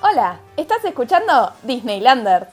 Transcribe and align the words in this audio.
Hola, 0.00 0.40
¿estás 0.56 0.84
escuchando 0.84 1.52
Disneylanders? 1.64 2.46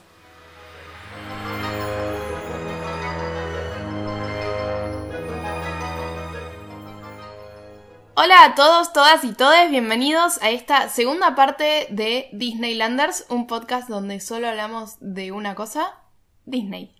Hola 8.15 8.45
a 8.45 8.55
todos, 8.55 8.93
todas 8.93 9.23
y 9.23 9.33
todes, 9.33 9.69
bienvenidos 9.69 10.41
a 10.41 10.49
esta 10.49 10.89
segunda 10.89 11.35
parte 11.35 11.85
de 11.91 12.29
Disneylanders, 12.33 13.27
un 13.29 13.45
podcast 13.45 13.89
donde 13.89 14.19
solo 14.21 14.47
hablamos 14.47 14.95
de 14.99 15.31
una 15.31 15.53
cosa, 15.53 15.99
Disney. 16.45 16.95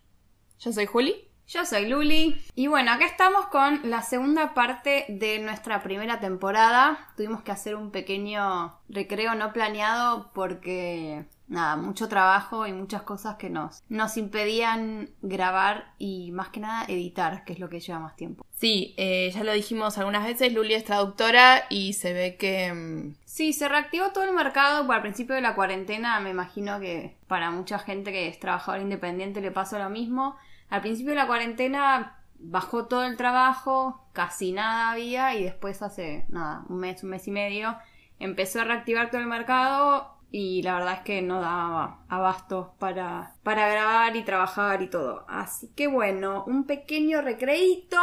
Yo 0.59 0.71
soy 0.71 0.85
Juli. 0.85 1.24
Yo 1.47 1.63
soy 1.63 1.87
Luli. 1.87 2.41
Y 2.55 2.67
bueno, 2.67 2.91
acá 2.91 3.05
estamos 3.05 3.45
con 3.47 3.87
la 3.89 4.01
segunda 4.01 4.55
parte 4.55 5.05
de 5.09 5.37
nuestra 5.39 5.83
primera 5.83 6.19
temporada. 6.19 7.09
Tuvimos 7.15 7.43
que 7.43 7.51
hacer 7.51 7.75
un 7.75 7.91
pequeño 7.91 8.79
recreo 8.89 9.35
no 9.35 9.53
planeado 9.53 10.31
porque, 10.33 11.25
nada, 11.47 11.75
mucho 11.75 12.09
trabajo 12.09 12.65
y 12.65 12.73
muchas 12.73 13.03
cosas 13.03 13.35
que 13.35 13.51
nos, 13.51 13.83
nos 13.89 14.17
impedían 14.17 15.11
grabar 15.21 15.93
y 15.99 16.31
más 16.31 16.49
que 16.49 16.61
nada 16.61 16.85
editar, 16.87 17.45
que 17.45 17.53
es 17.53 17.59
lo 17.59 17.69
que 17.69 17.79
lleva 17.79 17.99
más 17.99 18.15
tiempo. 18.15 18.43
Sí, 18.55 18.95
eh, 18.97 19.29
ya 19.31 19.43
lo 19.43 19.53
dijimos 19.53 19.99
algunas 19.99 20.23
veces, 20.25 20.51
Luli 20.51 20.73
es 20.73 20.83
traductora 20.83 21.65
y 21.69 21.93
se 21.93 22.13
ve 22.13 22.37
que... 22.37 22.73
mm, 22.73 23.15
Sí, 23.25 23.53
se 23.53 23.67
reactivó 23.69 24.09
todo 24.11 24.23
el 24.23 24.33
mercado 24.33 24.91
al 24.91 25.01
principio 25.01 25.35
de 25.35 25.41
la 25.41 25.53
cuarentena. 25.53 26.19
Me 26.21 26.31
imagino 26.31 26.79
que 26.79 27.17
para 27.27 27.51
mucha 27.51 27.77
gente 27.77 28.11
que 28.11 28.29
es 28.29 28.39
trabajadora 28.39 28.81
independiente 28.81 29.41
le 29.41 29.51
pasó 29.51 29.77
lo 29.77 29.89
mismo. 29.91 30.37
Al 30.69 30.81
principio 30.81 31.11
de 31.11 31.17
la 31.17 31.27
cuarentena 31.27 32.17
bajó 32.39 32.85
todo 32.85 33.05
el 33.05 33.17
trabajo, 33.17 34.07
casi 34.13 34.51
nada 34.51 34.91
había 34.91 35.35
y 35.35 35.43
después 35.43 35.81
hace 35.81 36.25
nada, 36.29 36.63
un 36.69 36.79
mes, 36.79 37.03
un 37.03 37.09
mes 37.09 37.27
y 37.27 37.31
medio, 37.31 37.77
empezó 38.19 38.61
a 38.61 38.65
reactivar 38.65 39.09
todo 39.09 39.21
el 39.21 39.27
mercado 39.27 40.15
y 40.31 40.61
la 40.63 40.75
verdad 40.75 40.93
es 40.95 40.99
que 41.01 41.21
no 41.21 41.39
daba 41.39 41.99
abasto 42.09 42.73
para, 42.79 43.33
para 43.43 43.69
grabar 43.69 44.15
y 44.15 44.23
trabajar 44.23 44.81
y 44.81 44.87
todo. 44.87 45.25
Así 45.29 45.69
que 45.75 45.87
bueno, 45.87 46.43
un 46.45 46.65
pequeño 46.65 47.21
recreíto. 47.21 47.97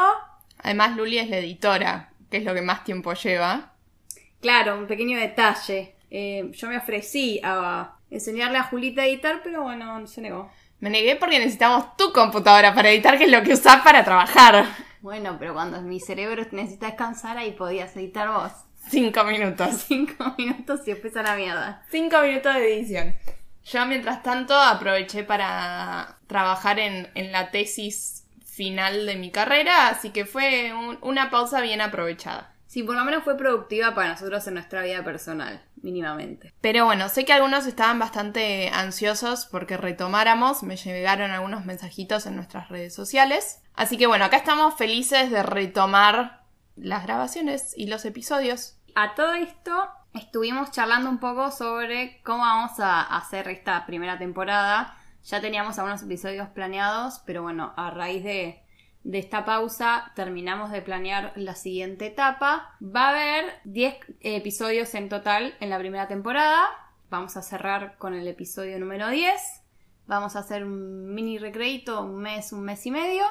Además, 0.59 0.97
Luli 0.97 1.19
es 1.19 1.29
la 1.29 1.39
editora, 1.39 2.13
que 2.31 2.39
es 2.39 2.45
lo 2.45 2.55
que 2.55 2.63
más 2.63 2.85
tiempo 2.85 3.13
lleva. 3.15 3.73
Claro, 4.41 4.79
un 4.79 4.87
pequeño 4.87 5.19
detalle. 5.19 5.97
Eh, 6.11 6.51
yo 6.53 6.69
me 6.69 6.79
ofrecí 6.79 7.41
a 7.43 7.97
enseñarle 8.11 8.59
a 8.59 8.65
Julita 8.65 9.03
a 9.03 9.07
editar, 9.07 9.41
pero 9.43 9.63
bueno, 9.63 10.07
se 10.07 10.21
negó. 10.21 10.51
Me 10.83 10.91
negué 10.91 11.15
porque 11.17 11.39
necesitamos 11.39 11.97
tu 11.97 12.13
computadora 12.13 12.75
para 12.75 12.91
editar, 12.91 13.17
que 13.17 13.25
es 13.25 13.31
lo 13.31 13.43
que 13.45 13.53
usás 13.55 13.83
para 13.83 14.05
trabajar. 14.05 14.67
Bueno, 15.01 15.37
pero 15.39 15.55
cuando 15.55 15.81
mi 15.81 16.01
cerebro 16.01 16.45
necesita 16.51 16.87
descansar, 16.87 17.39
ahí 17.39 17.53
podías 17.53 17.97
editar 17.97 18.29
vos. 18.29 18.51
Cinco 18.89 19.23
minutos. 19.23 19.85
Cinco 19.89 20.35
minutos 20.37 20.81
y 20.87 20.91
después 20.93 21.17
a 21.17 21.23
la 21.23 21.37
mierda. 21.37 21.85
Cinco 21.91 22.21
minutos 22.23 22.53
de 22.55 22.75
edición. 22.79 23.15
Yo, 23.65 23.87
mientras 23.87 24.25
tanto, 24.25 24.55
aproveché 24.57 25.23
para 25.23 26.19
trabajar 26.27 26.81
en, 26.81 27.09
en 27.15 27.31
la 27.31 27.53
tesis 27.53 28.25
final 28.45 29.07
de 29.07 29.15
mi 29.15 29.31
carrera, 29.31 29.87
así 29.89 30.11
que 30.11 30.27
fue 30.27 30.73
un- 30.75 30.99
una 31.01 31.31
pausa 31.31 31.61
bien 31.61 31.81
aprovechada. 31.81 32.53
Sí, 32.67 32.83
por 32.83 32.97
lo 32.97 33.05
menos 33.05 33.23
fue 33.23 33.37
productiva 33.37 33.95
para 33.95 34.09
nosotros 34.09 34.45
en 34.49 34.55
nuestra 34.55 34.83
vida 34.83 35.05
personal, 35.05 35.63
mínimamente. 35.83 36.53
Pero 36.61 36.85
bueno, 36.85 37.09
sé 37.09 37.25
que 37.25 37.33
algunos 37.33 37.67
estaban 37.67 37.99
bastante 37.99 38.71
ansiosos 38.71 39.47
porque 39.47 39.77
retomáramos, 39.77 40.63
me 40.63 40.77
llegaron 40.77 41.31
algunos 41.31 41.65
mensajitos 41.65 42.27
en 42.27 42.37
nuestras 42.37 42.69
redes 42.69 42.95
sociales. 42.95 43.63
Así 43.75 43.99
que 43.99 44.07
bueno, 44.07 44.25
acá 44.25 44.37
estamos 44.37 44.75
felices 44.75 45.31
de 45.31 45.43
retomar 45.43 46.43
las 46.77 47.05
grabaciones 47.05 47.75
y 47.77 47.87
los 47.87 48.05
episodios. 48.05 48.79
A 48.95 49.15
todo 49.15 49.35
esto, 49.35 49.89
estuvimos 50.15 50.71
charlando 50.71 51.09
un 51.09 51.19
poco 51.19 51.51
sobre 51.51 52.21
cómo 52.23 52.43
vamos 52.43 52.79
a 52.81 53.03
hacer 53.03 53.49
esta 53.49 53.87
primera 53.87 54.19
temporada. 54.19 54.97
Ya 55.25 55.41
teníamos 55.41 55.79
algunos 55.79 56.03
episodios 56.03 56.49
planeados, 56.49 57.21
pero 57.25 57.43
bueno, 57.43 57.73
a 57.77 57.91
raíz 57.91 58.25
de, 58.25 58.62
de 59.05 59.19
esta 59.19 59.45
pausa 59.45 60.13
terminamos 60.15 60.71
de 60.71 60.83
planear 60.83 61.33
la 61.37 61.55
siguiente 61.55 62.07
etapa. 62.07 62.77
Va 62.83 63.07
a 63.07 63.11
haber 63.11 63.61
10 63.65 63.97
episodios 64.21 64.95
en 64.95 65.09
total 65.09 65.55
en 65.61 65.71
la 65.71 65.79
primera 65.79 66.07
temporada. 66.07 66.69
Vamos 67.11 67.37
a 67.37 67.43
cerrar 67.43 67.99
con 67.99 68.15
el 68.15 68.27
episodio 68.29 68.79
número 68.79 69.09
10. 69.09 69.35
Vamos 70.07 70.37
a 70.37 70.41
hacer 70.41 70.65
un 70.65 71.15
mini 71.15 71.39
recreito, 71.39 72.03
un 72.03 72.19
mes, 72.19 72.53
un 72.53 72.63
mes 72.63 72.87
y 72.87 72.91
medio. 72.91 73.25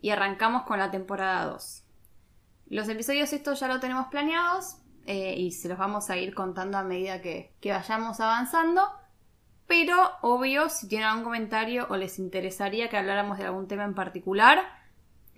Y 0.00 0.10
arrancamos 0.10 0.62
con 0.62 0.78
la 0.78 0.90
temporada 0.90 1.44
2. 1.46 1.84
Los 2.68 2.88
episodios 2.88 3.32
estos 3.32 3.60
ya 3.60 3.68
lo 3.68 3.80
tenemos 3.80 4.06
planeados 4.06 4.78
eh, 5.04 5.34
y 5.36 5.50
se 5.52 5.68
los 5.68 5.76
vamos 5.76 6.08
a 6.08 6.16
ir 6.16 6.34
contando 6.34 6.78
a 6.78 6.82
medida 6.82 7.20
que, 7.20 7.52
que 7.60 7.72
vayamos 7.72 8.20
avanzando. 8.20 8.88
Pero, 9.66 9.96
obvio, 10.22 10.68
si 10.70 10.88
tienen 10.88 11.08
algún 11.08 11.24
comentario 11.24 11.86
o 11.90 11.96
les 11.96 12.18
interesaría 12.18 12.88
que 12.88 12.96
habláramos 12.96 13.38
de 13.38 13.44
algún 13.44 13.68
tema 13.68 13.84
en 13.84 13.94
particular, 13.94 14.79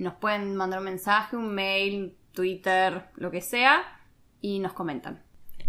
nos 0.03 0.15
pueden 0.15 0.55
mandar 0.57 0.81
un 0.81 0.85
mensaje, 0.87 1.37
un 1.37 1.55
mail, 1.55 2.17
Twitter, 2.33 3.05
lo 3.17 3.31
que 3.31 3.41
sea, 3.41 3.83
y 4.41 4.59
nos 4.59 4.73
comentan. 4.73 5.23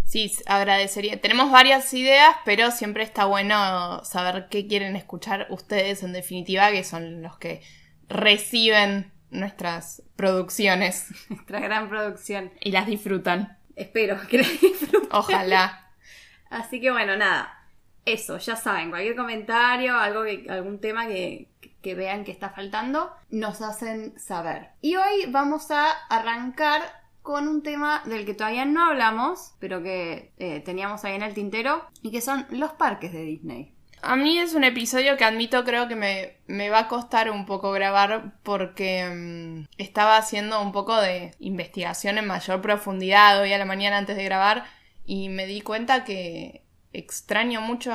Sí, 0.05 0.31
agradecería. 0.45 1.19
Tenemos 1.21 1.49
varias 1.51 1.93
ideas, 1.93 2.35
pero 2.45 2.71
siempre 2.71 3.03
está 3.03 3.25
bueno 3.25 4.03
saber 4.03 4.47
qué 4.49 4.67
quieren 4.67 4.95
escuchar 4.95 5.47
ustedes 5.49 6.03
en 6.03 6.13
definitiva, 6.13 6.71
que 6.71 6.83
son 6.83 7.21
los 7.21 7.37
que 7.37 7.61
reciben 8.09 9.11
nuestras 9.31 10.03
producciones 10.15 11.07
Nuestra 11.29 11.59
gran 11.59 11.89
producción. 11.89 12.51
y 12.61 12.71
las 12.71 12.85
disfrutan. 12.85 13.57
Espero 13.75 14.17
que 14.27 14.39
la 14.39 14.47
disfruten. 14.47 15.09
Ojalá. 15.11 15.91
Así 16.49 16.79
que 16.79 16.91
bueno, 16.91 17.17
nada. 17.17 17.59
Eso, 18.05 18.37
ya 18.37 18.55
saben, 18.55 18.89
cualquier 18.89 19.15
comentario, 19.15 19.97
algo 19.97 20.23
que- 20.25 20.45
algún 20.49 20.79
tema 20.79 21.07
que, 21.07 21.47
que 21.61 21.72
vean 21.95 22.23
que 22.23 22.31
está 22.31 22.49
faltando, 22.49 23.11
nos 23.29 23.61
hacen 23.61 24.17
saber. 24.17 24.69
Y 24.81 24.95
hoy 24.95 25.25
vamos 25.27 25.69
a 25.71 25.91
arrancar 26.09 26.81
con 27.21 27.47
un 27.47 27.63
tema 27.63 28.01
del 28.05 28.25
que 28.25 28.33
todavía 28.33 28.65
no 28.65 28.85
hablamos, 28.85 29.55
pero 29.59 29.81
que 29.81 30.33
eh, 30.37 30.59
teníamos 30.59 31.03
ahí 31.05 31.15
en 31.15 31.23
el 31.23 31.33
tintero, 31.33 31.87
y 32.01 32.11
que 32.11 32.21
son 32.21 32.45
los 32.49 32.73
parques 32.73 33.13
de 33.13 33.23
Disney. 33.23 33.73
A 34.01 34.17
mí 34.17 34.37
es 34.37 34.53
un 34.53 34.65
episodio 34.65 35.15
que 35.15 35.23
admito 35.23 35.63
creo 35.63 35.87
que 35.87 35.95
me, 35.95 36.35
me 36.45 36.69
va 36.69 36.79
a 36.79 36.87
costar 36.89 37.31
un 37.31 37.45
poco 37.45 37.71
grabar 37.71 38.33
porque 38.43 39.05
mm, 39.09 39.67
estaba 39.77 40.17
haciendo 40.17 40.61
un 40.61 40.73
poco 40.73 40.99
de 40.99 41.31
investigación 41.39 42.17
en 42.17 42.27
mayor 42.27 42.61
profundidad 42.61 43.39
hoy 43.39 43.53
a 43.53 43.57
la 43.57 43.63
mañana 43.63 43.97
antes 43.97 44.17
de 44.17 44.25
grabar 44.25 44.65
y 45.05 45.29
me 45.29 45.45
di 45.45 45.61
cuenta 45.61 46.03
que 46.03 46.65
extraño 46.91 47.61
mucho 47.61 47.93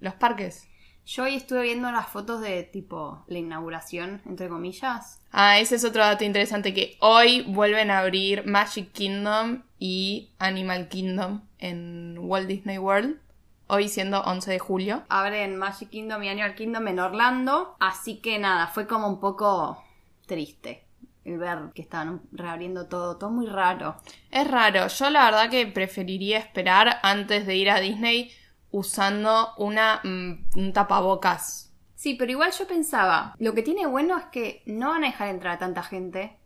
los 0.00 0.14
parques. 0.14 0.66
Yo 1.06 1.24
hoy 1.24 1.34
estuve 1.34 1.62
viendo 1.62 1.90
las 1.90 2.08
fotos 2.08 2.40
de 2.40 2.62
tipo 2.62 3.24
la 3.26 3.38
inauguración, 3.38 4.22
entre 4.26 4.48
comillas. 4.48 5.20
Ah, 5.32 5.58
ese 5.58 5.76
es 5.76 5.84
otro 5.84 6.02
dato 6.02 6.24
interesante 6.24 6.72
que 6.72 6.96
hoy 7.00 7.42
vuelven 7.42 7.90
a 7.90 7.98
abrir 8.00 8.46
Magic 8.46 8.92
Kingdom 8.92 9.62
y 9.78 10.30
Animal 10.38 10.88
Kingdom 10.88 11.42
en 11.58 12.16
Walt 12.18 12.46
Disney 12.46 12.78
World. 12.78 13.18
Hoy 13.66 13.88
siendo 13.88 14.20
11 14.22 14.50
de 14.50 14.58
julio. 14.58 15.02
Abren 15.08 15.56
Magic 15.56 15.90
Kingdom 15.90 16.22
y 16.22 16.28
Animal 16.28 16.54
Kingdom 16.54 16.88
en 16.88 16.98
Orlando. 16.98 17.76
Así 17.80 18.16
que 18.16 18.38
nada, 18.38 18.66
fue 18.66 18.86
como 18.86 19.08
un 19.08 19.20
poco 19.20 19.82
triste 20.26 20.84
el 21.24 21.38
ver 21.38 21.58
que 21.74 21.82
estaban 21.82 22.22
reabriendo 22.32 22.86
todo, 22.86 23.16
todo 23.16 23.30
muy 23.30 23.46
raro. 23.46 23.96
Es 24.30 24.48
raro, 24.50 24.88
yo 24.88 25.10
la 25.10 25.26
verdad 25.26 25.50
que 25.50 25.66
preferiría 25.66 26.38
esperar 26.38 26.98
antes 27.02 27.46
de 27.46 27.56
ir 27.56 27.70
a 27.70 27.80
Disney 27.80 28.32
usando 28.70 29.54
una, 29.56 30.00
mm, 30.04 30.50
un 30.56 30.72
tapabocas. 30.72 31.72
Sí, 31.94 32.14
pero 32.14 32.30
igual 32.30 32.52
yo 32.52 32.66
pensaba, 32.66 33.34
lo 33.38 33.54
que 33.54 33.62
tiene 33.62 33.86
bueno 33.86 34.16
es 34.18 34.24
que 34.26 34.62
no 34.66 34.90
van 34.90 35.04
a 35.04 35.08
dejar 35.08 35.28
entrar 35.28 35.56
a 35.56 35.58
tanta 35.58 35.82
gente, 35.82 36.38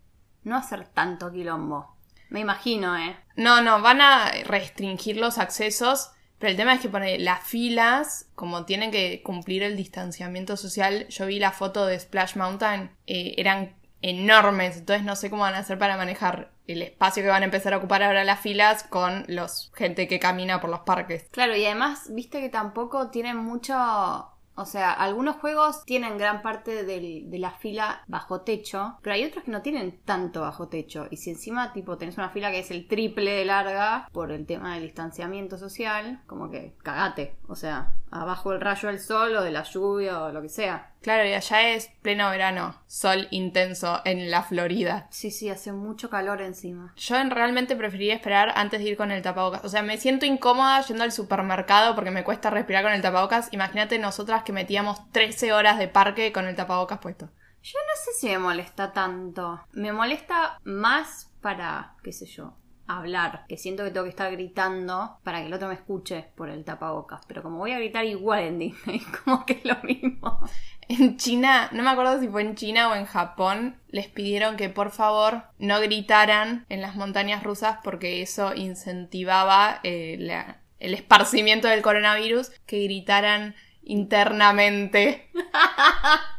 no 0.43 0.57
hacer 0.57 0.87
tanto 0.87 1.31
quilombo. 1.31 1.95
Me 2.29 2.41
imagino, 2.41 2.97
¿eh? 2.97 3.15
No, 3.35 3.61
no, 3.61 3.81
van 3.81 4.01
a 4.01 4.31
restringir 4.45 5.17
los 5.17 5.37
accesos, 5.37 6.11
pero 6.39 6.51
el 6.51 6.57
tema 6.57 6.73
es 6.73 6.81
que 6.81 6.89
pone 6.89 7.19
las 7.19 7.43
filas, 7.43 8.27
como 8.35 8.65
tienen 8.65 8.91
que 8.91 9.21
cumplir 9.23 9.63
el 9.63 9.77
distanciamiento 9.77 10.57
social, 10.57 11.07
yo 11.07 11.25
vi 11.25 11.39
la 11.39 11.51
foto 11.51 11.85
de 11.85 11.99
Splash 11.99 12.35
Mountain, 12.35 12.91
eh, 13.07 13.35
eran 13.37 13.75
enormes, 14.01 14.77
entonces 14.77 15.05
no 15.05 15.15
sé 15.15 15.29
cómo 15.29 15.43
van 15.43 15.55
a 15.55 15.59
hacer 15.59 15.79
para 15.79 15.97
manejar 15.97 16.51
el 16.67 16.81
espacio 16.81 17.23
que 17.23 17.29
van 17.29 17.43
a 17.43 17.45
empezar 17.45 17.73
a 17.73 17.77
ocupar 17.77 18.03
ahora 18.03 18.23
las 18.23 18.39
filas 18.39 18.83
con 18.83 19.25
los 19.27 19.71
gente 19.75 20.07
que 20.07 20.19
camina 20.19 20.61
por 20.61 20.69
los 20.69 20.81
parques. 20.81 21.27
Claro, 21.31 21.55
y 21.55 21.65
además, 21.65 22.09
viste 22.13 22.41
que 22.41 22.49
tampoco 22.49 23.09
tienen 23.09 23.37
mucho... 23.37 24.31
O 24.57 24.63
sea, 24.63 24.93
algunos 24.93 25.35
juegos 25.35 25.83
tienen 25.83 26.17
gran 26.17 26.41
parte 26.41 26.85
del- 26.85 27.29
de 27.29 27.39
la 27.39 27.51
fila 27.51 28.03
bajo 28.07 28.39
techo, 28.39 28.97
pero 29.01 29.13
hay 29.13 29.25
otros 29.25 29.43
que 29.43 29.51
no 29.51 29.61
tienen 29.61 29.99
tanto 30.05 30.39
bajo 30.39 30.69
techo. 30.69 31.07
Y 31.11 31.17
si 31.17 31.31
encima, 31.31 31.73
tipo, 31.73 31.97
tenés 31.97 32.17
una 32.17 32.29
fila 32.29 32.51
que 32.51 32.59
es 32.59 32.71
el 32.71 32.87
triple 32.87 33.31
de 33.31 33.43
larga 33.43 34.07
por 34.13 34.31
el 34.31 34.45
tema 34.45 34.75
del 34.75 34.83
distanciamiento 34.83 35.57
social, 35.57 36.21
como 36.25 36.49
que 36.51 36.73
cagate. 36.83 37.35
O 37.49 37.55
sea, 37.55 37.95
abajo 38.11 38.51
del 38.51 38.61
rayo 38.61 38.89
del 38.89 38.99
sol 38.99 39.35
o 39.35 39.41
de 39.41 39.51
la 39.51 39.63
lluvia 39.63 40.21
o 40.23 40.31
lo 40.31 40.41
que 40.41 40.49
sea. 40.49 40.91
Claro, 41.01 41.25
y 41.27 41.33
allá 41.33 41.69
es 41.69 41.91
pleno 42.01 42.29
verano, 42.29 42.81
sol 42.87 43.27
intenso 43.31 44.01
en 44.05 44.31
la 44.31 44.41
Florida. 44.41 45.07
Sí, 45.11 45.31
sí, 45.31 45.49
hace 45.49 45.71
mucho 45.71 46.09
calor 46.09 46.41
encima. 46.41 46.93
Yo 46.95 47.15
en- 47.17 47.29
realmente 47.31 47.75
preferiría 47.75 48.15
esperar 48.15 48.53
antes 48.55 48.79
de 48.81 48.89
ir 48.89 48.97
con 48.97 49.11
el 49.11 49.21
tapabocas. 49.21 49.63
O 49.65 49.69
sea, 49.69 49.83
me 49.83 49.97
siento 49.97 50.25
incómoda 50.25 50.81
yendo 50.81 51.03
al 51.03 51.11
supermercado 51.11 51.93
porque 51.95 52.11
me 52.11 52.23
cuesta 52.23 52.49
respirar 52.49 52.83
con 52.83 52.93
el 52.93 53.01
tapabocas. 53.01 53.49
Imagínate 53.51 53.99
nosotras 53.99 54.43
que 54.43 54.53
metíamos 54.53 55.11
13 55.11 55.53
horas 55.53 55.77
de 55.77 55.87
parque 55.87 56.31
con 56.31 56.45
el 56.47 56.55
tapabocas 56.55 56.99
puesto. 56.99 57.29
Yo 57.61 57.79
no 57.79 58.01
sé 58.03 58.11
si 58.19 58.27
me 58.27 58.37
molesta 58.37 58.93
tanto. 58.93 59.59
Me 59.73 59.91
molesta 59.91 60.59
más 60.63 61.31
para, 61.41 61.95
qué 62.03 62.11
sé 62.13 62.25
yo, 62.27 62.55
hablar. 62.87 63.45
Que 63.47 63.57
siento 63.57 63.83
que 63.83 63.91
tengo 63.91 64.03
que 64.05 64.09
estar 64.09 64.31
gritando 64.31 65.17
para 65.23 65.39
que 65.41 65.47
el 65.47 65.53
otro 65.53 65.67
me 65.67 65.73
escuche 65.75 66.27
por 66.35 66.49
el 66.49 66.63
tapabocas. 66.63 67.21
Pero 67.27 67.43
como 67.43 67.57
voy 67.57 67.71
a 67.71 67.77
gritar 67.79 68.05
igual 68.05 68.43
en 68.43 68.59
Disney, 68.59 68.99
como 69.23 69.45
que 69.45 69.53
es 69.53 69.65
lo 69.65 69.75
mismo. 69.83 70.39
En 70.87 71.17
China, 71.17 71.69
no 71.71 71.81
me 71.83 71.89
acuerdo 71.89 72.19
si 72.19 72.27
fue 72.27 72.41
en 72.43 72.55
China 72.55 72.89
o 72.89 72.95
en 72.95 73.05
Japón, 73.05 73.77
les 73.89 74.07
pidieron 74.07 74.55
que 74.55 74.69
por 74.69 74.91
favor 74.91 75.43
no 75.57 75.79
gritaran 75.81 76.65
en 76.69 76.81
las 76.81 76.95
montañas 76.95 77.41
rusas 77.43 77.79
porque 77.83 78.21
eso 78.21 78.53
incentivaba 78.53 79.79
eh, 79.83 80.17
la- 80.19 80.59
el 80.79 80.93
esparcimiento 80.93 81.67
del 81.67 81.81
coronavirus, 81.81 82.51
que 82.67 82.83
gritaran 82.83 83.55
internamente. 83.83 85.29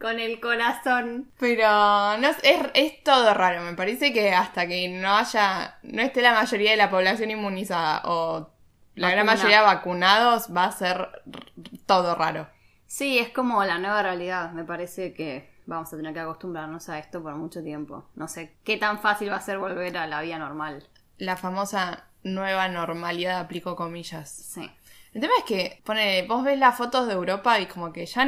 Con 0.00 0.20
el 0.20 0.40
corazón. 0.40 1.30
Pero 1.38 1.66
no, 2.18 2.28
es, 2.28 2.36
es, 2.74 3.02
todo 3.02 3.32
raro, 3.32 3.62
me 3.62 3.74
parece 3.74 4.12
que 4.12 4.32
hasta 4.32 4.66
que 4.66 4.88
no 4.88 5.16
haya, 5.16 5.78
no 5.82 6.02
esté 6.02 6.20
la 6.20 6.34
mayoría 6.34 6.72
de 6.72 6.76
la 6.76 6.90
población 6.90 7.30
inmunizada 7.30 8.02
o 8.04 8.50
la 8.94 9.10
gran 9.10 9.26
mayoría 9.26 9.62
vacunados, 9.62 10.54
va 10.54 10.64
a 10.64 10.72
ser 10.72 11.08
todo 11.86 12.14
raro. 12.14 12.48
Sí, 12.86 13.18
es 13.18 13.30
como 13.30 13.64
la 13.64 13.78
nueva 13.78 14.02
realidad. 14.02 14.52
Me 14.52 14.64
parece 14.64 15.14
que 15.14 15.50
vamos 15.66 15.92
a 15.92 15.96
tener 15.96 16.14
que 16.14 16.20
acostumbrarnos 16.20 16.88
a 16.88 16.98
esto 16.98 17.22
por 17.22 17.34
mucho 17.34 17.62
tiempo. 17.62 18.04
No 18.14 18.28
sé 18.28 18.56
qué 18.64 18.76
tan 18.76 19.00
fácil 19.00 19.30
va 19.30 19.36
a 19.36 19.40
ser 19.40 19.58
volver 19.58 19.96
a 19.96 20.06
la 20.06 20.20
vida 20.20 20.38
normal. 20.38 20.86
La 21.18 21.36
famosa 21.36 22.04
nueva 22.22 22.68
normalidad, 22.68 23.40
aplico 23.40 23.76
comillas. 23.76 24.30
Sí. 24.30 24.70
El 25.12 25.20
tema 25.20 25.32
es 25.38 25.44
que, 25.44 25.82
pone, 25.84 26.26
vos 26.26 26.44
ves 26.44 26.58
las 26.58 26.76
fotos 26.76 27.06
de 27.06 27.14
Europa 27.14 27.60
y 27.60 27.66
como 27.66 27.92
que 27.92 28.06
ya 28.06 28.26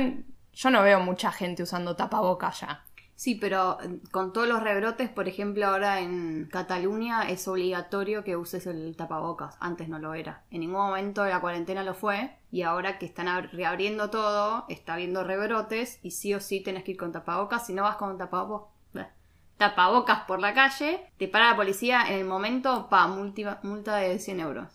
yo 0.57 0.71
no 0.71 0.83
veo 0.83 0.99
mucha 1.01 1.31
gente 1.33 1.63
usando 1.63 1.95
tapabocas 1.97 2.61
ya. 2.63 2.83
Sí, 3.15 3.35
pero 3.37 3.79
eh, 3.83 4.01
con 4.11 4.33
todos 4.33 4.47
los 4.49 4.63
rebrotes, 4.63 5.09
por 5.09 5.27
ejemplo, 5.29 5.67
ahora 5.67 6.01
en 6.01 6.49
Cataluña 6.53 7.23
es 7.31 7.49
obligatorio 7.49 8.25
que 8.25 8.37
uses 8.37 8.67
el 8.67 8.95
tapabocas. 8.97 9.57
Antes 9.61 9.89
no 9.89 9.99
lo 9.99 10.13
era. 10.15 10.43
En 10.51 10.61
ningún 10.61 10.79
momento 10.87 11.23
de 11.23 11.31
la 11.31 11.41
cuarentena 11.41 11.83
lo 11.83 11.95
fue. 11.95 12.37
Y 12.51 12.63
ahora 12.63 12.99
que 12.99 13.07
están 13.07 13.29
ab- 13.29 13.51
reabriendo 13.53 14.11
todo, 14.11 14.67
está 14.69 14.95
habiendo 14.95 15.25
rebrotes 15.25 15.99
y 16.03 16.11
sí 16.11 16.35
o 16.35 16.41
sí 16.41 16.61
tenés 16.63 16.85
que 16.85 16.91
ir 16.93 16.97
con 16.99 17.13
tapabocas. 17.13 17.67
Si 17.67 17.73
no 17.73 17.85
vas 17.85 17.97
con 17.97 18.19
tapabocas, 18.19 18.71
tapabocas 19.59 20.21
por 20.27 20.41
la 20.41 20.53
calle, 20.55 21.11
te 21.19 21.29
para 21.29 21.51
la 21.51 21.57
policía 21.57 22.03
en 22.09 22.15
el 22.21 22.25
momento, 22.27 22.89
pa, 22.91 23.07
multi- 23.09 23.47
multa 23.63 23.97
de 23.97 24.19
100 24.19 24.41
euros. 24.41 24.69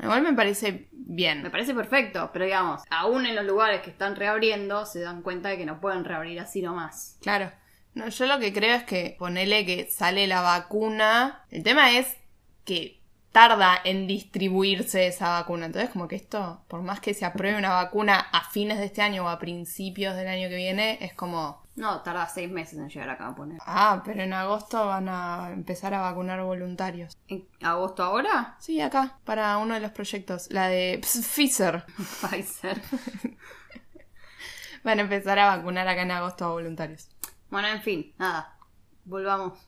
Igual 0.00 0.22
me 0.22 0.32
parece 0.32 0.72
Me 0.72 0.88
bien. 0.92 1.48
parece 1.50 1.74
perfecto, 1.74 2.30
pero 2.32 2.44
digamos, 2.44 2.82
aún 2.90 3.26
en 3.26 3.34
los 3.34 3.44
lugares 3.44 3.80
que 3.82 3.90
están 3.90 4.16
reabriendo, 4.16 4.86
se 4.86 5.00
dan 5.00 5.22
cuenta 5.22 5.48
de 5.48 5.58
que 5.58 5.66
no 5.66 5.80
pueden 5.80 6.04
reabrir 6.04 6.40
así 6.40 6.62
nomás. 6.62 7.16
Claro. 7.20 7.50
No, 7.94 8.08
yo 8.08 8.26
lo 8.26 8.38
que 8.38 8.52
creo 8.52 8.76
es 8.76 8.84
que 8.84 9.16
ponele 9.18 9.66
que 9.66 9.88
sale 9.90 10.26
la 10.26 10.40
vacuna. 10.40 11.44
El 11.50 11.62
tema 11.64 11.92
es 11.98 12.16
que 12.64 13.00
tarda 13.32 13.78
en 13.84 14.06
distribuirse 14.06 15.06
esa 15.06 15.30
vacuna. 15.30 15.66
Entonces, 15.66 15.90
como 15.90 16.06
que 16.08 16.16
esto, 16.16 16.62
por 16.68 16.82
más 16.82 17.00
que 17.00 17.14
se 17.14 17.24
apruebe 17.24 17.58
una 17.58 17.70
vacuna 17.70 18.18
a 18.18 18.48
fines 18.50 18.78
de 18.78 18.84
este 18.86 19.02
año 19.02 19.24
o 19.24 19.28
a 19.28 19.38
principios 19.38 20.14
del 20.16 20.28
año 20.28 20.48
que 20.48 20.56
viene, 20.56 20.98
es 21.00 21.12
como, 21.14 21.62
No, 21.78 22.02
tarda 22.02 22.26
seis 22.28 22.50
meses 22.50 22.78
en 22.78 22.88
llegar 22.88 23.08
acá 23.10 23.28
a 23.28 23.34
poner. 23.34 23.58
ah, 23.64 24.02
pero 24.04 24.22
en 24.22 24.32
agosto 24.32 24.86
van 24.86 25.08
a 25.08 25.50
empezar 25.52 25.94
a 25.94 26.00
vacunar 26.00 26.42
voluntarios. 26.42 27.16
¿En 27.28 27.46
agosto 27.62 28.02
ahora? 28.02 28.56
Sí, 28.58 28.80
acá, 28.80 29.18
para 29.24 29.56
uno 29.58 29.74
de 29.74 29.80
los 29.80 29.92
proyectos, 29.92 30.48
la 30.50 30.68
de 30.68 30.98
Pfizer. 31.02 31.84
Pfizer. 31.96 32.82
Van 34.84 34.98
a 34.98 35.02
empezar 35.02 35.38
a 35.38 35.56
vacunar 35.56 35.88
acá 35.88 36.02
en 36.02 36.10
agosto 36.12 36.44
a 36.44 36.50
voluntarios. 36.50 37.08
bueno, 37.50 37.68
en 37.68 37.82
fin, 37.82 38.14
nada. 38.18 38.56
Volvamos. 39.04 39.58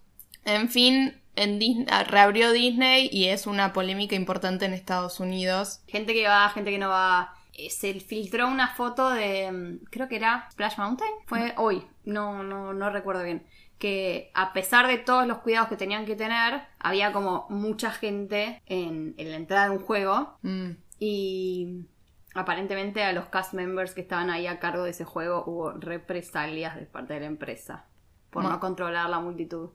En 0.45 0.69
fin, 0.69 1.21
en 1.37 1.59
Dis- 1.59 1.87
ah, 1.91 2.05
reabrió 2.05 2.53
Disney 2.53 3.09
y 3.13 3.27
es 3.29 3.47
una 3.47 3.73
polémica 3.73 4.15
importante 4.15 4.65
en 4.67 4.73
Estados 4.73 5.21
Unidos. 5.21 5.81
Gente 5.87 6.13
que 6.15 6.27
va, 6.29 6.49
gente 6.51 6.71
que 6.71 6.79
no 6.79 6.89
va. 6.89 7.35
Eh, 7.67 7.71
Se 7.71 7.95
filtró 8.01 8.49
una 8.49 8.69
foto 8.75 9.11
de. 9.11 9.51
mm, 9.51 9.85
Creo 9.91 10.09
que 10.09 10.17
era 10.17 10.49
Splash 10.53 10.79
Mountain. 10.79 11.11
Fue 11.27 11.55
hoy. 11.57 11.87
No, 12.05 12.43
no, 12.43 12.73
no 12.73 12.91
recuerdo 12.91 13.23
bien. 13.25 13.45
Que 13.79 14.31
a 14.35 14.53
pesar 14.53 14.87
de 14.87 14.99
todos 14.99 15.27
los 15.27 15.39
cuidados 15.39 15.69
que 15.69 15.77
tenían 15.77 16.05
que 16.05 16.15
tener, 16.17 16.63
había 16.79 17.13
como 17.13 17.47
mucha 17.49 17.91
gente 17.91 18.61
en, 18.67 19.15
en 19.17 19.31
la 19.31 19.37
entrada 19.37 19.65
de 19.67 19.71
un 19.71 19.79
juego. 19.85 20.39
Mm. 20.43 20.71
Y 20.99 21.87
aparentemente 22.35 23.03
a 23.03 23.13
los 23.13 23.27
cast 23.27 23.55
members 23.55 23.95
que 23.95 24.03
estaban 24.03 24.31
ahí 24.31 24.47
a 24.47 24.59
cargo 24.61 24.85
de 24.85 24.91
ese 24.91 25.05
juego 25.05 25.43
hubo 25.47 25.73
represalias 25.73 26.77
de 26.77 26.87
parte 26.87 27.15
de 27.15 27.21
la 27.21 27.27
empresa 27.27 27.87
por 28.31 28.45
no 28.45 28.61
controlar 28.61 29.09
la 29.11 29.19
multitud. 29.19 29.71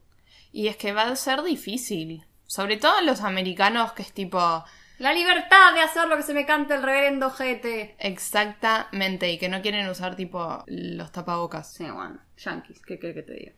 Y 0.52 0.68
es 0.68 0.78
que 0.78 0.94
va 0.94 1.04
a 1.04 1.16
ser 1.16 1.42
difícil. 1.44 2.24
Sobre 2.48 2.78
todo 2.78 3.02
los 3.02 3.22
americanos, 3.22 3.92
que 3.94 4.04
es 4.04 4.14
tipo. 4.14 4.64
La 4.98 5.14
libertad 5.14 5.74
de 5.74 5.82
hacer 5.82 6.08
lo 6.08 6.16
que 6.16 6.24
se 6.24 6.34
me 6.34 6.46
canta 6.46 6.76
el 6.76 6.84
reverendo 6.84 7.30
jete. 7.30 7.96
Exactamente, 8.00 9.30
y 9.30 9.38
que 9.38 9.50
no 9.50 9.62
quieren 9.62 9.88
usar 9.90 10.16
tipo 10.16 10.64
los 10.68 11.12
tapabocas. 11.12 11.74
Sí, 11.74 11.84
bueno, 11.84 12.20
yankees, 12.38 12.82
¿qué 12.86 12.98
crees 12.98 13.16
que 13.16 13.24
te 13.24 13.34
diga? 13.34 13.52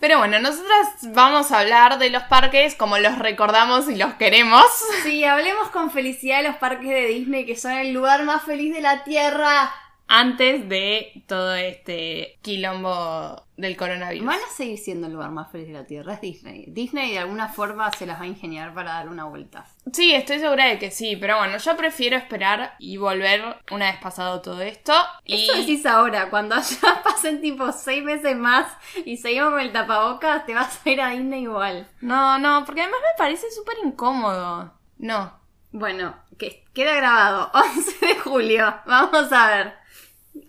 Pero 0.00 0.18
bueno, 0.18 0.38
nosotras 0.38 0.88
vamos 1.14 1.50
a 1.50 1.60
hablar 1.60 1.98
de 1.98 2.10
los 2.10 2.24
parques 2.24 2.74
como 2.74 2.98
los 2.98 3.18
recordamos 3.18 3.88
y 3.88 3.96
los 3.96 4.14
queremos. 4.14 4.64
Sí, 5.02 5.24
hablemos 5.24 5.70
con 5.70 5.90
felicidad 5.90 6.42
de 6.42 6.48
los 6.48 6.56
parques 6.56 6.88
de 6.88 7.06
Disney, 7.06 7.46
que 7.46 7.56
son 7.56 7.72
el 7.72 7.92
lugar 7.92 8.24
más 8.24 8.42
feliz 8.42 8.74
de 8.74 8.80
la 8.80 9.04
Tierra. 9.04 9.72
Antes 10.06 10.68
de 10.68 11.24
todo 11.26 11.54
este 11.54 12.38
quilombo 12.42 13.42
del 13.56 13.76
coronavirus. 13.76 14.26
Van 14.26 14.38
a 14.38 14.54
seguir 14.54 14.78
siendo 14.78 15.06
el 15.06 15.12
lugar 15.12 15.30
más 15.30 15.50
feliz 15.50 15.68
de 15.68 15.74
la 15.74 15.86
Tierra, 15.86 16.14
es 16.14 16.20
Disney. 16.20 16.66
Disney 16.68 17.12
de 17.12 17.20
alguna 17.20 17.48
forma 17.48 17.90
se 17.92 18.06
las 18.06 18.18
va 18.18 18.24
a 18.24 18.26
ingeniar 18.26 18.74
para 18.74 18.94
dar 18.94 19.08
una 19.08 19.24
vuelta. 19.24 19.66
Sí, 19.92 20.12
estoy 20.14 20.40
segura 20.40 20.66
de 20.66 20.78
que 20.78 20.90
sí, 20.90 21.16
pero 21.16 21.38
bueno, 21.38 21.56
yo 21.58 21.76
prefiero 21.76 22.16
esperar 22.16 22.74
y 22.78 22.96
volver 22.96 23.56
una 23.70 23.90
vez 23.90 24.00
pasado 24.00 24.40
todo 24.40 24.60
esto. 24.60 24.92
Y 25.24 25.44
Eso 25.44 25.56
decís 25.58 25.86
ahora, 25.86 26.30
cuando 26.30 26.56
ya 26.56 27.02
pasen 27.04 27.40
tipo 27.40 27.72
seis 27.72 28.02
meses 28.02 28.36
más 28.36 28.66
y 29.04 29.16
seguimos 29.16 29.50
con 29.50 29.60
el 29.60 29.72
tapabocas, 29.72 30.44
te 30.46 30.54
vas 30.54 30.80
a 30.84 30.90
ir 30.90 31.00
a 31.00 31.10
Disney 31.10 31.42
igual. 31.42 31.88
No, 32.00 32.38
no, 32.38 32.64
porque 32.64 32.82
además 32.82 33.00
me 33.00 33.18
parece 33.18 33.50
súper 33.50 33.76
incómodo. 33.84 34.72
No. 34.98 35.32
Bueno, 35.70 36.16
que 36.38 36.64
queda 36.72 36.94
grabado, 36.94 37.50
11 37.76 38.06
de 38.06 38.14
julio, 38.16 38.74
vamos 38.86 39.32
a 39.32 39.46
ver. 39.48 39.83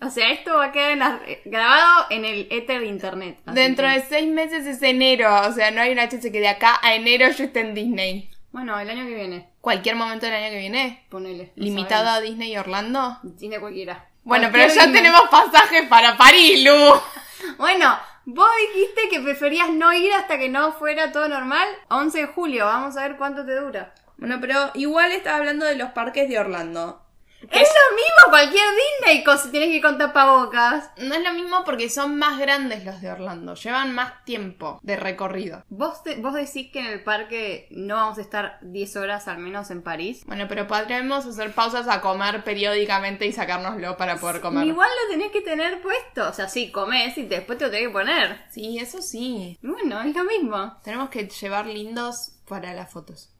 O 0.02 0.10
sea, 0.10 0.30
esto 0.30 0.54
va 0.56 0.66
a 0.66 0.72
quedar 0.72 0.90
en 0.92 0.98
la- 0.98 1.20
grabado 1.44 2.06
en 2.10 2.24
el 2.24 2.48
éter 2.50 2.80
de 2.80 2.86
internet. 2.86 3.38
Dentro 3.46 3.86
que- 3.86 3.94
de 3.94 4.00
seis 4.06 4.28
meses 4.28 4.66
es 4.66 4.82
enero, 4.82 5.32
o 5.48 5.52
sea, 5.52 5.70
no 5.70 5.80
hay 5.80 5.92
una 5.92 6.08
chance 6.08 6.30
que 6.32 6.40
de 6.40 6.48
acá 6.48 6.78
a 6.82 6.94
enero 6.94 7.30
yo 7.30 7.44
esté 7.44 7.60
en 7.60 7.74
Disney. 7.74 8.30
Bueno, 8.52 8.78
el 8.80 8.88
año 8.90 9.04
que 9.06 9.14
viene, 9.14 9.48
Cualquier 9.60 9.96
momento 9.96 10.26
del 10.26 10.34
año 10.34 10.50
que 10.50 10.58
viene. 10.58 11.04
ponele. 11.10 11.52
Limitado 11.56 12.08
a. 12.08 12.20
Disney 12.20 12.52
y 12.52 12.56
Orlando. 12.56 13.18
Disney 13.22 13.58
cualquiera. 13.58 14.06
Bueno, 14.24 14.48
pero 14.50 14.66
ya 14.66 14.72
Disney. 14.86 14.92
tenemos 14.92 15.22
pasajes 15.30 15.86
para 15.88 16.16
París, 16.16 16.64
Lu. 16.64 16.72
Bueno, 17.58 17.96
vos 18.24 18.48
dijiste 18.74 19.08
que 19.10 19.20
preferías 19.20 19.70
no 19.70 19.92
ir 19.92 20.12
hasta 20.14 20.38
que 20.38 20.48
no 20.48 20.72
fuera 20.72 21.12
todo 21.12 21.28
normal. 21.28 21.68
11 21.90 22.18
de 22.22 22.26
julio, 22.26 22.64
vamos 22.64 22.96
a 22.96 23.02
ver 23.02 23.16
cuánto 23.16 23.44
te 23.46 23.54
dura. 23.54 23.94
Bueno, 24.16 24.38
pero 24.40 24.70
igual 24.74 25.12
estaba 25.12 25.36
hablando 25.36 25.66
de 25.66 25.76
los 25.76 25.90
parques 25.90 26.28
de 26.28 26.38
Orlando. 26.38 27.02
Es 27.50 27.68
lo 27.68 27.96
mismo 27.96 28.30
cualquier 28.30 28.64
Disney 28.70 29.24
si 29.42 29.50
tienes 29.50 29.68
que 29.68 29.76
ir 29.76 29.82
con 29.82 29.98
tapabocas. 29.98 30.90
No 30.98 31.14
es 31.14 31.22
lo 31.22 31.32
mismo 31.32 31.64
porque 31.64 31.88
son 31.90 32.16
más 32.18 32.38
grandes 32.38 32.84
los 32.84 33.00
de 33.00 33.10
Orlando, 33.10 33.54
llevan 33.54 33.94
más 33.94 34.24
tiempo 34.24 34.80
de 34.82 34.96
recorrido. 34.96 35.64
¿Vos, 35.68 36.02
te- 36.02 36.16
vos 36.16 36.34
decís 36.34 36.70
que 36.72 36.80
en 36.80 36.86
el 36.86 37.02
parque 37.02 37.66
no 37.70 37.96
vamos 37.96 38.18
a 38.18 38.22
estar 38.22 38.58
10 38.62 38.96
horas 38.96 39.28
al 39.28 39.38
menos 39.38 39.70
en 39.70 39.82
París. 39.82 40.22
Bueno, 40.26 40.46
pero 40.48 40.66
podremos 40.66 41.26
hacer 41.26 41.52
pausas 41.52 41.88
a 41.88 42.00
comer 42.00 42.44
periódicamente 42.44 43.26
y 43.26 43.32
sacárnoslo 43.32 43.96
para 43.96 44.16
poder 44.16 44.40
comer. 44.40 44.66
Igual 44.66 44.88
lo 45.04 45.10
tenés 45.10 45.30
que 45.32 45.40
tener 45.42 45.80
puesto. 45.82 46.28
O 46.28 46.32
sea, 46.32 46.48
sí, 46.48 46.70
comés 46.72 47.16
y 47.18 47.24
después 47.24 47.58
te 47.58 47.66
lo 47.66 47.70
tenés 47.70 47.88
que 47.88 47.92
poner. 47.92 48.40
Sí, 48.50 48.78
eso 48.78 49.00
sí. 49.02 49.58
Bueno, 49.62 50.00
es 50.02 50.14
lo 50.14 50.24
mismo. 50.24 50.78
Tenemos 50.82 51.10
que 51.10 51.28
llevar 51.28 51.66
lindos 51.66 52.32
para 52.48 52.72
las 52.74 52.90
fotos. 52.90 53.30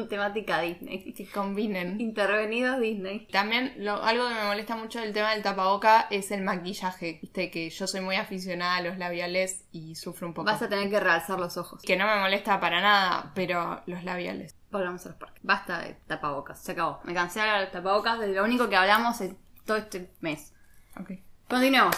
Con 0.00 0.08
temática 0.08 0.60
Disney. 0.60 1.12
Que 1.12 1.26
combinen. 1.26 2.00
Intervenidos 2.00 2.80
Disney. 2.80 3.26
También 3.32 3.74
lo- 3.78 4.02
algo 4.02 4.28
que 4.28 4.34
me 4.34 4.44
molesta 4.44 4.76
mucho 4.76 5.00
del 5.00 5.12
tema 5.12 5.32
del 5.32 5.42
tapaboca 5.42 6.06
es 6.10 6.30
el 6.30 6.42
maquillaje. 6.42 7.18
Viste 7.22 7.50
que 7.50 7.70
yo 7.70 7.86
soy 7.86 8.00
muy 8.00 8.16
aficionada 8.16 8.76
a 8.76 8.82
los 8.82 8.98
labiales 8.98 9.64
y 9.72 9.94
sufro 9.94 10.26
un 10.28 10.34
poco. 10.34 10.46
Vas 10.46 10.62
a 10.62 10.68
tener 10.68 10.88
que 10.90 11.00
realzar 11.00 11.38
los 11.38 11.56
ojos. 11.56 11.82
Que 11.82 11.96
no 11.96 12.06
me 12.06 12.20
molesta 12.20 12.60
para 12.60 12.80
nada, 12.80 13.32
pero 13.34 13.82
los 13.86 14.04
labiales. 14.04 14.54
Volvamos 14.70 15.04
a 15.06 15.10
los 15.10 15.18
parques. 15.18 15.42
Basta 15.42 15.80
de 15.80 15.94
tapabocas. 16.06 16.62
Se 16.62 16.72
acabó. 16.72 17.00
Me 17.04 17.14
cansé 17.14 17.40
de 17.40 17.46
hablar 17.46 17.60
de 17.66 17.72
tapabocas. 17.72 18.18
De 18.20 18.28
lo 18.28 18.44
único 18.44 18.68
que 18.68 18.76
hablamos 18.76 19.20
en 19.22 19.38
todo 19.64 19.76
este 19.78 20.10
mes. 20.20 20.52
Ok. 21.00 21.12
Continuemos. 21.48 21.96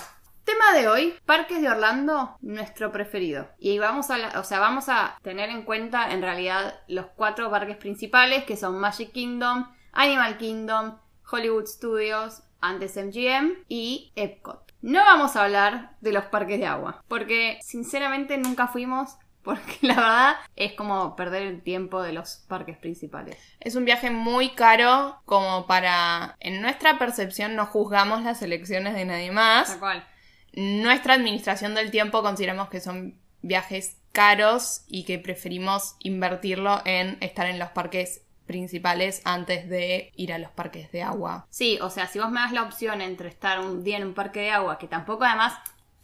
Tema 0.51 0.73
de 0.81 0.89
hoy, 0.89 1.15
Parques 1.27 1.61
de 1.63 1.69
Orlando, 1.69 2.37
nuestro 2.41 2.91
preferido. 2.91 3.47
Y 3.61 3.79
vamos 3.79 4.11
a, 4.11 4.19
la- 4.19 4.41
o 4.41 4.43
sea, 4.43 4.59
vamos 4.59 4.89
a 4.89 5.17
tener 5.23 5.49
en 5.51 5.63
cuenta 5.63 6.11
en 6.11 6.23
realidad 6.23 6.81
los 6.89 7.07
cuatro 7.15 7.49
parques 7.53 7.77
principales 7.77 8.43
que 8.45 8.57
son 8.57 8.81
Magic 8.81 9.13
Kingdom, 9.13 9.71
Animal 9.93 10.39
Kingdom, 10.39 10.99
Hollywood 11.31 11.67
Studios, 11.67 12.43
antes 12.61 12.97
MGM 12.97 13.65
y 13.69 14.13
Epcot. 14.17 14.73
No 14.83 15.05
vamos 15.05 15.37
a 15.37 15.45
hablar 15.45 15.93
de 16.01 16.13
los 16.13 16.25
parques 16.25 16.59
de 16.59 16.67
agua, 16.67 17.05
porque 17.07 17.59
sinceramente 17.63 18.37
nunca 18.37 18.67
fuimos, 18.67 19.19
porque 19.45 19.79
la 19.83 19.95
verdad 19.95 20.37
es 20.57 20.73
como 20.73 21.15
perder 21.15 21.43
el 21.43 21.63
tiempo 21.63 22.03
de 22.03 22.13
los 22.13 22.45
parques 22.49 22.77
principales. 22.77 23.37
Es 23.61 23.77
un 23.77 23.85
viaje 23.85 24.11
muy 24.11 24.51
caro 24.51 25.21
como 25.27 25.69
para... 25.69 26.37
En 26.41 26.61
nuestra 26.61 26.99
percepción 26.99 27.55
no 27.55 27.67
juzgamos 27.67 28.23
las 28.25 28.43
elecciones 28.43 28.95
de 28.95 29.05
nadie 29.05 29.31
más. 29.31 29.69
Tal 29.69 29.79
cual. 29.79 30.07
Nuestra 30.53 31.15
administración 31.15 31.75
del 31.75 31.91
tiempo 31.91 32.23
consideramos 32.23 32.69
que 32.69 32.81
son 32.81 33.19
viajes 33.43 33.97
caros 34.13 34.83
y 34.89 35.05
que 35.05 35.19
preferimos 35.19 35.97
invertirlo 36.01 36.83
en 36.85 37.17
estar 37.21 37.47
en 37.47 37.59
los 37.59 37.71
parques 37.71 38.23
principales 38.47 39.23
antes 39.25 39.69
de 39.69 40.11
ir 40.17 40.33
a 40.33 40.39
los 40.39 40.51
parques 40.51 40.91
de 40.91 41.03
agua. 41.03 41.47
Sí, 41.51 41.79
o 41.81 41.89
sea, 41.89 42.09
si 42.09 42.19
vos 42.19 42.31
me 42.31 42.41
das 42.41 42.53
la 42.53 42.65
opción 42.65 43.01
entre 43.01 43.29
estar 43.29 43.61
un 43.61 43.85
día 43.85 43.97
en 43.97 44.09
un 44.09 44.15
parque 44.15 44.41
de 44.41 44.51
agua, 44.51 44.77
que 44.77 44.89
tampoco 44.89 45.23
además, 45.23 45.55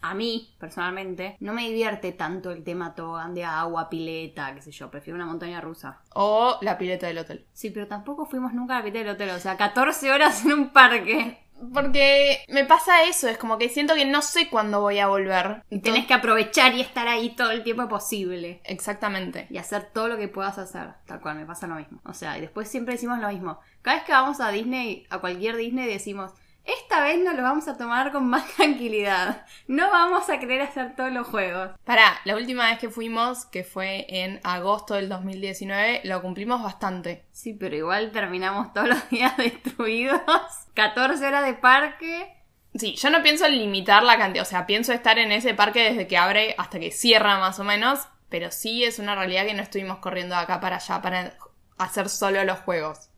a 0.00 0.14
mí, 0.14 0.54
personalmente, 0.60 1.36
no 1.40 1.52
me 1.52 1.62
divierte 1.62 2.12
tanto 2.12 2.52
el 2.52 2.62
tema 2.62 2.94
tobogán 2.94 3.34
de 3.34 3.42
agua, 3.42 3.90
pileta, 3.90 4.54
qué 4.54 4.62
sé 4.62 4.70
yo, 4.70 4.88
prefiero 4.92 5.16
una 5.16 5.26
montaña 5.26 5.60
rusa. 5.60 6.02
O 6.14 6.58
la 6.62 6.78
pileta 6.78 7.08
del 7.08 7.18
hotel. 7.18 7.44
Sí, 7.52 7.70
pero 7.70 7.88
tampoco 7.88 8.26
fuimos 8.26 8.54
nunca 8.54 8.76
a 8.76 8.78
la 8.78 8.84
pileta 8.84 9.00
del 9.00 9.14
hotel, 9.16 9.30
o 9.30 9.40
sea, 9.40 9.56
14 9.56 10.12
horas 10.12 10.44
en 10.44 10.52
un 10.52 10.70
parque. 10.70 11.45
Porque 11.72 12.44
me 12.48 12.64
pasa 12.64 13.04
eso, 13.04 13.28
es 13.28 13.38
como 13.38 13.56
que 13.58 13.68
siento 13.68 13.94
que 13.94 14.04
no 14.04 14.20
sé 14.22 14.48
cuándo 14.50 14.80
voy 14.80 14.98
a 14.98 15.08
volver. 15.08 15.62
Y 15.70 15.80
tenés 15.80 16.06
que 16.06 16.14
aprovechar 16.14 16.74
y 16.74 16.80
estar 16.80 17.08
ahí 17.08 17.34
todo 17.34 17.50
el 17.50 17.62
tiempo 17.62 17.88
posible. 17.88 18.60
Exactamente. 18.64 19.46
Y 19.50 19.58
hacer 19.58 19.90
todo 19.92 20.08
lo 20.08 20.18
que 20.18 20.28
puedas 20.28 20.58
hacer. 20.58 20.90
Tal 21.06 21.20
cual, 21.20 21.36
me 21.36 21.46
pasa 21.46 21.66
lo 21.66 21.76
mismo. 21.76 22.00
O 22.04 22.12
sea, 22.12 22.36
y 22.36 22.42
después 22.42 22.68
siempre 22.68 22.94
decimos 22.94 23.18
lo 23.18 23.28
mismo. 23.28 23.58
Cada 23.82 23.96
vez 23.96 24.06
que 24.06 24.12
vamos 24.12 24.40
a 24.40 24.50
Disney, 24.50 25.06
a 25.08 25.18
cualquier 25.18 25.56
Disney, 25.56 25.86
decimos, 25.86 26.32
esta 26.66 27.02
vez 27.02 27.18
nos 27.18 27.34
lo 27.34 27.42
vamos 27.42 27.68
a 27.68 27.76
tomar 27.76 28.12
con 28.12 28.28
más 28.28 28.46
tranquilidad. 28.56 29.46
No 29.68 29.90
vamos 29.90 30.28
a 30.28 30.38
querer 30.38 30.62
hacer 30.62 30.94
todos 30.96 31.12
los 31.12 31.26
juegos. 31.26 31.70
Pará, 31.84 32.20
la 32.24 32.36
última 32.36 32.68
vez 32.68 32.78
que 32.78 32.90
fuimos, 32.90 33.46
que 33.46 33.64
fue 33.64 34.06
en 34.08 34.40
agosto 34.42 34.94
del 34.94 35.08
2019, 35.08 36.02
lo 36.04 36.22
cumplimos 36.22 36.62
bastante. 36.62 37.24
Sí, 37.32 37.54
pero 37.54 37.76
igual 37.76 38.10
terminamos 38.12 38.72
todos 38.72 38.88
los 38.88 39.08
días 39.10 39.36
destruidos. 39.36 40.20
14 40.74 41.26
horas 41.26 41.46
de 41.46 41.54
parque. 41.54 42.32
Sí, 42.74 42.94
yo 42.96 43.10
no 43.10 43.22
pienso 43.22 43.48
limitar 43.48 44.02
la 44.02 44.18
cantidad, 44.18 44.44
o 44.44 44.48
sea, 44.48 44.66
pienso 44.66 44.92
estar 44.92 45.18
en 45.18 45.32
ese 45.32 45.54
parque 45.54 45.82
desde 45.82 46.06
que 46.06 46.18
abre 46.18 46.54
hasta 46.58 46.78
que 46.78 46.90
cierra 46.90 47.38
más 47.38 47.58
o 47.58 47.64
menos, 47.64 48.06
pero 48.28 48.50
sí 48.50 48.84
es 48.84 48.98
una 48.98 49.14
realidad 49.14 49.46
que 49.46 49.54
no 49.54 49.62
estuvimos 49.62 49.98
corriendo 49.98 50.34
de 50.34 50.42
acá 50.42 50.60
para 50.60 50.76
allá 50.76 51.00
para 51.00 51.32
hacer 51.78 52.10
solo 52.10 52.44
los 52.44 52.58
juegos. 52.58 53.08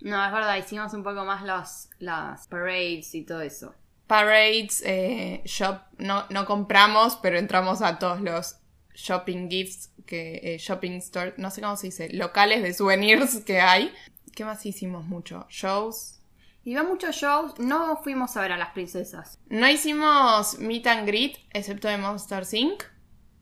No, 0.00 0.24
es 0.24 0.32
verdad, 0.32 0.56
hicimos 0.56 0.92
un 0.94 1.02
poco 1.02 1.24
más 1.24 1.44
los, 1.44 1.90
las 1.98 2.46
parades 2.46 3.14
y 3.14 3.24
todo 3.24 3.40
eso. 3.40 3.74
Parades, 4.06 4.82
eh, 4.86 5.42
shop, 5.44 5.80
no, 5.98 6.24
no 6.30 6.46
compramos, 6.46 7.16
pero 7.16 7.38
entramos 7.38 7.82
a 7.82 7.98
todos 7.98 8.20
los 8.20 8.56
shopping 8.94 9.48
gifts, 9.48 9.92
que, 10.06 10.40
eh, 10.42 10.58
shopping 10.58 10.92
store, 10.98 11.34
no 11.36 11.50
sé 11.50 11.60
cómo 11.60 11.76
se 11.76 11.88
dice, 11.88 12.08
locales 12.12 12.62
de 12.62 12.72
souvenirs 12.72 13.44
que 13.44 13.60
hay. 13.60 13.92
¿Qué 14.34 14.44
más 14.44 14.64
hicimos 14.64 15.04
mucho? 15.04 15.46
Shows. 15.48 16.20
Iba 16.64 16.82
muchos 16.82 17.16
shows, 17.16 17.58
no 17.58 17.96
fuimos 17.96 18.36
a 18.36 18.42
ver 18.42 18.52
a 18.52 18.56
las 18.56 18.70
princesas. 18.70 19.38
No 19.48 19.68
hicimos 19.68 20.58
meet 20.58 20.86
and 20.86 21.06
greet, 21.06 21.38
excepto 21.52 21.88
de 21.88 21.98
Monster 21.98 22.44
Inc. 22.52 22.84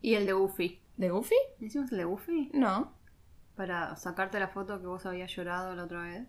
Y 0.01 0.15
el 0.15 0.27
de 0.27 0.33
Goofy. 0.33 0.81
¿De 0.97 1.11
Goofy? 1.11 1.35
¿Hicimos 1.61 1.91
el 1.93 1.99
de 1.99 2.05
Goofy? 2.05 2.51
No. 2.53 2.95
Para 3.57 3.97
sacarte 3.97 4.39
la 4.39 4.49
foto 4.49 4.81
que 4.81 4.87
vos 4.87 5.07
habías 5.07 5.35
llorado 5.35 5.75
la 5.75 5.85
otra 5.85 6.03
vez. 6.03 6.29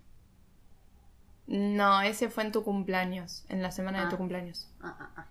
No, 1.47 2.01
ese 2.01 2.29
fue 2.29 2.43
en 2.43 2.51
tu 2.51 2.63
cumpleaños, 2.63 3.45
en 3.49 3.61
la 3.63 3.71
semana 3.71 4.01
de 4.01 4.05
Ah. 4.07 4.09
tu 4.09 4.17
cumpleaños. 4.17 4.67
Ah, 4.81 4.95
ah, 4.99 5.09
ah. 5.17 5.25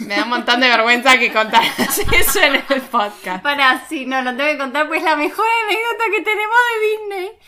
Me 0.00 0.14
da 0.14 0.22
un 0.24 0.28
montón 0.30 0.60
de 0.60 0.68
vergüenza 0.68 1.18
que 1.18 1.32
contaras 1.32 1.98
eso 2.12 2.40
en 2.40 2.54
el 2.56 2.82
podcast. 2.82 3.42
Para, 3.42 3.84
sí, 3.88 4.06
no, 4.06 4.22
lo 4.22 4.30
tengo 4.36 4.50
que 4.52 4.58
contar, 4.58 4.86
pues 4.86 4.98
es 5.00 5.04
la 5.04 5.16
mejor 5.16 5.44
anécdota 5.64 6.04
que 6.12 6.22
tenemos 6.22 6.56
de 6.70 6.86
Disney. 7.16 7.38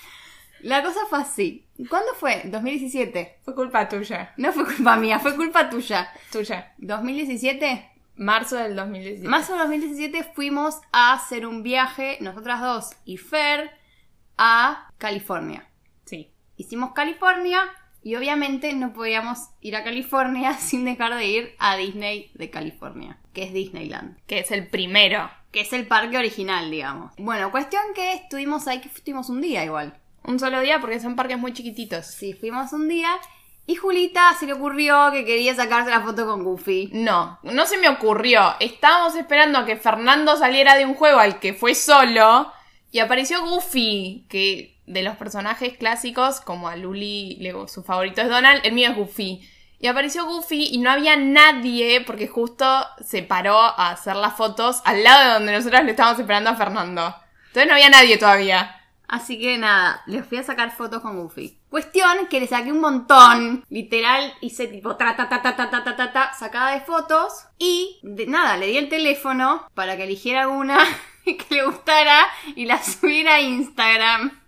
La 0.63 0.83
cosa 0.83 1.01
fue 1.09 1.21
así. 1.21 1.69
¿Cuándo 1.89 2.15
fue? 2.15 2.41
2017. 2.47 3.41
Fue 3.45 3.55
culpa 3.55 3.89
tuya. 3.89 4.33
No 4.39 4.53
fue 4.53 4.65
culpa 4.65 4.97
mía, 4.97 5.19
fue 5.21 5.37
culpa 5.37 5.69
tuya. 5.71 6.11
Tuya. 6.33 6.73
2017. 6.79 7.93
Marzo 8.17 8.57
del 8.57 8.75
2017. 8.75 9.29
Marzo 9.29 9.53
de 9.53 9.59
2017 9.61 10.25
fuimos 10.35 10.81
a 10.91 11.13
hacer 11.13 11.47
un 11.47 11.63
viaje, 11.63 12.17
nosotras 12.23 12.61
dos 12.63 12.97
y 13.05 13.19
Fer, 13.19 13.71
a 14.39 14.91
California. 14.99 15.69
Sí. 16.07 16.33
Hicimos 16.57 16.93
California 16.93 17.61
y 18.03 18.15
obviamente 18.15 18.73
no 18.73 18.93
podíamos 18.93 19.51
ir 19.61 19.77
a 19.77 19.85
California 19.85 20.55
sin 20.59 20.85
dejar 20.85 21.15
de 21.17 21.27
ir 21.27 21.55
a 21.59 21.77
Disney 21.77 22.31
de 22.35 22.51
California, 22.51 23.19
que 23.33 23.45
es 23.45 23.53
Disneyland. 23.53 24.17
Que 24.27 24.41
es 24.41 24.51
el 24.51 24.69
primero. 24.69 25.31
Que 25.51 25.63
es 25.63 25.73
el 25.73 25.87
parque 25.87 26.19
original, 26.19 26.71
digamos. 26.71 27.13
Bueno, 27.19 27.51
cuestión 27.51 27.83
que 27.95 28.15
estuvimos 28.15 28.69
ahí, 28.69 28.81
que 28.81 28.89
estuvimos 28.89 29.29
un 29.29 29.41
día 29.41 29.65
igual. 29.65 29.99
Un 30.23 30.39
solo 30.39 30.61
día 30.61 30.81
porque 30.81 31.01
son 31.01 31.17
parques 31.17 31.39
muy 31.39 31.53
chiquititos. 31.53 32.07
Sí, 32.07 32.33
fuimos 32.33 32.73
un 32.73 32.89
día 32.89 33.11
y 33.67 33.75
Julita 33.75 34.33
se 34.39 34.47
le 34.47 34.53
ocurrió 34.53 35.11
que 35.11 35.25
quería 35.25 35.55
sacarse 35.55 35.91
la 35.91 36.01
foto 36.01 36.27
con 36.27 36.45
Goofy. 36.45 36.91
No, 36.93 37.41
no 37.43 37.67
se 37.67 37.79
me 37.79 37.89
ocurrió. 37.89 38.55
Estábamos 38.61 39.17
esperando 39.17 39.59
a 39.59 39.67
que 39.67 39.77
Fernando 39.77 40.37
saliera 40.37 40.77
de 40.77 40.87
un 40.87 40.95
juego 40.95 41.19
al 41.19 41.41
que 41.41 41.55
fue 41.55 41.75
solo 41.75 42.53
y 42.93 43.01
apareció 43.01 43.45
Goofy, 43.45 44.27
que 44.29 44.76
de 44.87 45.03
los 45.03 45.17
personajes 45.17 45.77
clásicos, 45.77 46.41
como 46.41 46.69
a 46.69 46.77
Luli, 46.77 47.39
su 47.67 47.83
favorito 47.83 48.21
es 48.21 48.29
Donald, 48.29 48.61
el 48.65 48.73
mío 48.73 48.91
es 48.91 48.97
Goofy. 48.97 49.49
Y 49.79 49.89
apareció 49.89 50.25
Goofy 50.25 50.69
y 50.73 50.79
no 50.79 50.91
había 50.91 51.17
nadie 51.17 52.01
porque 52.01 52.29
justo 52.29 52.65
se 53.05 53.23
paró 53.23 53.59
a 53.59 53.91
hacer 53.91 54.17
las 54.17 54.35
fotos 54.35 54.81
al 54.85 55.05
lado 55.05 55.25
de 55.25 55.35
donde 55.35 55.53
nosotros 55.53 55.85
le 55.85 55.91
estábamos 55.91 56.19
esperando 56.19 56.51
a 56.51 56.57
Fernando. 56.57 57.15
Entonces 57.49 57.69
no 57.69 57.75
había 57.75 57.91
nadie 57.91 58.17
todavía. 58.17 58.73
Así 59.09 59.39
que 59.39 59.57
nada, 59.57 60.03
les 60.07 60.27
fui 60.27 60.39
a 60.39 60.43
sacar 60.43 60.75
fotos 60.75 61.01
con 61.01 61.17
Goofy. 61.19 61.59
Cuestión 61.71 62.27
que 62.29 62.41
le 62.41 62.47
saqué 62.47 62.73
un 62.73 62.81
montón. 62.81 63.65
Literal, 63.69 64.33
hice 64.41 64.67
tipo 64.67 64.97
ta 64.97 65.15
ta 65.15 65.29
ta 65.29 65.43
ta 65.43 65.57
ta 65.57 65.71
ta 65.71 65.97
ta, 65.97 66.13
ta 66.13 66.33
sacada 66.35 66.73
de 66.73 66.81
fotos. 66.81 67.47
Y 67.59 68.01
de, 68.03 68.27
nada, 68.27 68.57
le 68.57 68.67
di 68.67 68.79
el 68.79 68.89
teléfono 68.89 69.69
para 69.75 69.97
que 69.97 70.05
eligiera 70.05 70.49
una 70.49 70.79
que 71.25 71.47
le 71.51 71.65
gustara 71.65 72.27
y 72.57 72.65
la 72.65 72.83
subiera 72.83 73.35
a 73.35 73.41
Instagram. 73.41 74.46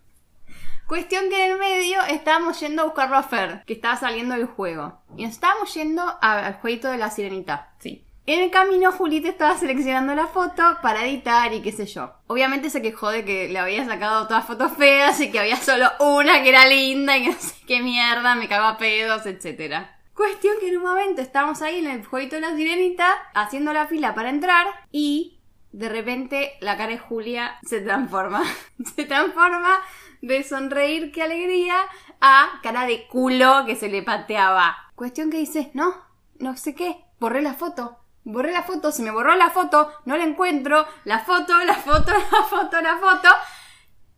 Cuestión 0.88 1.28
que 1.28 1.45
en 1.45 1.52
el 1.52 1.59
medio 1.59 2.00
estábamos 2.09 2.59
yendo 2.61 2.80
a 2.80 2.87
buscarlo 2.87 3.18
a 3.18 3.23
Fer, 3.23 3.62
que 3.66 3.75
estaba 3.75 3.97
saliendo 3.97 4.35
del 4.35 4.47
juego. 4.47 5.02
Y 5.18 5.25
nos 5.25 5.35
estábamos 5.35 5.75
yendo 5.75 6.02
al 6.23 6.54
jueguito 6.54 6.88
de 6.88 6.97
la 6.97 7.11
sirenita. 7.11 7.75
Sí. 7.78 8.07
En 8.25 8.40
el 8.40 8.50
camino, 8.50 8.90
Julita 8.90 9.28
estaba 9.28 9.59
seleccionando 9.59 10.14
la 10.14 10.28
foto 10.28 10.62
para 10.80 11.04
editar 11.04 11.52
y 11.52 11.61
qué 11.61 11.73
sé 11.73 11.85
yo. 11.85 12.14
Obviamente 12.26 12.71
se 12.71 12.80
quejó 12.80 13.11
de 13.11 13.23
que 13.26 13.50
le 13.50 13.59
había 13.59 13.85
sacado 13.85 14.26
todas 14.26 14.47
fotos 14.47 14.73
feas 14.78 15.21
y 15.21 15.30
que 15.30 15.38
había 15.38 15.57
solo 15.57 15.90
una 16.00 16.42
que 16.42 16.49
era 16.49 16.66
linda 16.66 17.18
y 17.18 17.25
que 17.25 17.30
no 17.33 17.38
sé 17.38 17.54
qué 17.66 17.83
mierda, 17.83 18.35
me 18.35 18.49
cagaba 18.49 18.71
a 18.71 18.78
pedos, 18.78 19.26
etc. 19.26 19.88
Cuestión 20.14 20.54
que 20.59 20.68
en 20.68 20.78
un 20.78 20.85
momento 20.85 21.21
estábamos 21.21 21.61
ahí 21.61 21.80
en 21.80 21.87
el 21.88 22.07
jueguito 22.07 22.37
de 22.37 22.40
la 22.40 22.57
sirenita, 22.57 23.12
haciendo 23.35 23.75
la 23.75 23.87
fila 23.88 24.14
para 24.14 24.30
entrar 24.30 24.66
y 24.90 25.38
de 25.73 25.90
repente 25.90 26.54
la 26.61 26.78
cara 26.78 26.92
de 26.92 26.99
Julia 26.99 27.59
se 27.62 27.83
transforma. 27.83 28.42
se 28.97 29.04
transforma 29.04 29.80
de 30.22 30.42
sonreír, 30.42 31.12
qué 31.12 31.22
alegría, 31.22 31.76
a 32.20 32.60
cara 32.62 32.87
de 32.87 33.06
culo 33.06 33.64
que 33.66 33.76
se 33.76 33.88
le 33.88 34.02
pateaba. 34.02 34.76
Cuestión 34.94 35.30
que 35.30 35.38
dice, 35.38 35.70
no, 35.75 35.94
no 36.38 36.56
sé 36.56 36.75
qué, 36.75 37.04
borré 37.18 37.42
la 37.42 37.54
foto. 37.54 37.98
Borré 38.25 38.52
la 38.52 38.62
foto, 38.62 38.92
se 38.92 39.02
me 39.02 39.10
borró 39.10 39.34
la 39.37 39.50
foto, 39.50 39.90
no 40.04 40.16
la 40.16 40.25
encuentro, 40.25 40.87
la 41.04 41.20
foto, 41.20 41.58
la 41.64 41.75
foto, 41.75 42.12
la 42.32 42.42
foto, 42.42 42.80
la 42.80 42.98
foto. 42.98 43.28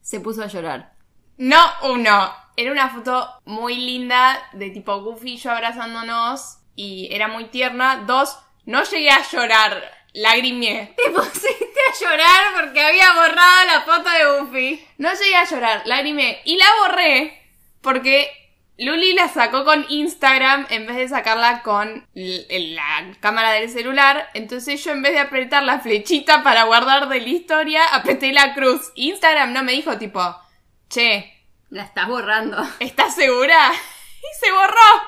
Se 0.00 0.21
puso 0.21 0.42
a 0.42 0.47
llorar. 0.49 0.95
No, 1.37 1.59
uno. 1.85 2.33
Era 2.57 2.73
una 2.73 2.90
foto 2.90 3.28
muy 3.45 3.76
linda 3.76 4.37
de 4.52 4.71
tipo 4.71 5.00
Goofy 5.00 5.37
yo 5.37 5.52
abrazándonos 5.52 6.59
y 6.75 7.09
era 7.12 7.28
muy 7.28 7.47
tierna. 7.47 8.04
Dos, 8.07 8.38
no 8.66 8.83
llegué 8.83 9.11
a 9.11 9.23
llorar, 9.23 9.83
lagrimié. 10.12 10.95
Te 10.97 11.11
pusiste 11.11 11.81
a 11.88 11.99
llorar 12.00 12.40
porque 12.57 12.81
había 12.81 13.12
borrado 13.12 13.67
la 13.67 13.81
foto 13.83 14.11
de 14.11 14.40
Buffy. 14.40 14.87
No 14.99 15.12
llegué 15.12 15.37
a 15.37 15.45
llorar, 15.45 15.83
la 15.85 15.99
animé 15.99 16.40
y 16.45 16.57
la 16.57 16.67
borré 16.81 17.40
porque 17.81 18.31
Luli 18.81 19.12
la 19.12 19.29
sacó 19.29 19.64
con 19.67 19.85
Instagram 19.90 20.67
en 20.71 20.87
vez 20.87 20.97
de 20.97 21.09
sacarla 21.09 21.62
con 21.62 22.07
la 22.14 23.17
cámara 23.21 23.52
del 23.52 23.69
celular. 23.69 24.31
Entonces 24.33 24.83
yo 24.83 24.93
en 24.93 25.02
vez 25.02 25.12
de 25.12 25.19
apretar 25.19 25.62
la 25.62 25.81
flechita 25.81 26.43
para 26.43 26.64
guardar 26.64 27.09
de 27.09 27.21
la 27.21 27.29
historia, 27.29 27.85
apreté 27.93 28.33
la 28.33 28.55
cruz. 28.55 28.90
Instagram 28.95 29.52
no 29.52 29.62
me 29.62 29.73
dijo 29.73 29.99
tipo, 29.99 30.21
che, 30.88 31.31
La 31.69 31.85
estás 31.85 32.09
borrando. 32.09 32.57
¿estás 32.81 33.14
segura? 33.14 33.71
Y 34.21 34.45
se 34.45 34.52
borró. 34.52 35.02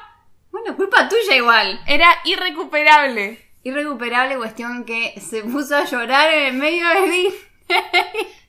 Bueno, 0.51 0.75
culpa 0.75 1.07
tuya 1.07 1.37
igual. 1.37 1.83
Era 1.87 2.19
irrecuperable. 2.25 3.42
Irrecuperable 3.65 4.37
cuestión 4.37 4.85
que 4.85 5.15
se 5.21 5.43
puso 5.43 5.77
a 5.77 5.85
llorar 5.85 6.33
en 6.33 6.47
el 6.47 6.53
medio 6.55 6.87
de 6.89 7.01
Disney. 7.11 7.35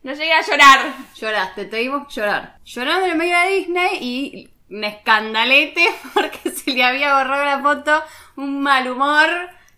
No 0.04 0.12
llegué 0.14 0.34
a 0.34 0.42
llorar. 0.42 0.94
Lloraste, 1.16 1.66
te 1.66 1.80
vimos 1.80 2.14
llorar. 2.14 2.58
Llorando 2.66 3.06
en 3.06 3.12
el 3.12 3.18
medio 3.18 3.38
de 3.38 3.48
Disney 3.56 3.90
y 4.02 4.50
un 4.70 4.84
escandalete 4.84 5.88
porque 6.14 6.50
se 6.52 6.72
le 6.72 6.84
había 6.84 7.14
borrado 7.16 7.46
la 7.46 7.62
foto, 7.62 8.04
un 8.36 8.62
mal 8.62 8.90
humor 8.90 9.30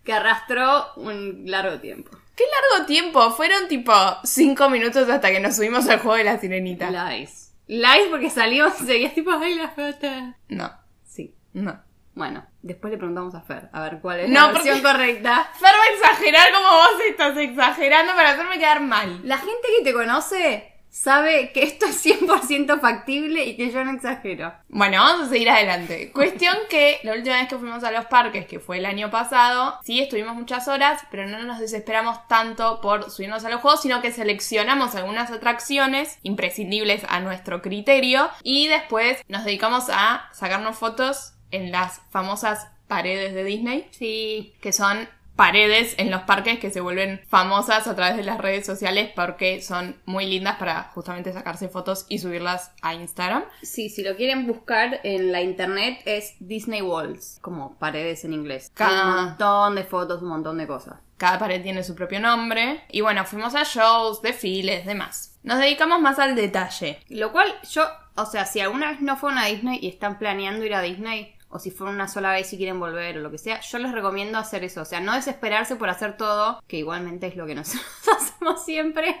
que 0.04 0.12
arrastró 0.12 0.86
un 0.96 1.42
largo 1.46 1.78
tiempo. 1.80 2.10
Qué 2.34 2.44
largo 2.72 2.86
tiempo. 2.86 3.30
Fueron 3.32 3.68
tipo 3.68 3.92
cinco 4.24 4.68
minutos 4.68 5.08
hasta 5.08 5.30
que 5.30 5.40
nos 5.40 5.56
subimos 5.56 5.88
al 5.88 6.00
juego 6.00 6.16
de 6.16 6.24
la 6.24 6.38
sirenita. 6.38 6.90
Lies. 6.90 7.52
Lies 7.66 8.08
porque 8.10 8.30
salió 8.30 8.68
y 8.80 8.84
seguías 8.84 9.14
tipo, 9.14 9.30
ay, 9.32 9.54
la 9.54 9.68
foto. 9.68 10.08
No, 10.48 10.72
Sí. 11.04 11.34
no. 11.52 11.80
Bueno, 12.14 12.46
después 12.66 12.90
le 12.92 12.98
preguntamos 12.98 13.34
a 13.34 13.40
Fer 13.40 13.68
a 13.72 13.82
ver 13.82 13.98
cuál 14.00 14.20
es 14.20 14.28
No, 14.28 14.46
la 14.46 14.52
versión 14.52 14.82
correcta. 14.82 15.50
Fer 15.60 15.72
va 15.74 15.82
a 15.82 15.94
exagerar 15.94 16.52
como 16.52 16.68
vos 16.68 17.00
estás 17.08 17.36
exagerando 17.36 18.14
para 18.14 18.30
hacerme 18.30 18.58
quedar 18.58 18.80
mal. 18.80 19.20
La 19.24 19.38
gente 19.38 19.68
que 19.78 19.84
te 19.84 19.92
conoce 19.92 20.76
sabe 20.96 21.52
que 21.52 21.62
esto 21.62 21.84
es 21.84 22.04
100% 22.06 22.80
factible 22.80 23.44
y 23.44 23.54
que 23.54 23.70
yo 23.70 23.84
no 23.84 23.92
exagero. 23.92 24.54
Bueno, 24.68 24.96
vamos 25.02 25.26
a 25.26 25.30
seguir 25.30 25.50
adelante. 25.50 26.10
Cuestión 26.10 26.56
que 26.70 27.00
la 27.02 27.12
última 27.12 27.36
vez 27.36 27.48
que 27.48 27.58
fuimos 27.58 27.84
a 27.84 27.90
los 27.90 28.06
parques, 28.06 28.46
que 28.46 28.60
fue 28.60 28.78
el 28.78 28.86
año 28.86 29.10
pasado, 29.10 29.78
sí 29.84 30.00
estuvimos 30.00 30.34
muchas 30.34 30.68
horas, 30.68 31.02
pero 31.10 31.26
no 31.26 31.42
nos 31.42 31.58
desesperamos 31.58 32.26
tanto 32.28 32.80
por 32.80 33.10
subirnos 33.10 33.44
a 33.44 33.50
los 33.50 33.60
juegos, 33.60 33.82
sino 33.82 34.00
que 34.00 34.10
seleccionamos 34.10 34.94
algunas 34.94 35.30
atracciones 35.30 36.18
imprescindibles 36.22 37.04
a 37.10 37.20
nuestro 37.20 37.60
criterio 37.60 38.30
y 38.42 38.68
después 38.68 39.22
nos 39.28 39.44
dedicamos 39.44 39.90
a 39.90 40.30
sacarnos 40.32 40.78
fotos 40.78 41.35
en 41.50 41.70
las 41.72 42.00
famosas 42.10 42.68
paredes 42.88 43.34
de 43.34 43.44
Disney, 43.44 43.88
Sí, 43.90 44.54
que 44.60 44.72
son 44.72 45.08
paredes 45.34 45.94
en 45.98 46.10
los 46.10 46.22
parques 46.22 46.58
que 46.58 46.70
se 46.70 46.80
vuelven 46.80 47.20
famosas 47.28 47.86
a 47.86 47.94
través 47.94 48.16
de 48.16 48.22
las 48.24 48.38
redes 48.38 48.64
sociales 48.64 49.10
porque 49.14 49.60
son 49.60 50.00
muy 50.06 50.24
lindas 50.24 50.56
para 50.56 50.84
justamente 50.94 51.30
sacarse 51.32 51.68
fotos 51.68 52.06
y 52.08 52.20
subirlas 52.20 52.72
a 52.80 52.94
Instagram. 52.94 53.44
Sí, 53.62 53.90
si 53.90 54.02
lo 54.02 54.16
quieren 54.16 54.46
buscar 54.46 54.98
en 55.04 55.32
la 55.32 55.42
internet 55.42 56.00
es 56.06 56.36
Disney 56.40 56.80
Walls, 56.80 57.38
como 57.42 57.76
paredes 57.78 58.24
en 58.24 58.32
inglés. 58.32 58.70
Cada- 58.72 59.04
Un 59.18 59.24
montón 59.26 59.74
de 59.74 59.84
fotos, 59.84 60.22
un 60.22 60.28
montón 60.28 60.56
de 60.56 60.66
cosas. 60.66 61.00
Cada 61.18 61.38
pared 61.38 61.62
tiene 61.62 61.82
su 61.84 61.94
propio 61.94 62.20
nombre. 62.20 62.84
Y 62.90 63.02
bueno, 63.02 63.24
fuimos 63.26 63.54
a 63.54 63.62
shows, 63.64 64.22
desfiles, 64.22 64.86
demás. 64.86 65.38
Nos 65.42 65.58
dedicamos 65.58 66.00
más 66.00 66.18
al 66.18 66.34
detalle. 66.34 67.00
Lo 67.08 67.32
cual 67.32 67.54
yo, 67.70 67.84
o 68.16 68.24
sea, 68.26 68.44
si 68.46 68.60
alguna 68.60 68.90
vez 68.92 69.00
no 69.02 69.16
fueron 69.16 69.38
a 69.38 69.46
Disney 69.46 69.78
y 69.82 69.88
están 69.88 70.18
planeando 70.18 70.64
ir 70.64 70.74
a 70.74 70.82
Disney, 70.82 71.34
o 71.56 71.58
si 71.58 71.70
fueron 71.70 71.94
una 71.94 72.06
sola 72.06 72.32
vez 72.32 72.52
y 72.52 72.58
quieren 72.58 72.78
volver 72.78 73.16
o 73.16 73.20
lo 73.20 73.30
que 73.30 73.38
sea, 73.38 73.60
yo 73.60 73.78
les 73.78 73.92
recomiendo 73.92 74.38
hacer 74.38 74.62
eso. 74.62 74.82
O 74.82 74.84
sea, 74.84 75.00
no 75.00 75.14
desesperarse 75.14 75.76
por 75.76 75.88
hacer 75.88 76.16
todo, 76.18 76.62
que 76.68 76.76
igualmente 76.76 77.26
es 77.26 77.36
lo 77.36 77.46
que 77.46 77.54
nosotros 77.54 77.86
hacemos 78.16 78.64
siempre. 78.64 79.16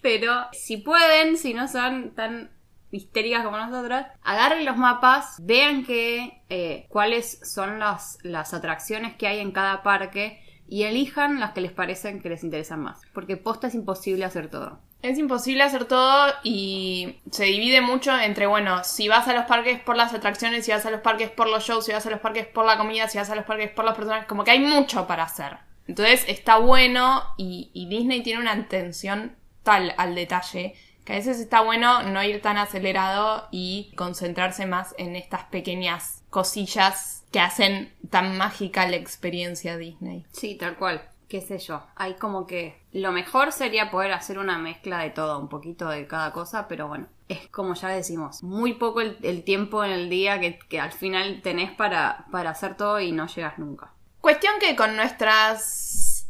Pero 0.00 0.32
si 0.52 0.76
pueden, 0.76 1.36
si 1.36 1.54
no 1.54 1.66
son 1.66 2.14
tan 2.14 2.50
histéricas 2.92 3.44
como 3.44 3.56
nosotros, 3.56 4.04
agarren 4.22 4.64
los 4.64 4.76
mapas, 4.76 5.36
vean 5.40 5.84
que, 5.84 6.42
eh, 6.48 6.86
cuáles 6.88 7.40
son 7.42 7.80
las, 7.80 8.18
las 8.22 8.54
atracciones 8.54 9.16
que 9.16 9.26
hay 9.26 9.40
en 9.40 9.50
cada 9.50 9.82
parque 9.82 10.40
y 10.68 10.84
elijan 10.84 11.40
las 11.40 11.52
que 11.52 11.62
les 11.62 11.72
parecen 11.72 12.22
que 12.22 12.28
les 12.28 12.44
interesan 12.44 12.80
más. 12.80 13.00
Porque 13.12 13.36
posta 13.36 13.66
es 13.66 13.74
imposible 13.74 14.24
hacer 14.24 14.48
todo. 14.48 14.78
Es 15.02 15.18
imposible 15.18 15.64
hacer 15.64 15.84
todo 15.86 16.32
y 16.44 17.16
se 17.30 17.44
divide 17.44 17.80
mucho 17.80 18.16
entre, 18.18 18.46
bueno, 18.46 18.84
si 18.84 19.08
vas 19.08 19.26
a 19.28 19.34
los 19.34 19.46
parques 19.46 19.80
por 19.80 19.96
las 19.96 20.14
atracciones, 20.14 20.64
si 20.64 20.70
vas 20.70 20.86
a 20.86 20.90
los 20.90 21.00
parques 21.00 21.30
por 21.30 21.48
los 21.48 21.64
shows, 21.64 21.84
si 21.84 21.92
vas 21.92 22.06
a 22.06 22.10
los 22.10 22.20
parques 22.20 22.46
por 22.46 22.64
la 22.64 22.78
comida, 22.78 23.08
si 23.08 23.18
vas 23.18 23.28
a 23.28 23.34
los 23.34 23.44
parques 23.44 23.70
por 23.70 23.84
los 23.84 23.94
personajes, 23.94 24.26
como 24.26 24.44
que 24.44 24.52
hay 24.52 24.60
mucho 24.60 25.06
para 25.06 25.24
hacer. 25.24 25.58
Entonces 25.88 26.24
está 26.28 26.58
bueno 26.58 27.24
y, 27.36 27.70
y 27.74 27.88
Disney 27.88 28.22
tiene 28.22 28.40
una 28.40 28.52
atención 28.52 29.36
tal 29.64 29.94
al 29.98 30.14
detalle 30.14 30.74
que 31.04 31.14
a 31.14 31.16
veces 31.16 31.40
está 31.40 31.62
bueno 31.62 32.02
no 32.04 32.22
ir 32.22 32.40
tan 32.40 32.56
acelerado 32.56 33.48
y 33.50 33.92
concentrarse 33.96 34.66
más 34.66 34.94
en 34.98 35.16
estas 35.16 35.44
pequeñas 35.44 36.22
cosillas 36.30 37.24
que 37.32 37.40
hacen 37.40 37.92
tan 38.10 38.36
mágica 38.36 38.88
la 38.88 38.96
experiencia 38.96 39.76
Disney. 39.76 40.24
Sí, 40.32 40.54
tal 40.54 40.76
cual. 40.76 41.02
Qué 41.32 41.40
sé 41.40 41.56
yo. 41.56 41.82
Hay 41.96 42.16
como 42.16 42.46
que. 42.46 42.78
Lo 42.92 43.10
mejor 43.10 43.52
sería 43.52 43.90
poder 43.90 44.12
hacer 44.12 44.38
una 44.38 44.58
mezcla 44.58 44.98
de 44.98 45.08
todo, 45.08 45.38
un 45.38 45.48
poquito 45.48 45.88
de 45.88 46.06
cada 46.06 46.30
cosa, 46.30 46.68
pero 46.68 46.88
bueno. 46.88 47.06
Es 47.26 47.48
como 47.48 47.72
ya 47.72 47.88
decimos, 47.88 48.42
muy 48.42 48.74
poco 48.74 49.00
el, 49.00 49.16
el 49.22 49.42
tiempo 49.42 49.82
en 49.82 49.92
el 49.92 50.10
día 50.10 50.38
que, 50.40 50.58
que 50.58 50.78
al 50.78 50.92
final 50.92 51.40
tenés 51.42 51.70
para, 51.70 52.26
para 52.30 52.50
hacer 52.50 52.76
todo 52.76 53.00
y 53.00 53.12
no 53.12 53.28
llegas 53.28 53.58
nunca. 53.58 53.94
Cuestión 54.20 54.52
que 54.60 54.76
con 54.76 54.94
nuestras 54.94 56.28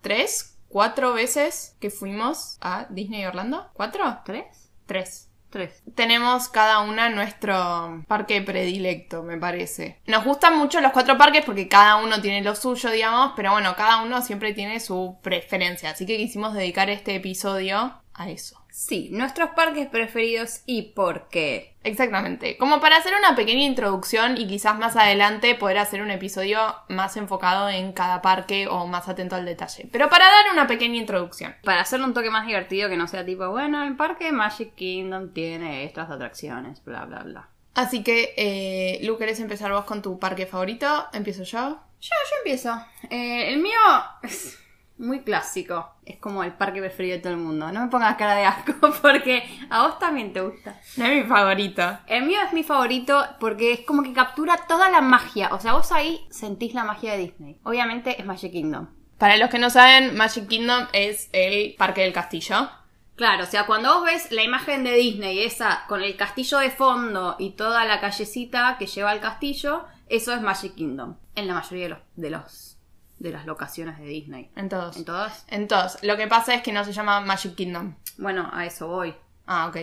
tres, 0.00 0.56
cuatro 0.68 1.12
veces 1.12 1.76
que 1.78 1.90
fuimos 1.90 2.56
a 2.62 2.86
Disney 2.88 3.26
Orlando, 3.26 3.68
¿cuatro? 3.74 4.20
¿Tres? 4.24 4.70
Tres. 4.86 5.27
Tres. 5.50 5.82
Tenemos 5.94 6.48
cada 6.48 6.80
una 6.80 7.08
nuestro 7.08 8.04
parque 8.06 8.42
predilecto, 8.42 9.22
me 9.22 9.38
parece. 9.38 9.98
Nos 10.06 10.24
gustan 10.24 10.58
mucho 10.58 10.80
los 10.80 10.92
cuatro 10.92 11.16
parques 11.16 11.44
porque 11.44 11.68
cada 11.68 11.96
uno 11.96 12.20
tiene 12.20 12.42
lo 12.42 12.54
suyo, 12.54 12.90
digamos, 12.90 13.32
pero 13.34 13.52
bueno, 13.52 13.74
cada 13.74 14.02
uno 14.02 14.20
siempre 14.20 14.52
tiene 14.52 14.78
su 14.78 15.16
preferencia, 15.22 15.90
así 15.90 16.04
que 16.04 16.18
quisimos 16.18 16.52
dedicar 16.52 16.90
este 16.90 17.14
episodio 17.14 17.94
a 18.12 18.30
eso. 18.30 18.60
Sí, 18.78 19.08
nuestros 19.10 19.50
parques 19.56 19.88
preferidos 19.88 20.60
y 20.64 20.82
por 20.92 21.28
qué. 21.30 21.74
Exactamente, 21.82 22.56
como 22.58 22.80
para 22.80 22.96
hacer 22.96 23.12
una 23.18 23.34
pequeña 23.34 23.64
introducción 23.64 24.38
y 24.38 24.46
quizás 24.46 24.78
más 24.78 24.94
adelante 24.94 25.56
poder 25.56 25.78
hacer 25.78 26.00
un 26.00 26.12
episodio 26.12 26.60
más 26.88 27.16
enfocado 27.16 27.68
en 27.68 27.92
cada 27.92 28.22
parque 28.22 28.68
o 28.68 28.86
más 28.86 29.08
atento 29.08 29.34
al 29.34 29.46
detalle. 29.46 29.88
Pero 29.90 30.08
para 30.08 30.26
dar 30.26 30.52
una 30.52 30.68
pequeña 30.68 30.94
introducción. 30.94 31.56
Para 31.64 31.80
hacerlo 31.80 32.06
un 32.06 32.14
toque 32.14 32.30
más 32.30 32.46
divertido 32.46 32.88
que 32.88 32.96
no 32.96 33.08
sea 33.08 33.26
tipo, 33.26 33.50
bueno, 33.50 33.82
el 33.82 33.96
parque 33.96 34.30
Magic 34.30 34.76
Kingdom 34.76 35.32
tiene 35.32 35.82
estas 35.82 36.08
atracciones, 36.08 36.84
bla, 36.84 37.04
bla, 37.04 37.24
bla. 37.24 37.48
Así 37.74 38.04
que, 38.04 38.32
eh, 38.36 39.00
Lu, 39.02 39.18
¿querés 39.18 39.40
empezar 39.40 39.72
vos 39.72 39.86
con 39.86 40.02
tu 40.02 40.20
parque 40.20 40.46
favorito? 40.46 41.08
¿Empiezo 41.12 41.42
yo? 41.42 41.80
Yo, 42.00 42.10
yo 42.30 42.36
empiezo. 42.44 42.80
Eh, 43.10 43.48
el 43.52 43.58
mío 43.58 43.80
muy 44.98 45.20
clásico. 45.20 45.94
Es 46.04 46.18
como 46.18 46.42
el 46.42 46.52
parque 46.52 46.80
preferido 46.80 47.16
de 47.16 47.22
todo 47.22 47.32
el 47.32 47.38
mundo. 47.38 47.70
No 47.72 47.82
me 47.82 47.88
pongas 47.88 48.16
cara 48.16 48.34
de 48.34 48.44
asco 48.44 48.74
porque 49.02 49.44
a 49.70 49.86
vos 49.86 49.98
también 49.98 50.32
te 50.32 50.40
gusta. 50.40 50.78
No 50.96 51.06
es 51.06 51.22
mi 51.22 51.28
favorito. 51.28 51.98
El 52.06 52.24
mío 52.24 52.38
es 52.46 52.52
mi 52.52 52.62
favorito 52.62 53.24
porque 53.40 53.72
es 53.72 53.80
como 53.80 54.02
que 54.02 54.12
captura 54.12 54.58
toda 54.68 54.90
la 54.90 55.00
magia. 55.00 55.50
O 55.52 55.60
sea, 55.60 55.74
vos 55.74 55.92
ahí 55.92 56.26
sentís 56.30 56.74
la 56.74 56.84
magia 56.84 57.12
de 57.12 57.18
Disney. 57.18 57.58
Obviamente 57.64 58.20
es 58.20 58.26
Magic 58.26 58.52
Kingdom. 58.52 58.88
Para 59.18 59.36
los 59.36 59.50
que 59.50 59.58
no 59.58 59.70
saben, 59.70 60.16
Magic 60.16 60.46
Kingdom 60.46 60.86
es 60.92 61.28
el 61.32 61.74
parque 61.76 62.02
del 62.02 62.12
castillo. 62.12 62.68
Claro, 63.16 63.42
o 63.42 63.46
sea, 63.46 63.66
cuando 63.66 63.94
vos 63.94 64.04
ves 64.04 64.30
la 64.30 64.44
imagen 64.44 64.84
de 64.84 64.92
Disney, 64.92 65.40
esa 65.40 65.84
con 65.88 66.02
el 66.02 66.16
castillo 66.16 66.58
de 66.58 66.70
fondo 66.70 67.34
y 67.40 67.50
toda 67.50 67.84
la 67.84 67.98
callecita 68.00 68.76
que 68.78 68.86
lleva 68.86 69.10
al 69.10 69.18
castillo, 69.18 69.86
eso 70.08 70.32
es 70.32 70.40
Magic 70.40 70.76
Kingdom. 70.76 71.16
En 71.34 71.48
la 71.48 71.54
mayoría 71.54 71.84
de 71.84 71.88
los, 71.88 71.98
de 72.14 72.30
los 72.30 72.77
de 73.18 73.32
las 73.32 73.46
locaciones 73.46 73.98
de 73.98 74.06
Disney. 74.06 74.50
En 74.56 74.68
todos. 74.68 74.96
¿En 74.96 75.04
todas? 75.04 75.44
En 75.48 75.68
todos. 75.68 76.02
Lo 76.02 76.16
que 76.16 76.26
pasa 76.26 76.54
es 76.54 76.62
que 76.62 76.72
no 76.72 76.84
se 76.84 76.92
llama 76.92 77.20
Magic 77.20 77.54
Kingdom. 77.54 77.94
Bueno, 78.18 78.48
a 78.52 78.66
eso 78.66 78.88
voy. 78.88 79.14
Ah, 79.46 79.66
ok. 79.68 79.76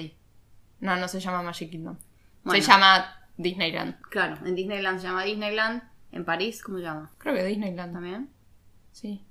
No, 0.79 0.95
no 0.95 1.07
se 1.07 1.19
llama 1.19 1.41
Magic 1.41 1.71
Kingdom. 1.71 1.97
Bueno. 2.43 2.61
Se 2.61 2.71
llama 2.71 3.27
Disneyland. 3.37 3.99
Claro, 4.09 4.37
en 4.45 4.55
Disneyland 4.55 4.99
se 4.99 5.07
llama 5.07 5.23
Disneyland. 5.23 5.83
En 6.11 6.23
París, 6.23 6.61
¿cómo 6.63 6.77
se 6.77 6.83
llama? 6.83 7.11
Creo 7.17 7.35
que 7.35 7.43
Disneyland. 7.43 7.93
También. 7.93 8.29
Sí. 8.91 9.25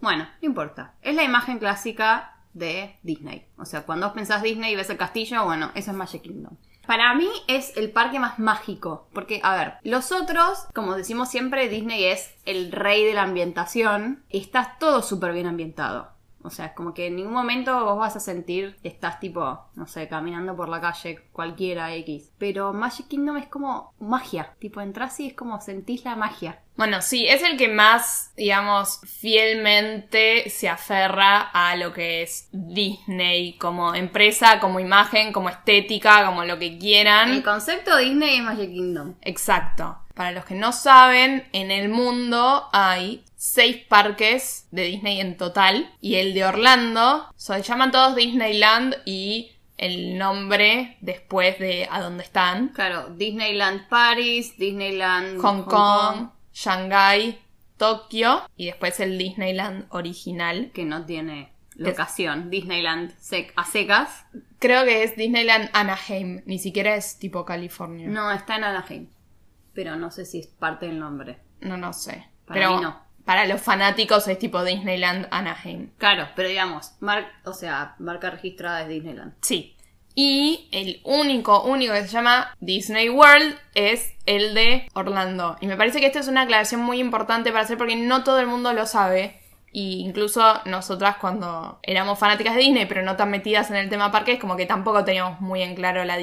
Bueno, 0.00 0.24
no 0.40 0.48
importa. 0.48 0.94
Es 1.02 1.16
la 1.16 1.24
imagen 1.24 1.58
clásica 1.58 2.36
de 2.52 2.98
Disney. 3.02 3.46
O 3.56 3.64
sea, 3.64 3.82
cuando 3.82 4.06
vos 4.06 4.14
pensás 4.14 4.42
Disney 4.42 4.72
y 4.72 4.76
ves 4.76 4.90
el 4.90 4.96
castillo, 4.96 5.44
bueno, 5.44 5.72
eso 5.74 5.90
es 5.90 5.96
Magic 5.96 6.22
Kingdom. 6.22 6.56
Para 6.88 7.12
mí 7.12 7.28
es 7.48 7.76
el 7.76 7.90
parque 7.90 8.18
más 8.18 8.38
mágico. 8.38 9.08
Porque, 9.12 9.40
a 9.44 9.54
ver, 9.54 9.74
los 9.82 10.10
otros, 10.10 10.66
como 10.72 10.96
decimos 10.96 11.28
siempre, 11.28 11.68
Disney 11.68 12.04
es 12.04 12.32
el 12.46 12.72
rey 12.72 13.04
de 13.04 13.12
la 13.12 13.24
ambientación. 13.24 14.24
Y 14.30 14.38
está 14.38 14.78
todo 14.80 15.02
súper 15.02 15.34
bien 15.34 15.46
ambientado. 15.46 16.08
O 16.48 16.50
sea, 16.50 16.66
es 16.66 16.72
como 16.72 16.94
que 16.94 17.06
en 17.06 17.16
ningún 17.16 17.32
momento 17.32 17.84
vos 17.84 17.98
vas 17.98 18.16
a 18.16 18.20
sentir 18.20 18.76
que 18.82 18.88
estás 18.88 19.20
tipo, 19.20 19.66
no 19.74 19.86
sé, 19.86 20.08
caminando 20.08 20.56
por 20.56 20.68
la 20.68 20.80
calle 20.80 21.20
cualquiera 21.32 21.94
X. 21.94 22.32
Pero 22.38 22.72
Magic 22.72 23.08
Kingdom 23.08 23.36
es 23.36 23.46
como 23.46 23.94
magia. 24.00 24.54
Tipo, 24.58 24.80
entras 24.80 25.20
y 25.20 25.28
es 25.28 25.34
como 25.34 25.60
sentís 25.60 26.04
la 26.04 26.16
magia. 26.16 26.60
Bueno, 26.76 27.02
sí, 27.02 27.26
es 27.26 27.42
el 27.42 27.56
que 27.56 27.68
más, 27.68 28.32
digamos, 28.36 29.00
fielmente 29.04 30.48
se 30.48 30.68
aferra 30.68 31.40
a 31.40 31.74
lo 31.76 31.92
que 31.92 32.22
es 32.22 32.48
Disney 32.52 33.58
como 33.58 33.94
empresa, 33.94 34.60
como 34.60 34.78
imagen, 34.78 35.32
como 35.32 35.48
estética, 35.48 36.24
como 36.24 36.44
lo 36.44 36.58
que 36.58 36.78
quieran. 36.78 37.30
El 37.30 37.42
concepto 37.42 37.96
Disney 37.96 38.36
es 38.38 38.44
Magic 38.44 38.70
Kingdom. 38.70 39.14
Exacto. 39.22 39.98
Para 40.18 40.32
los 40.32 40.44
que 40.46 40.56
no 40.56 40.72
saben, 40.72 41.46
en 41.52 41.70
el 41.70 41.88
mundo 41.90 42.68
hay 42.72 43.22
seis 43.36 43.76
parques 43.88 44.66
de 44.72 44.82
Disney 44.82 45.20
en 45.20 45.36
total 45.36 45.94
y 46.00 46.16
el 46.16 46.34
de 46.34 46.44
Orlando 46.44 47.32
se 47.36 47.62
llaman 47.62 47.92
todos 47.92 48.16
Disneyland 48.16 48.96
y 49.06 49.52
el 49.76 50.18
nombre 50.18 50.96
después 51.02 51.60
de 51.60 51.86
a 51.88 52.00
dónde 52.00 52.24
están. 52.24 52.70
Claro, 52.70 53.10
Disneyland 53.10 53.88
Paris, 53.88 54.58
Disneyland 54.58 55.40
Hong 55.40 55.62
Kong, 55.62 56.30
Shanghai, 56.52 57.38
Tokio 57.76 58.42
y 58.56 58.66
después 58.66 58.98
el 58.98 59.16
Disneyland 59.18 59.86
original. 59.90 60.72
que 60.74 60.84
no 60.84 61.06
tiene 61.06 61.52
locación. 61.76 62.50
Disneyland 62.50 63.12
sec- 63.20 63.52
a 63.54 63.64
secas. 63.64 64.24
Creo 64.58 64.84
que 64.84 65.04
es 65.04 65.14
Disneyland 65.14 65.70
Anaheim, 65.74 66.42
ni 66.44 66.58
siquiera 66.58 66.96
es 66.96 67.20
tipo 67.20 67.44
California. 67.44 68.08
No, 68.08 68.32
está 68.32 68.56
en 68.56 68.64
Anaheim. 68.64 69.06
Pero 69.78 69.94
no 69.94 70.10
sé 70.10 70.24
si 70.24 70.40
es 70.40 70.48
parte 70.48 70.86
del 70.86 70.98
nombre. 70.98 71.38
No, 71.60 71.76
no 71.76 71.92
sé. 71.92 72.26
Para 72.46 72.58
Pero 72.58 72.76
mí 72.78 72.82
no. 72.82 73.00
para 73.24 73.46
los 73.46 73.60
fanáticos 73.62 74.26
es 74.26 74.36
tipo 74.36 74.64
Disneyland 74.64 75.28
Anaheim. 75.30 75.90
Claro, 75.98 76.26
pero 76.34 76.48
digamos, 76.48 76.94
mar- 76.98 77.30
o 77.44 77.52
sea, 77.52 77.94
marca 78.00 78.28
registrada 78.28 78.82
es 78.82 78.88
Disneyland. 78.88 79.34
Sí. 79.40 79.76
Y 80.16 80.68
el 80.72 81.00
único, 81.04 81.62
único 81.62 81.92
que 81.92 82.02
se 82.02 82.08
llama 82.08 82.52
Disney 82.58 83.08
World 83.08 83.54
es 83.76 84.14
el 84.26 84.52
de 84.54 84.88
Orlando. 84.94 85.56
Y 85.60 85.68
me 85.68 85.76
parece 85.76 86.00
que 86.00 86.06
esta 86.06 86.18
es 86.18 86.26
una 86.26 86.42
aclaración 86.42 86.80
muy 86.80 86.98
importante 86.98 87.52
para 87.52 87.62
hacer 87.62 87.78
porque 87.78 87.94
no 87.94 88.24
todo 88.24 88.40
el 88.40 88.48
mundo 88.48 88.72
lo 88.72 88.84
sabe. 88.84 89.37
Y 89.70 90.00
incluso 90.00 90.42
nosotras 90.64 91.16
cuando 91.20 91.78
éramos 91.82 92.18
fanáticas 92.18 92.54
de 92.54 92.62
Disney, 92.62 92.86
pero 92.86 93.02
no 93.02 93.16
tan 93.16 93.30
metidas 93.30 93.70
en 93.70 93.76
el 93.76 93.88
tema 93.90 94.10
parques, 94.10 94.38
como 94.38 94.56
que 94.56 94.66
tampoco 94.66 95.04
teníamos 95.04 95.40
muy 95.40 95.62
en 95.62 95.74
claro 95.74 96.04
la, 96.04 96.18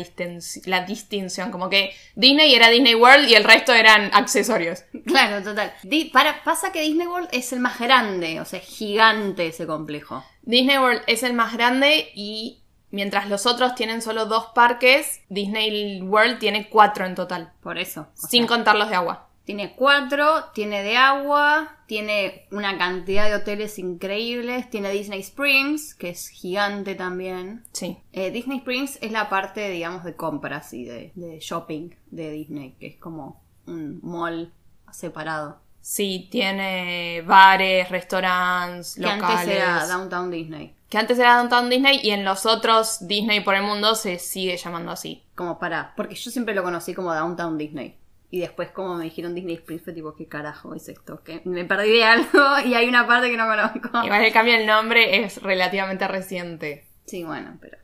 la 0.66 0.82
distinción. 0.86 1.52
Como 1.52 1.70
que 1.70 1.94
Disney 2.16 2.54
era 2.56 2.70
Disney 2.70 2.96
World 2.96 3.30
y 3.30 3.36
el 3.36 3.44
resto 3.44 3.74
eran 3.74 4.10
accesorios. 4.14 4.84
Claro, 5.06 5.44
total. 5.44 5.74
Di- 5.84 6.06
para, 6.06 6.44
pasa 6.44 6.72
que 6.72 6.82
Disney 6.82 7.08
World 7.08 7.30
es 7.32 7.54
el 7.54 7.60
más 7.60 7.80
grande, 7.80 8.40
o 8.42 8.46
sea, 8.46 8.60
es 8.60 8.66
gigante 8.66 9.48
ese 9.48 9.68
complejo. 9.68 10.24
Disney 10.42 10.78
World 10.78 11.02
es 11.08 11.24
el 11.24 11.34
más 11.34 11.54
grande 11.54 12.12
y 12.16 12.62
mientras 12.92 13.30
los 13.30 13.46
otros 13.46 13.76
tienen 13.76 14.02
solo 14.02 14.26
dos 14.26 14.48
parques, 14.56 15.22
Disney 15.30 16.02
World 16.02 16.40
tiene 16.40 16.70
cuatro 16.70 17.06
en 17.06 17.14
total. 17.16 17.52
Por 17.62 17.78
eso. 17.78 18.08
Sin 18.16 18.44
sea, 18.44 18.48
contar 18.48 18.76
los 18.76 18.90
de 18.90 18.96
agua. 18.96 19.30
Tiene 19.46 19.76
cuatro, 19.76 20.46
tiene 20.54 20.84
de 20.84 20.98
agua, 20.98 21.78
tiene 21.86 22.48
una 22.52 22.78
cantidad 22.78 23.30
de 23.30 23.36
hoteles 23.36 23.78
increíbles, 23.80 24.70
tiene 24.70 24.90
Disney 24.90 25.20
Springs, 25.20 25.94
que 25.94 26.10
es 26.10 26.28
gigante 26.30 26.96
también. 26.96 27.64
Sí. 27.72 27.98
Eh, 28.12 28.32
Disney 28.32 28.58
Springs 28.58 28.98
es 29.02 29.12
la 29.12 29.30
parte, 29.30 29.70
digamos, 29.70 30.04
de 30.04 30.16
compras 30.16 30.74
y 30.74 30.84
de, 30.86 31.12
de 31.16 31.40
shopping 31.40 31.92
de 32.08 32.32
Disney, 32.32 32.76
que 32.80 32.88
es 32.88 32.96
como 32.98 33.42
un 33.68 34.00
mall 34.02 34.52
separado. 34.92 35.60
Sí, 35.80 36.28
tiene 36.32 37.22
bares, 37.28 37.90
restaurantes, 37.90 38.96
Que 38.96 39.02
locales. 39.02 39.24
antes 39.30 39.48
era 39.56 39.86
Downtown 39.88 40.32
Disney. 40.32 40.76
Que 40.90 40.98
antes 40.98 41.20
era 41.20 41.38
Downtown 41.38 41.70
Disney 41.70 42.00
y 42.02 42.10
en 42.10 42.26
los 42.26 42.48
otros 42.48 43.08
Disney 43.08 43.42
por 43.42 43.54
el 43.54 43.62
mundo 43.64 43.94
se 43.94 44.18
sigue 44.18 44.58
llamando 44.58 44.92
así. 44.92 45.24
Como 45.36 45.60
para. 45.60 45.94
Porque 45.96 46.16
yo 46.16 46.32
siempre 46.32 46.56
lo 46.56 46.64
conocí 46.64 46.96
como 46.96 47.14
Downtown 47.14 47.58
Disney. 47.60 47.98
Y 48.36 48.40
después, 48.40 48.70
como 48.72 48.96
me 48.96 49.06
dijeron 49.06 49.34
Disney 49.34 49.56
Springs, 49.56 49.86
fue 49.86 49.94
tipo, 49.94 50.14
¿qué 50.14 50.28
carajo 50.28 50.76
es 50.76 50.90
esto? 50.90 51.24
Que 51.24 51.42
me 51.46 51.64
perdí 51.64 51.92
de 51.92 52.04
algo 52.04 52.60
y 52.66 52.74
hay 52.74 52.90
una 52.90 53.08
parte 53.08 53.32
que 53.32 53.38
no 53.38 53.46
conozco. 53.46 54.04
Igual 54.04 54.26
el 54.26 54.34
cambio 54.34 54.58
del 54.58 54.68
nombre 54.68 55.24
es 55.24 55.42
relativamente 55.42 56.06
reciente. 56.06 56.86
Sí, 57.06 57.24
bueno, 57.24 57.58
pero. 57.62 57.78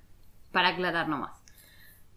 Para 0.52 0.68
aclarar 0.68 1.08
nomás. 1.08 1.32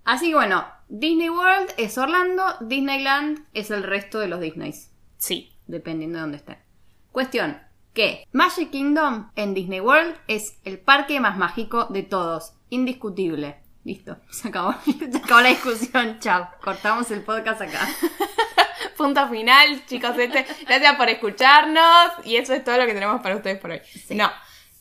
Así 0.02 0.30
que 0.30 0.34
bueno, 0.34 0.66
Disney 0.88 1.30
World 1.30 1.74
es 1.76 1.96
Orlando, 1.96 2.42
Disneyland 2.60 3.46
es 3.54 3.70
el 3.70 3.84
resto 3.84 4.18
de 4.18 4.26
los 4.26 4.40
Disneys. 4.40 4.90
Sí. 5.16 5.56
dependiendo 5.68 6.18
de 6.18 6.22
dónde 6.22 6.38
estén. 6.38 6.58
Cuestión, 7.12 7.60
que 7.92 8.26
Magic 8.32 8.70
Kingdom 8.70 9.30
en 9.36 9.54
Disney 9.54 9.78
World 9.78 10.16
es 10.26 10.58
el 10.64 10.80
parque 10.80 11.20
más 11.20 11.38
mágico 11.38 11.84
de 11.84 12.02
todos, 12.02 12.54
indiscutible. 12.68 13.62
Listo, 13.84 14.16
se 14.30 14.48
acabó, 14.48 14.74
se 14.84 15.18
acabó 15.18 15.42
la 15.42 15.50
discusión, 15.50 16.18
chao, 16.18 16.48
cortamos 16.62 17.10
el 17.10 17.20
podcast 17.20 17.60
acá. 17.60 17.86
Punto 18.96 19.28
final, 19.28 19.84
chicos. 19.86 20.16
Este, 20.16 20.46
gracias 20.66 20.96
por 20.96 21.08
escucharnos. 21.08 22.12
Y 22.24 22.36
eso 22.36 22.54
es 22.54 22.64
todo 22.64 22.78
lo 22.78 22.86
que 22.86 22.94
tenemos 22.94 23.20
para 23.20 23.36
ustedes 23.36 23.58
por 23.58 23.72
hoy. 23.72 23.80
No. 24.10 24.30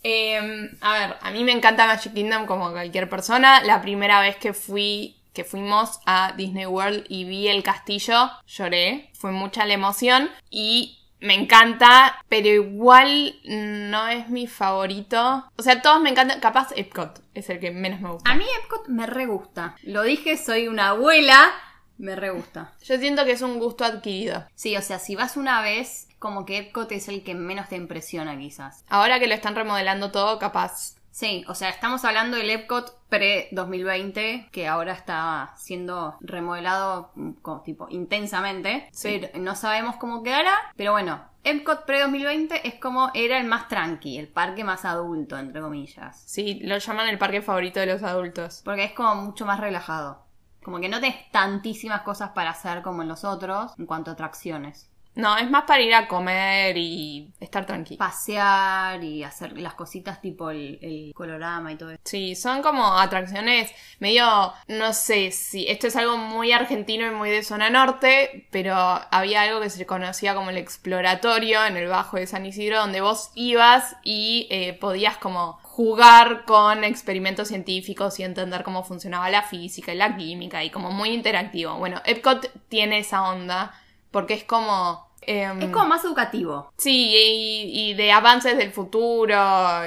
Eh, 0.04 0.70
a 0.82 0.94
ver, 0.94 1.18
a 1.20 1.32
mí 1.32 1.44
me 1.44 1.52
encanta 1.52 1.88
Magic 1.88 2.13
Kingdom 2.13 2.46
como 2.46 2.72
cualquier 2.72 3.10
persona. 3.10 3.62
La 3.63 3.82
primera 3.82 4.22
vez 4.22 4.36
que 4.38 4.54
fui, 4.54 5.18
que 5.34 5.44
fuimos 5.44 6.00
a 6.06 6.34
Disney 6.38 6.66
World 6.66 7.06
y 7.10 7.24
vi 7.26 7.48
el 7.48 7.63
castillo, 7.63 8.30
lloré. 8.46 9.10
Fue 9.13 9.32
mucha 9.32 9.66
la 9.66 9.74
emoción. 9.74 10.30
Y 10.50 11.00
me 11.24 11.36
encanta, 11.36 12.22
pero 12.28 12.50
igual 12.50 13.36
no 13.46 14.08
es 14.10 14.28
mi 14.28 14.46
favorito. 14.46 15.50
O 15.58 15.62
sea, 15.62 15.82
todos 15.82 16.02
me 16.02 16.10
encantan. 16.10 16.42
Capaz 16.42 16.74
Epcot 16.76 17.22
es 17.34 17.50
el 17.50 17.60
que 17.60 17.72
menos 17.72 18.02
me 18.02 18.12
gusta. 18.12 18.30
A 18.30 18.36
mí 18.36 18.44
Epcot 18.62 18.90
me 18.90 19.06
re 19.06 19.26
gusta. 19.26 19.76
Lo 19.84 20.04
dije, 20.04 20.36
soy 20.36 20.68
una 20.68 20.90
abuela, 20.90 21.52
me 21.98 22.18
re 22.18 22.32
gusta. 22.32 22.74
Yo 22.84 22.98
siento 22.98 23.24
que 23.24 23.32
es 23.32 23.42
un 23.42 23.58
gusto 23.58 23.86
adquirido. 23.86 24.46
Sí, 24.54 24.76
o 24.76 24.82
sea, 24.82 25.00
si 25.00 25.16
vas 25.16 25.38
una 25.38 25.62
vez, 25.62 26.10
como 26.20 26.46
que 26.46 26.58
Epcot 26.58 26.92
es 26.92 27.08
el 27.08 27.24
que 27.24 27.36
menos 27.36 27.70
te 27.70 27.78
impresiona 27.78 28.38
quizás. 28.38 28.84
Ahora 28.90 29.20
que 29.20 29.28
lo 29.28 29.34
están 29.34 29.56
remodelando 29.56 30.12
todo, 30.12 30.38
capaz. 30.40 30.96
Sí, 31.13 31.45
o 31.47 31.54
sea, 31.54 31.69
estamos 31.69 32.04
hablando 32.06 32.38
del 32.38 32.49
Epcot 32.49 32.97
pre-2020, 33.10 34.49
que 34.49 34.67
ahora 34.67 34.93
está 34.93 35.54
siendo 35.56 36.17
remodelado 36.21 37.12
mm, 37.13 37.32
como 37.34 37.62
tipo 37.62 37.88
intensamente, 37.89 38.89
Sí. 38.91 39.19
pero 39.21 39.39
no 39.43 39.56
sabemos 39.56 39.97
cómo 39.97 40.23
quedará, 40.23 40.54
pero 40.76 40.91
bueno, 40.91 41.21
Epcot 41.43 41.86
pre-2020 41.86 42.62
es 42.63 42.76
como 42.76 43.12
era 43.13 43.38
el 43.38 43.45
más 43.45 43.67
tranqui, 43.67 44.17
el 44.17 44.28
parque 44.28 44.63
más 44.63 44.86
adulto, 44.86 45.38
entre 45.38 45.62
comillas, 45.62 46.19
Sí, 46.26 46.60
lo 46.63 46.78
llaman 46.80 47.08
el 47.10 47.19
parque 47.19 47.43
favorito 47.43 47.80
de 47.80 47.86
los 47.86 48.02
adultos. 48.02 48.62
porque 48.65 48.86
es 48.86 48.93
como 48.93 49.13
mucho 49.15 49.45
más 49.45 49.60
relajado, 49.60 50.26
como 50.63 50.80
que 50.80 50.89
no 50.89 50.99
tenés 50.99 51.30
tantísimas 51.32 52.02
cosas 52.02 52.32
para 52.32 52.49
hacer 52.49 52.82
como 52.82 53.04
en 53.04 53.08
los 53.10 53.23
otros 53.23 53.73
en 53.78 53.86
cuanto 53.86 54.10
a 54.10 54.13
atracciones. 54.13 54.89
No, 55.15 55.38
es 55.38 55.49
más 55.49 55.63
para 55.65 55.82
ir 55.82 55.93
a 55.93 56.08
comer 56.08 56.76
y 56.78 57.32
estar 57.39 57.65
tranquilo. 57.65 57.99
Pasear 57.99 59.04
y 59.04 59.23
hacer 59.23 59.58
las 59.60 59.76
cositas 59.76 60.21
tipo 60.21 60.49
el, 60.49 60.80
el 60.82 61.13
colorama 61.13 61.71
y 61.71 61.76
todo 61.76 61.91
eso. 61.91 62.02
Sí, 62.04 62.36
son 62.36 62.62
como 62.62 62.97
atracciones 62.97 63.71
medio, 63.99 64.54
no 64.67 64.93
sé 64.93 65.32
si 65.32 65.67
esto 65.67 65.88
es 65.88 65.95
algo 65.95 66.17
muy 66.17 66.52
argentino 66.52 67.06
y 67.06 67.12
muy 67.12 67.30
de 67.30 67.43
zona 67.43 67.69
norte, 67.69 68.47
pero 68.52 68.76
había 68.76 69.43
algo 69.43 69.62
que 69.62 69.69
se 69.69 69.86
conocía 69.86 70.34
como 70.34 70.49
el 70.49 70.58
exploratorio 70.58 71.63
en 71.65 71.78
el 71.78 71.88
Bajo 71.88 72.17
de 72.17 72.28
San 72.28 72.45
Isidro, 72.45 72.80
donde 72.80 73.02
vos 73.02 73.32
ibas 73.36 73.95
y 74.04 74.47
eh, 74.49 74.73
podías 74.73 75.17
como 75.17 75.60
jugar 75.63 76.45
con 76.45 76.84
experimentos 76.84 77.47
científicos 77.47 78.19
y 78.19 78.23
entender 78.23 78.63
cómo 78.63 78.84
funcionaba 78.84 79.30
la 79.30 79.43
física 79.43 79.93
y 79.93 79.97
la 79.97 80.15
química 80.15 80.63
y 80.63 80.69
como 80.69 80.91
muy 80.91 81.10
interactivo. 81.10 81.78
Bueno, 81.78 82.02
Epcot 82.06 82.52
tiene 82.67 82.99
esa 82.99 83.30
onda 83.30 83.73
porque 84.12 84.36
es 84.36 84.43
como... 84.43 85.03
em, 85.28 85.62
Es 85.62 85.70
como 85.70 85.86
más 85.88 86.04
educativo. 86.06 86.72
Sí, 86.78 87.14
y, 87.16 87.90
y 87.92 87.94
de 87.96 88.12
avances 88.12 88.58
del 88.58 88.72
futuro 88.72 89.36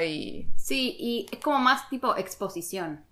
y... 0.03 0.49
Sí, 0.57 0.97
y 0.99 1.27
es 1.33 1.39
como 1.41 1.59
más 1.59 1.89
tipo 1.89 2.17
exposición. 2.17 3.05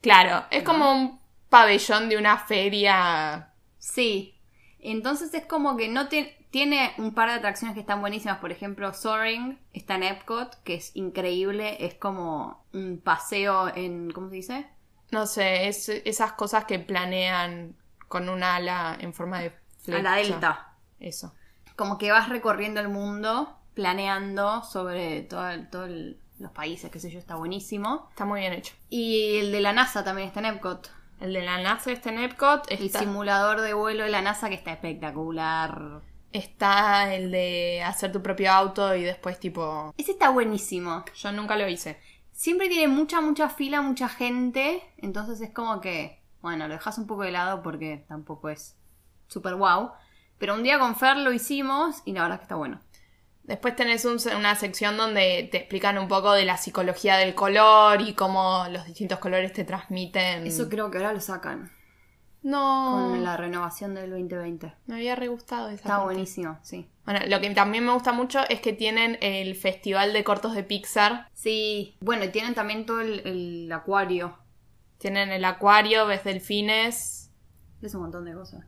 Claro, 0.00 0.44
es 0.50 0.62
como 0.62 0.90
un 0.92 1.20
pabellón 1.48 2.08
de 2.08 2.16
una 2.16 2.38
feria. 2.38 3.52
Sí. 3.78 4.38
Entonces 4.80 5.32
es 5.34 5.46
como 5.46 5.76
que 5.76 5.88
no 5.88 6.08
te- 6.08 6.36
tiene 6.50 6.92
un 6.98 7.14
par 7.14 7.28
de 7.28 7.36
atracciones 7.36 7.74
que 7.74 7.80
están 7.80 8.00
buenísimas. 8.00 8.38
Por 8.38 8.50
ejemplo, 8.52 8.92
Soaring 8.92 9.58
está 9.72 9.94
en 9.94 10.02
Epcot, 10.04 10.62
que 10.64 10.74
es 10.74 10.94
increíble. 10.96 11.84
Es 11.84 11.94
como 11.94 12.64
un 12.72 13.00
paseo 13.02 13.68
en. 13.74 14.10
¿Cómo 14.10 14.28
se 14.28 14.34
dice? 14.36 14.66
No 15.10 15.26
sé, 15.26 15.68
es 15.68 15.88
esas 15.88 16.32
cosas 16.32 16.64
que 16.64 16.78
planean 16.78 17.76
con 18.08 18.28
un 18.28 18.42
ala 18.42 18.96
en 19.00 19.12
forma 19.14 19.40
de 19.40 19.52
flecha. 19.82 19.98
A 20.00 20.02
la 20.02 20.14
Delta. 20.16 20.74
Eso. 21.00 21.34
Como 21.82 21.98
que 21.98 22.12
vas 22.12 22.28
recorriendo 22.28 22.80
el 22.80 22.88
mundo, 22.88 23.58
planeando 23.74 24.62
sobre 24.62 25.22
todo- 25.22 25.50
todos 25.68 25.90
los 26.38 26.52
países, 26.52 26.92
qué 26.92 27.00
sé 27.00 27.10
yo, 27.10 27.18
está 27.18 27.34
buenísimo. 27.34 28.06
Está 28.10 28.24
muy 28.24 28.38
bien 28.38 28.52
hecho. 28.52 28.72
Y 28.88 29.38
el 29.38 29.50
de 29.50 29.60
la 29.60 29.72
NASA 29.72 30.04
también 30.04 30.28
está 30.28 30.38
en 30.38 30.46
Epcot. 30.46 30.92
El 31.18 31.32
de 31.32 31.42
la 31.42 31.60
NASA 31.60 31.90
está 31.90 32.10
en 32.10 32.20
Epcot. 32.20 32.70
El 32.70 32.88
simulador 32.88 33.62
de 33.62 33.74
vuelo 33.74 34.04
de 34.04 34.10
la 34.10 34.22
NASA 34.22 34.48
que 34.48 34.54
está 34.54 34.70
espectacular. 34.70 36.02
Está 36.30 37.12
el 37.12 37.32
de 37.32 37.82
hacer 37.84 38.12
tu 38.12 38.22
propio 38.22 38.52
auto 38.52 38.94
y 38.94 39.02
después 39.02 39.40
tipo... 39.40 39.92
Ese 39.98 40.12
está 40.12 40.28
buenísimo. 40.28 41.04
Yo 41.16 41.32
nunca 41.32 41.56
lo 41.56 41.66
hice. 41.66 41.98
Siempre 42.30 42.68
tiene 42.68 42.86
mucha, 42.86 43.20
mucha 43.20 43.48
fila, 43.48 43.82
mucha 43.82 44.08
gente. 44.08 44.84
Entonces 44.98 45.40
es 45.40 45.50
como 45.52 45.80
que, 45.80 46.22
bueno, 46.42 46.68
lo 46.68 46.74
dejas 46.74 46.96
un 46.98 47.08
poco 47.08 47.22
de 47.22 47.32
lado 47.32 47.60
porque 47.60 48.04
tampoco 48.06 48.50
es 48.50 48.76
súper 49.26 49.56
wow. 49.56 49.90
Pero 50.42 50.54
un 50.54 50.64
día 50.64 50.76
con 50.80 50.96
Fer 50.96 51.18
lo 51.18 51.32
hicimos 51.32 52.02
y 52.04 52.12
la 52.14 52.22
verdad 52.22 52.34
es 52.34 52.40
que 52.40 52.44
está 52.46 52.56
bueno. 52.56 52.80
Después 53.44 53.76
tenés 53.76 54.04
un- 54.04 54.18
una 54.36 54.56
sección 54.56 54.96
donde 54.96 55.48
te 55.52 55.58
explican 55.58 55.98
un 55.98 56.08
poco 56.08 56.32
de 56.32 56.44
la 56.44 56.56
psicología 56.56 57.16
del 57.16 57.36
color 57.36 58.00
y 58.00 58.14
cómo 58.14 58.66
los 58.68 58.84
distintos 58.84 59.20
colores 59.20 59.52
te 59.52 59.62
transmiten. 59.62 60.44
Eso 60.44 60.68
creo 60.68 60.90
que 60.90 60.98
ahora 60.98 61.12
lo 61.12 61.20
sacan. 61.20 61.70
No. 62.42 63.10
Con 63.12 63.22
la 63.22 63.36
renovación 63.36 63.94
del 63.94 64.10
2020. 64.10 64.74
Me 64.86 64.96
había 64.96 65.14
re 65.14 65.28
gustado 65.28 65.68
esa 65.68 65.76
Está 65.76 65.88
parte. 65.90 66.04
buenísimo, 66.06 66.58
sí. 66.62 66.90
Bueno, 67.04 67.20
lo 67.28 67.40
que 67.40 67.48
también 67.50 67.86
me 67.86 67.92
gusta 67.92 68.12
mucho 68.12 68.40
es 68.48 68.60
que 68.60 68.72
tienen 68.72 69.18
el 69.20 69.54
festival 69.54 70.12
de 70.12 70.24
cortos 70.24 70.56
de 70.56 70.64
Pixar. 70.64 71.28
Sí. 71.34 71.96
Bueno, 72.00 72.24
y 72.24 72.30
tienen 72.30 72.54
también 72.54 72.84
todo 72.84 73.00
el, 73.00 73.20
el 73.24 73.70
acuario. 73.70 74.36
Tienen 74.98 75.30
el 75.30 75.44
acuario, 75.44 76.04
ves 76.06 76.24
delfines. 76.24 77.30
Es 77.80 77.94
un 77.94 78.00
montón 78.02 78.24
de 78.24 78.34
cosas. 78.34 78.64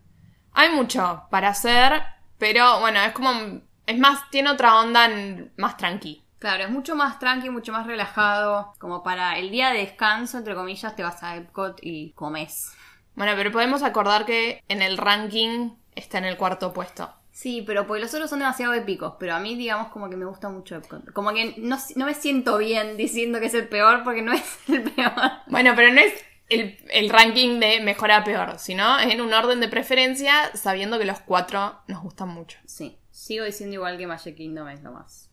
Hay 0.54 0.70
mucho 0.70 1.24
para 1.30 1.48
hacer, 1.48 2.02
pero 2.38 2.80
bueno, 2.80 3.00
es 3.00 3.12
como. 3.12 3.30
Es 3.86 3.98
más, 3.98 4.30
tiene 4.30 4.50
otra 4.50 4.78
onda 4.80 5.04
en- 5.06 5.52
más 5.56 5.76
tranqui. 5.76 6.22
Claro, 6.38 6.64
es 6.64 6.70
mucho 6.70 6.94
más 6.96 7.18
tranqui, 7.18 7.50
mucho 7.50 7.72
más 7.72 7.86
relajado. 7.86 8.72
Como 8.78 9.02
para 9.02 9.38
el 9.38 9.50
día 9.50 9.70
de 9.70 9.78
descanso, 9.80 10.38
entre 10.38 10.54
comillas, 10.54 10.94
te 10.96 11.02
vas 11.02 11.22
a 11.22 11.36
Epcot 11.36 11.78
y 11.82 12.12
comes. 12.12 12.72
Bueno, 13.14 13.32
pero 13.36 13.52
podemos 13.52 13.82
acordar 13.82 14.24
que 14.26 14.62
en 14.68 14.82
el 14.82 14.96
ranking 14.98 15.70
está 15.94 16.18
en 16.18 16.24
el 16.24 16.36
cuarto 16.36 16.72
puesto. 16.72 17.12
Sí, 17.32 17.62
pero 17.66 17.86
pues 17.86 18.00
los 18.00 18.14
otros 18.14 18.30
son 18.30 18.38
demasiado 18.38 18.72
épicos. 18.74 19.14
Pero 19.18 19.34
a 19.34 19.40
mí, 19.40 19.56
digamos, 19.56 19.88
como 19.88 20.08
que 20.08 20.16
me 20.16 20.24
gusta 20.24 20.48
mucho 20.48 20.76
Epcot. 20.76 21.12
Como 21.12 21.32
que 21.32 21.54
no, 21.58 21.78
no 21.96 22.06
me 22.06 22.14
siento 22.14 22.58
bien 22.58 22.96
diciendo 22.96 23.40
que 23.40 23.46
es 23.46 23.54
el 23.54 23.68
peor 23.68 24.04
porque 24.04 24.22
no 24.22 24.32
es 24.32 24.58
el 24.68 24.82
peor. 24.82 25.12
Bueno, 25.48 25.72
pero 25.76 25.92
no 25.92 26.00
es 26.00 26.12
el, 26.60 26.78
el 26.90 27.10
ranking 27.10 27.60
de 27.60 27.80
mejor 27.80 28.10
a 28.10 28.24
peor, 28.24 28.58
sino 28.58 28.98
en 29.00 29.20
un 29.20 29.32
orden 29.32 29.60
de 29.60 29.68
preferencia, 29.68 30.50
sabiendo 30.54 30.98
que 30.98 31.04
los 31.04 31.20
cuatro 31.20 31.78
nos 31.88 32.02
gustan 32.02 32.28
mucho. 32.28 32.58
Sí, 32.66 32.98
sigo 33.10 33.44
diciendo 33.44 33.74
igual 33.74 33.98
que 33.98 34.06
Magic 34.06 34.36
Kingdom 34.36 34.68
es 34.68 34.82
lo 34.82 34.92
más. 34.92 35.30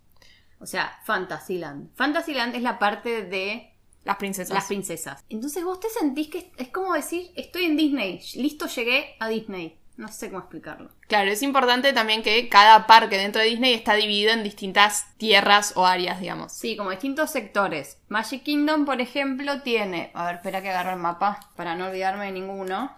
O 0.60 0.66
sea, 0.66 1.00
Fantasyland. 1.06 1.96
Fantasyland 1.96 2.56
es 2.56 2.62
la 2.62 2.78
parte 2.78 3.24
de 3.24 3.74
Las 4.04 4.18
princesas. 4.18 4.54
las 4.54 4.66
princesas. 4.66 5.24
Entonces 5.30 5.64
vos 5.64 5.80
te 5.80 5.90
sentís 5.90 6.28
que 6.30 6.38
es- 6.40 6.46
es 6.58 6.68
como 6.70 6.94
decir, 6.94 7.32
estoy 7.36 7.66
en 7.66 7.78
Disney, 7.78 8.22
listo, 8.36 8.68
llegué 8.68 9.16
a 9.20 9.28
Disney. 9.28 9.80
No 10.02 10.08
sé 10.08 10.30
cómo 10.30 10.40
explicarlo. 10.40 10.90
Claro, 11.08 11.30
es 11.30 11.44
importante 11.44 11.94
también 11.94 12.24
que 12.24 12.50
cada 12.50 12.88
parque 12.88 13.20
dentro 13.20 13.40
de 13.40 13.50
Disney 13.50 13.76
está 13.76 13.94
dividido 13.94 14.32
en 14.32 14.42
distintas 14.42 15.16
tierras 15.18 15.74
o 15.76 15.86
áreas, 15.86 16.20
digamos. 16.20 16.52
Sí, 16.54 16.76
como 16.76 16.90
distintos 16.90 17.30
sectores. 17.30 18.00
Magic 18.10 18.42
Kingdom, 18.42 18.84
por 18.86 19.00
ejemplo, 19.00 19.62
tiene... 19.62 20.10
A 20.16 20.26
ver, 20.26 20.36
espera 20.38 20.64
que 20.64 20.70
agarro 20.72 20.94
el 20.94 21.00
mapa 21.00 21.40
para 21.56 21.76
no 21.76 21.86
olvidarme 21.86 22.26
de 22.26 22.32
ninguno. 22.32 22.98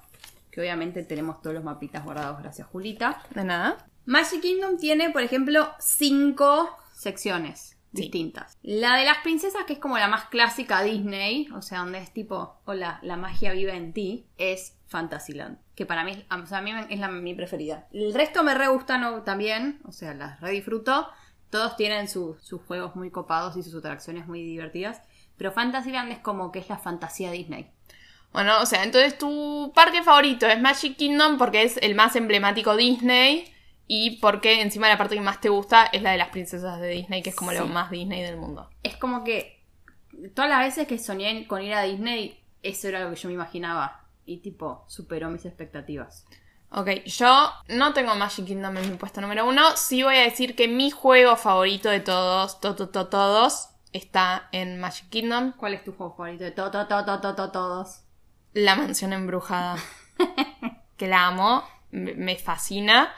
Que 0.49 0.61
obviamente 0.61 1.03
tenemos 1.03 1.41
todos 1.41 1.53
los 1.55 1.63
mapitas 1.65 2.05
guardados, 2.05 2.39
gracias 2.39 2.69
Julita. 2.69 3.21
De 3.31 3.43
nada. 3.43 3.85
Magic 4.05 4.39
Kingdom 4.39 4.77
tiene, 4.77 5.09
por 5.09 5.23
ejemplo, 5.23 5.73
cinco 5.79 6.69
secciones 6.93 7.75
Sí. 7.93 8.03
distintas. 8.03 8.57
La 8.63 8.95
de 8.95 9.03
las 9.03 9.17
princesas, 9.19 9.65
que 9.67 9.73
es 9.73 9.79
como 9.79 9.97
la 9.97 10.07
más 10.07 10.25
clásica 10.29 10.81
Disney, 10.81 11.49
o 11.53 11.61
sea, 11.61 11.79
donde 11.79 11.99
es 11.99 12.11
tipo, 12.13 12.61
hola, 12.65 12.99
la 13.03 13.17
magia 13.17 13.51
vive 13.51 13.75
en 13.75 13.91
ti, 13.93 14.25
es 14.37 14.77
Fantasyland. 14.87 15.59
Que 15.75 15.85
para 15.85 16.03
mí, 16.03 16.11
es- 16.11 16.25
o 16.29 16.45
sea, 16.45 16.59
a 16.59 16.61
mí 16.61 16.71
es 16.89 16.99
la, 16.99 17.07
mi 17.07 17.33
preferida. 17.33 17.87
El 17.91 18.13
resto 18.13 18.43
me 18.43 18.53
re 18.53 18.67
gustan 18.67 19.23
también, 19.23 19.79
o 19.85 19.91
sea, 19.91 20.13
las 20.13 20.39
re 20.41 20.51
disfruto. 20.51 21.09
Todos 21.49 21.75
tienen 21.75 22.07
su- 22.07 22.37
sus 22.41 22.61
juegos 22.63 22.95
muy 22.95 23.09
copados 23.11 23.57
y 23.57 23.63
sus 23.63 23.75
atracciones 23.75 24.27
muy 24.27 24.43
divertidas. 24.43 25.01
Pero 25.37 25.51
Fantasyland 25.51 26.11
es 26.11 26.19
como 26.19 26.51
que 26.51 26.59
es 26.59 26.69
la 26.69 26.77
fantasía 26.77 27.31
Disney. 27.31 27.71
Bueno, 28.31 28.59
o 28.61 28.65
sea, 28.65 28.83
entonces 28.83 29.17
tu 29.17 29.71
parque 29.75 30.01
favorito 30.03 30.47
es 30.47 30.59
Magic 30.59 30.95
Kingdom 30.97 31.37
porque 31.37 31.63
es 31.63 31.77
el 31.77 31.93
más 31.95 32.15
emblemático 32.15 32.75
Disney 32.75 33.45
y 33.87 34.17
porque 34.19 34.61
encima 34.61 34.87
la 34.89 34.97
parte 34.97 35.15
que 35.15 35.21
más 35.21 35.39
te 35.41 35.49
gusta 35.49 35.85
es 35.85 36.01
la 36.01 36.11
de 36.11 36.17
las 36.17 36.29
princesas 36.29 36.79
de 36.79 36.87
Disney, 36.89 37.21
que 37.21 37.29
es 37.31 37.35
como 37.35 37.51
lo 37.51 37.67
más 37.67 37.91
Disney 37.91 38.21
del 38.23 38.37
mundo. 38.37 38.69
es 38.81 38.95
como 38.97 39.23
que 39.23 39.61
todas 40.33 40.49
las 40.49 40.59
veces 40.59 40.87
que 40.87 40.97
soñé 40.97 41.45
con 41.47 41.61
ir 41.61 41.73
a 41.73 41.83
Disney, 41.83 42.39
eso 42.63 42.87
era 42.87 43.01
lo 43.03 43.09
que 43.11 43.15
yo 43.17 43.27
me 43.29 43.35
imaginaba. 43.35 44.02
Y 44.25 44.37
tipo, 44.37 44.85
superó 44.87 45.29
mis 45.29 45.45
expectativas. 45.45 46.25
Ok, 46.69 46.89
yo 47.05 47.51
no 47.67 47.93
tengo 47.93 48.15
Magic 48.15 48.45
Kingdom 48.45 48.77
en 48.77 48.89
mi 48.91 48.97
puesto 48.97 49.21
número 49.21 49.47
uno. 49.47 49.75
Sí 49.77 50.01
voy 50.01 50.15
a 50.15 50.21
decir 50.23 50.55
que 50.55 50.67
mi 50.67 50.89
juego 50.89 51.35
favorito 51.35 51.89
de 51.89 51.99
todos, 51.99 52.59
to, 52.61 52.75
to, 52.75 52.89
to- 52.89 53.07
todos, 53.09 53.69
está 53.91 54.47
en 54.51 54.79
Magic 54.79 55.07
Kingdom, 55.09 55.53
¿Cuál 55.55 55.75
es 55.75 55.83
tu 55.83 55.91
juego 55.93 56.15
favorito 56.15 56.43
de 56.43 56.51
to, 56.51 56.71
to, 56.71 56.87
to, 56.87 57.05
to, 57.05 57.21
to, 57.21 57.35
to- 57.35 57.51
todos? 57.51 57.99
La 58.53 58.75
Mansión 58.75 59.13
Embrujada. 59.13 59.77
que 60.97 61.07
la 61.07 61.27
amo, 61.27 61.63
me 61.91 62.13
me 62.15 62.35
fascina. 62.37 63.11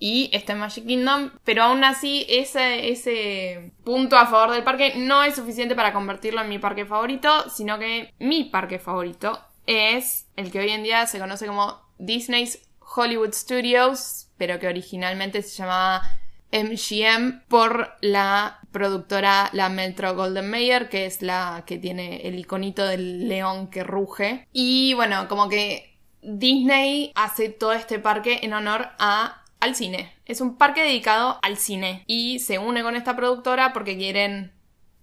Y 0.00 0.30
está 0.32 0.52
en 0.52 0.60
Magic 0.60 0.86
Kingdom, 0.86 1.30
pero 1.44 1.64
aún 1.64 1.82
así 1.82 2.24
ese, 2.28 2.90
ese 2.90 3.72
punto 3.84 4.16
a 4.16 4.26
favor 4.26 4.52
del 4.52 4.62
parque 4.62 4.94
no 4.96 5.24
es 5.24 5.34
suficiente 5.34 5.74
para 5.74 5.92
convertirlo 5.92 6.40
en 6.40 6.48
mi 6.48 6.58
parque 6.60 6.86
favorito, 6.86 7.50
sino 7.50 7.78
que 7.80 8.14
mi 8.20 8.44
parque 8.44 8.78
favorito 8.78 9.40
es 9.68 10.26
el 10.36 10.50
que 10.50 10.60
hoy 10.60 10.70
en 10.70 10.82
día 10.82 11.06
se 11.06 11.18
conoce 11.18 11.46
como 11.46 11.78
Disney's 11.98 12.58
Hollywood 12.80 13.34
Studios, 13.34 14.28
pero 14.38 14.58
que 14.58 14.66
originalmente 14.66 15.42
se 15.42 15.58
llamaba 15.58 16.02
MGM 16.50 17.42
por 17.48 17.94
la 18.00 18.60
productora, 18.72 19.50
la 19.52 19.68
Metro 19.68 20.14
Golden 20.14 20.48
Mayer, 20.48 20.88
que 20.88 21.04
es 21.04 21.20
la 21.20 21.64
que 21.66 21.76
tiene 21.76 22.26
el 22.26 22.38
iconito 22.38 22.86
del 22.86 23.28
león 23.28 23.68
que 23.68 23.84
ruge. 23.84 24.48
Y 24.54 24.94
bueno, 24.94 25.28
como 25.28 25.50
que 25.50 25.98
Disney 26.22 27.12
hace 27.14 27.50
todo 27.50 27.74
este 27.74 27.98
parque 27.98 28.40
en 28.42 28.54
honor 28.54 28.88
al 28.98 29.74
cine. 29.74 30.14
Es 30.24 30.40
un 30.40 30.56
parque 30.56 30.82
dedicado 30.82 31.38
al 31.42 31.58
cine 31.58 32.04
y 32.06 32.38
se 32.38 32.58
une 32.58 32.82
con 32.82 32.96
esta 32.96 33.14
productora 33.16 33.74
porque 33.74 33.98
quieren 33.98 34.52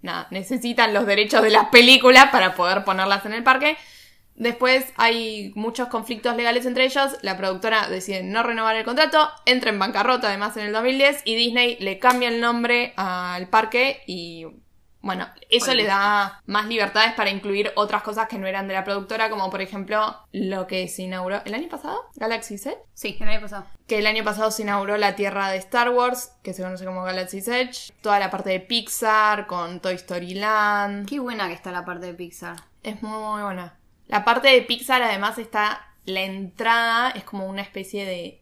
nada, 0.02 0.28
necesitan 0.32 0.92
los 0.92 1.06
derechos 1.06 1.44
de 1.44 1.52
las 1.52 1.70
películas 1.70 2.30
para 2.32 2.56
poder 2.56 2.84
ponerlas 2.84 3.26
en 3.28 3.34
el 3.34 3.44
parque. 3.44 3.78
Después 4.36 4.86
hay 4.98 5.52
muchos 5.56 5.88
conflictos 5.88 6.36
legales 6.36 6.66
entre 6.66 6.86
ellos. 6.86 7.18
La 7.22 7.38
productora 7.38 7.88
decide 7.90 8.24
no 8.24 8.44
renovar 8.44 8.76
el 8.76 8.84
contrato, 8.84 9.30
entra 9.46 9.70
en 9.72 9.80
bancarrota 9.80 10.28
además 10.28 10.58
en 10.58 10.68
el 10.68 10.74
2010 10.74 11.22
y 11.26 11.36
Disney 11.36 11.78
le 11.80 12.00
cambia 12.00 12.30
el 12.30 12.42
nombre 12.42 12.94
al 12.98 13.48
parque 13.48 14.02
y 14.08 14.46
bueno, 15.06 15.28
eso 15.52 15.72
le 15.76 15.86
da 15.86 16.42
más 16.48 16.66
libertades 16.66 17.14
para 17.14 17.30
incluir 17.30 17.72
otras 17.76 18.02
cosas 18.02 18.28
que 18.28 18.40
no 18.40 18.48
eran 18.48 18.68
de 18.68 18.74
la 18.74 18.84
productora, 18.84 19.30
como 19.30 19.52
por 19.52 19.62
ejemplo 19.62 20.18
lo 20.32 20.66
que 20.66 20.88
se 20.88 21.04
inauguró 21.04 21.44
el 21.46 21.54
año 21.54 21.70
pasado, 21.70 22.10
Galaxy 22.16 22.56
Edge, 22.56 22.76
Sí, 22.96 23.16
el 23.20 23.30
año 23.30 23.42
pasado. 23.42 23.66
que 23.86 24.00
el 24.00 24.08
año 24.08 24.24
pasado 24.24 24.50
se 24.50 24.64
inauguró 24.64 24.98
la 24.98 25.16
tierra 25.16 25.52
de 25.52 25.58
Star 25.58 25.92
Wars, 25.92 26.32
que 26.42 26.54
se 26.56 26.64
conoce 26.64 26.86
como 26.86 27.04
Galaxy's 27.04 27.48
Edge, 27.48 27.94
toda 28.02 28.18
la 28.18 28.32
parte 28.32 28.50
de 28.50 28.60
Pixar 28.62 29.46
con 29.46 29.80
Toy 29.80 29.94
Story 29.94 30.34
Land. 30.34 31.08
Qué 31.08 31.20
buena 31.20 31.50
que 31.50 31.54
está 31.54 31.72
la 31.72 31.86
parte 31.86 32.08
de 32.08 32.16
Pixar. 32.16 32.56
Es 32.82 33.04
muy, 33.04 33.20
muy 33.20 33.44
buena. 33.44 33.78
La 34.08 34.24
parte 34.24 34.50
de 34.50 34.62
Pixar 34.62 35.02
además 35.02 35.38
está 35.38 35.94
la 36.06 36.22
entrada, 36.22 37.10
es 37.12 37.24
como 37.24 37.48
una 37.48 37.62
especie 37.62 38.06
de 38.06 38.42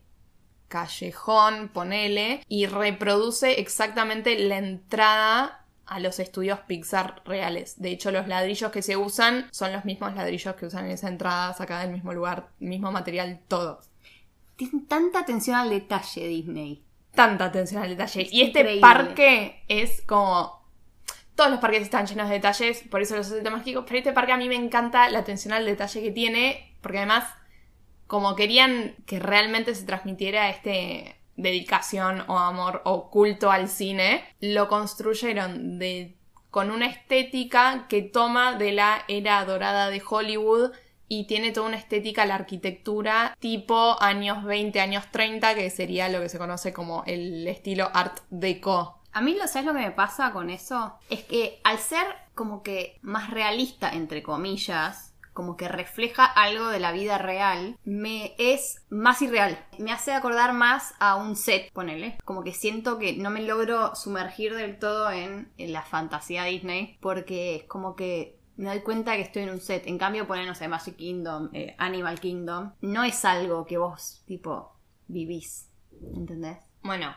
callejón, 0.68 1.70
ponele, 1.70 2.44
y 2.48 2.66
reproduce 2.66 3.60
exactamente 3.60 4.38
la 4.40 4.58
entrada 4.58 5.66
a 5.86 6.00
los 6.00 6.20
estudios 6.20 6.60
Pixar 6.62 7.22
reales. 7.26 7.80
De 7.80 7.92
hecho, 7.92 8.12
los 8.12 8.28
ladrillos 8.28 8.72
que 8.72 8.82
se 8.82 8.98
usan 8.98 9.48
son 9.52 9.72
los 9.72 9.86
mismos 9.86 10.16
ladrillos 10.16 10.56
que 10.56 10.66
usan 10.66 10.86
en 10.86 10.92
esa 10.92 11.08
entrada, 11.10 11.54
sacada 11.54 11.82
del 11.82 11.92
mismo 11.92 12.14
lugar, 12.14 12.50
mismo 12.60 12.92
material, 12.92 13.42
todo. 13.48 13.82
Tiene 14.56 14.84
tanta 14.88 15.20
atención 15.20 15.56
al 15.58 15.70
detalle 15.70 16.28
Disney. 16.28 16.84
Tanta 17.14 17.46
atención 17.46 17.84
al 17.84 17.90
detalle. 17.90 18.24
Es 18.24 18.34
y 18.34 18.42
este 18.42 18.60
increíble. 18.62 18.82
parque 18.82 19.64
es 19.68 20.02
como. 20.02 20.63
Todos 21.36 21.50
los 21.50 21.60
parques 21.60 21.82
están 21.82 22.06
llenos 22.06 22.30
de 22.30 22.36
detalles, 22.36 22.84
por 22.90 23.02
eso 23.02 23.16
los 23.16 23.28
hace 23.28 23.42
tan 23.42 23.54
mágicos. 23.54 23.86
Pero 23.88 23.98
este 23.98 24.14
parque 24.14 24.32
a 24.32 24.38
mí 24.38 24.48
me 24.48 24.56
encanta 24.56 25.10
la 25.10 25.20
atención 25.20 25.54
al 25.54 25.66
detalle 25.66 26.02
que 26.02 26.12
tiene, 26.12 26.76
porque 26.82 27.00
además, 27.00 27.26
como 28.08 28.36
querían 28.36 28.96
que 29.06 29.20
realmente 29.20 29.74
se 29.76 29.86
transmitiera 29.86 30.50
este 30.50 31.20
dedicación 31.36 32.24
o 32.28 32.38
amor 32.38 32.82
o 32.86 33.10
culto 33.10 33.52
al 33.52 33.68
cine, 33.68 34.24
lo 34.40 34.68
construyeron 34.68 35.80
con 36.52 36.70
una 36.70 36.86
estética 36.86 37.88
que 37.90 38.04
toma 38.04 38.54
de 38.54 38.74
la 38.74 39.04
era 39.08 39.44
dorada 39.44 39.90
de 39.90 40.04
Hollywood 40.08 40.72
y 41.08 41.26
tiene 41.26 41.52
toda 41.52 41.68
una 41.68 41.78
estética 41.78 42.26
la 42.26 42.36
arquitectura 42.36 43.36
tipo 43.40 44.02
años 44.02 44.44
20, 44.44 44.80
años 44.80 45.06
30, 45.12 45.56
que 45.56 45.70
sería 45.70 46.10
lo 46.10 46.22
que 46.22 46.30
se 46.30 46.38
conoce 46.38 46.74
como 46.74 47.04
el 47.06 47.48
estilo 47.48 47.90
art 47.94 48.20
deco. 48.30 49.03
A 49.14 49.22
mí, 49.22 49.36
lo- 49.36 49.48
¿sabes 49.48 49.66
lo 49.68 49.74
que 49.74 49.80
me 49.80 49.92
pasa 49.92 50.32
con 50.34 50.50
eso? 50.50 50.94
Es 51.10 51.24
que 51.24 51.62
al 51.64 51.80
ser 51.80 52.06
como 52.36 52.64
que 52.64 53.00
más 53.02 53.30
realista, 53.30 53.92
entre 53.92 54.24
comillas, 54.24 55.14
como 55.34 55.58
que 55.58 55.68
refleja 55.68 56.26
algo 56.26 56.68
de 56.68 56.80
la 56.80 56.92
vida 56.92 57.18
real, 57.18 57.78
me 57.84 58.36
es 58.38 58.84
más 58.90 59.22
irreal. 59.22 59.58
Me 59.80 59.92
hace 59.92 60.14
acordar 60.14 60.54
más 60.54 60.94
a 61.00 61.16
un 61.16 61.36
set, 61.36 61.72
ponele. 61.74 62.18
Como 62.24 62.44
que 62.44 62.54
siento 62.54 63.00
que 63.00 63.14
no 63.18 63.30
me 63.32 63.42
logro 63.42 63.96
sumergir 63.96 64.54
del 64.56 64.78
todo 64.78 65.12
en, 65.12 65.52
la 65.58 65.82
fantasía 65.82 66.44
Disney, 66.44 66.98
porque 67.02 67.56
es 67.56 67.64
como 67.64 67.96
que 67.96 68.40
me 68.58 68.70
doy 68.70 68.82
cuenta 68.82 69.16
que 69.16 69.22
estoy 69.24 69.44
en 69.44 69.50
un 69.50 69.60
set. 69.60 69.88
En 69.88 69.98
cambio, 69.98 70.28
poner, 70.28 70.46
no 70.46 70.54
sé, 70.54 70.68
Magic 70.68 70.96
Kingdom, 70.98 71.50
eh, 71.54 71.76
Animal 71.80 72.20
Kingdom, 72.20 72.74
no 72.82 73.04
es 73.04 73.26
algo 73.26 73.66
que 73.66 73.80
vos, 73.80 74.22
tipo, 74.28 74.76
vivís. 75.08 75.68
¿Entendés? 76.16 76.60
Bueno, 76.84 77.16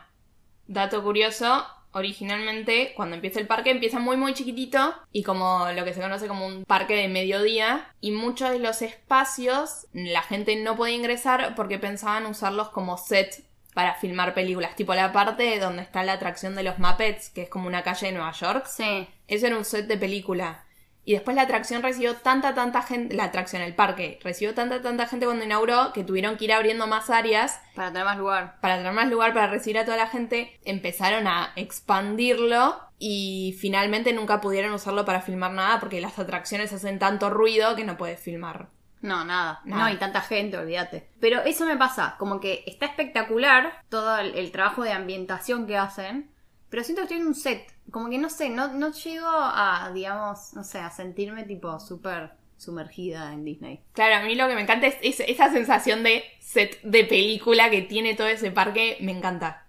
dato 0.65 1.03
curioso, 1.03 1.63
originalmente 1.97 2.93
cuando 2.95 3.15
empieza 3.15 3.39
el 3.39 3.47
parque 3.47 3.71
empieza 3.71 3.99
muy 3.99 4.17
muy 4.17 4.33
chiquitito 4.33 4.93
y 5.11 5.23
como 5.23 5.67
lo 5.75 5.83
que 5.83 5.93
se 5.93 6.01
conoce 6.01 6.27
como 6.27 6.45
un 6.45 6.63
parque 6.65 6.95
de 6.95 7.07
mediodía 7.07 7.93
y 7.99 8.11
muchos 8.11 8.51
de 8.51 8.59
los 8.59 8.81
espacios 8.81 9.87
la 9.93 10.21
gente 10.21 10.55
no 10.55 10.75
podía 10.75 10.95
ingresar 10.95 11.55
porque 11.55 11.79
pensaban 11.79 12.25
usarlos 12.25 12.69
como 12.69 12.97
set 12.97 13.43
para 13.73 13.93
filmar 13.93 14.33
películas, 14.33 14.75
tipo 14.75 14.95
la 14.95 15.13
parte 15.13 15.59
donde 15.59 15.83
está 15.83 16.03
la 16.03 16.13
atracción 16.13 16.55
de 16.55 16.63
los 16.63 16.79
Muppets, 16.79 17.29
que 17.29 17.43
es 17.43 17.49
como 17.49 17.67
una 17.67 17.83
calle 17.83 18.07
de 18.07 18.13
Nueva 18.13 18.31
York. 18.31 18.65
Sí. 18.65 19.07
Eso 19.27 19.45
era 19.45 19.55
un 19.55 19.65
set 19.65 19.85
de 19.85 19.97
película. 19.97 20.65
Y 21.07 21.13
después 21.13 21.37
la 21.37 21.43
atracción 21.43 21.83
recibió 21.83 22.17
tanta, 22.17 22.53
tanta 22.53 22.81
gente, 22.81 23.15
la 23.15 23.23
atracción, 23.23 23.61
el 23.61 23.73
parque, 23.73 24.19
recibió 24.21 24.53
tanta, 24.53 24.81
tanta 24.81 25.07
gente 25.07 25.25
cuando 25.25 25.45
inauguró 25.45 25.93
que 25.93 26.03
tuvieron 26.03 26.35
que 26.35 26.43
ir 26.43 26.51
abriendo 26.51 26.85
más 26.85 27.09
áreas. 27.09 27.61
Para 27.75 27.93
tener 27.93 28.03
más 28.03 28.17
lugar. 28.17 28.57
Para 28.59 28.75
tener 28.75 28.91
más 28.91 29.07
lugar 29.07 29.33
para 29.33 29.47
recibir 29.47 29.77
a 29.77 29.85
toda 29.85 29.95
la 29.95 30.07
gente, 30.07 30.59
empezaron 30.65 31.25
a 31.25 31.53
expandirlo 31.55 32.77
y 32.99 33.55
finalmente 33.57 34.11
nunca 34.11 34.41
pudieron 34.41 34.73
usarlo 34.73 35.05
para 35.05 35.21
filmar 35.21 35.53
nada 35.53 35.79
porque 35.79 36.01
las 36.01 36.19
atracciones 36.19 36.73
hacen 36.73 36.99
tanto 36.99 37.29
ruido 37.29 37.77
que 37.77 37.85
no 37.85 37.95
puedes 37.95 38.19
filmar. 38.19 38.67
No, 38.99 39.23
nada. 39.23 39.61
Nada. 39.63 39.83
No, 39.85 39.89
y 39.89 39.95
tanta 39.95 40.19
gente, 40.19 40.57
olvídate. 40.57 41.07
Pero 41.21 41.39
eso 41.43 41.65
me 41.65 41.77
pasa, 41.77 42.15
como 42.19 42.41
que 42.41 42.65
está 42.67 42.85
espectacular 42.85 43.81
todo 43.87 44.17
el, 44.17 44.35
el 44.35 44.51
trabajo 44.51 44.83
de 44.83 44.91
ambientación 44.91 45.67
que 45.67 45.77
hacen, 45.77 46.29
pero 46.69 46.83
siento 46.83 47.01
que 47.01 47.03
estoy 47.05 47.19
en 47.19 47.27
un 47.27 47.35
set. 47.35 47.73
Como 47.91 48.09
que 48.09 48.17
no 48.17 48.29
sé, 48.29 48.49
no, 48.49 48.73
no 48.73 48.91
llego 48.91 49.27
a, 49.29 49.91
digamos, 49.93 50.53
no 50.53 50.63
sé, 50.63 50.79
a 50.79 50.89
sentirme 50.91 51.43
tipo 51.43 51.79
súper 51.79 52.31
sumergida 52.57 53.33
en 53.33 53.45
Disney. 53.45 53.83
Claro, 53.93 54.15
a 54.15 54.21
mí 54.27 54.35
lo 54.35 54.47
que 54.47 54.55
me 54.55 54.61
encanta 54.61 54.87
es, 54.87 54.97
es 55.01 55.19
esa 55.21 55.51
sensación 55.51 56.03
de 56.03 56.23
set 56.39 56.81
de 56.81 57.03
película 57.05 57.69
que 57.69 57.81
tiene 57.83 58.15
todo 58.15 58.27
ese 58.27 58.51
parque, 58.51 58.97
me 59.01 59.11
encanta. 59.11 59.65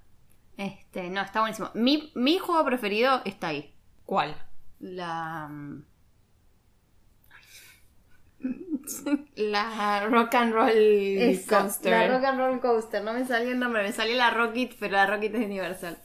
Este, 0.56 1.08
no, 1.10 1.22
está 1.22 1.40
buenísimo. 1.40 1.70
Mi, 1.74 2.12
mi 2.14 2.38
juego 2.38 2.64
preferido 2.64 3.22
está 3.24 3.48
ahí. 3.48 3.74
¿Cuál? 4.04 4.36
La. 4.80 5.48
mm, 5.48 5.84
La 9.36 10.06
Rock 10.08 10.34
and 10.34 10.52
Roll 10.52 10.70
esa, 11.18 11.62
Coaster. 11.62 11.90
La 11.90 12.08
Rock 12.08 12.24
and 12.24 12.38
Roll 12.38 12.60
Coaster. 12.60 13.02
No 13.02 13.12
me 13.12 13.24
salió 13.26 13.50
el 13.52 13.58
nombre, 13.58 13.82
me 13.82 13.92
salió 13.92 14.16
la 14.16 14.30
Rocket, 14.30 14.74
pero 14.78 14.92
la 14.94 15.06
Rocket 15.06 15.34
es 15.34 15.44
Universal. 15.44 15.98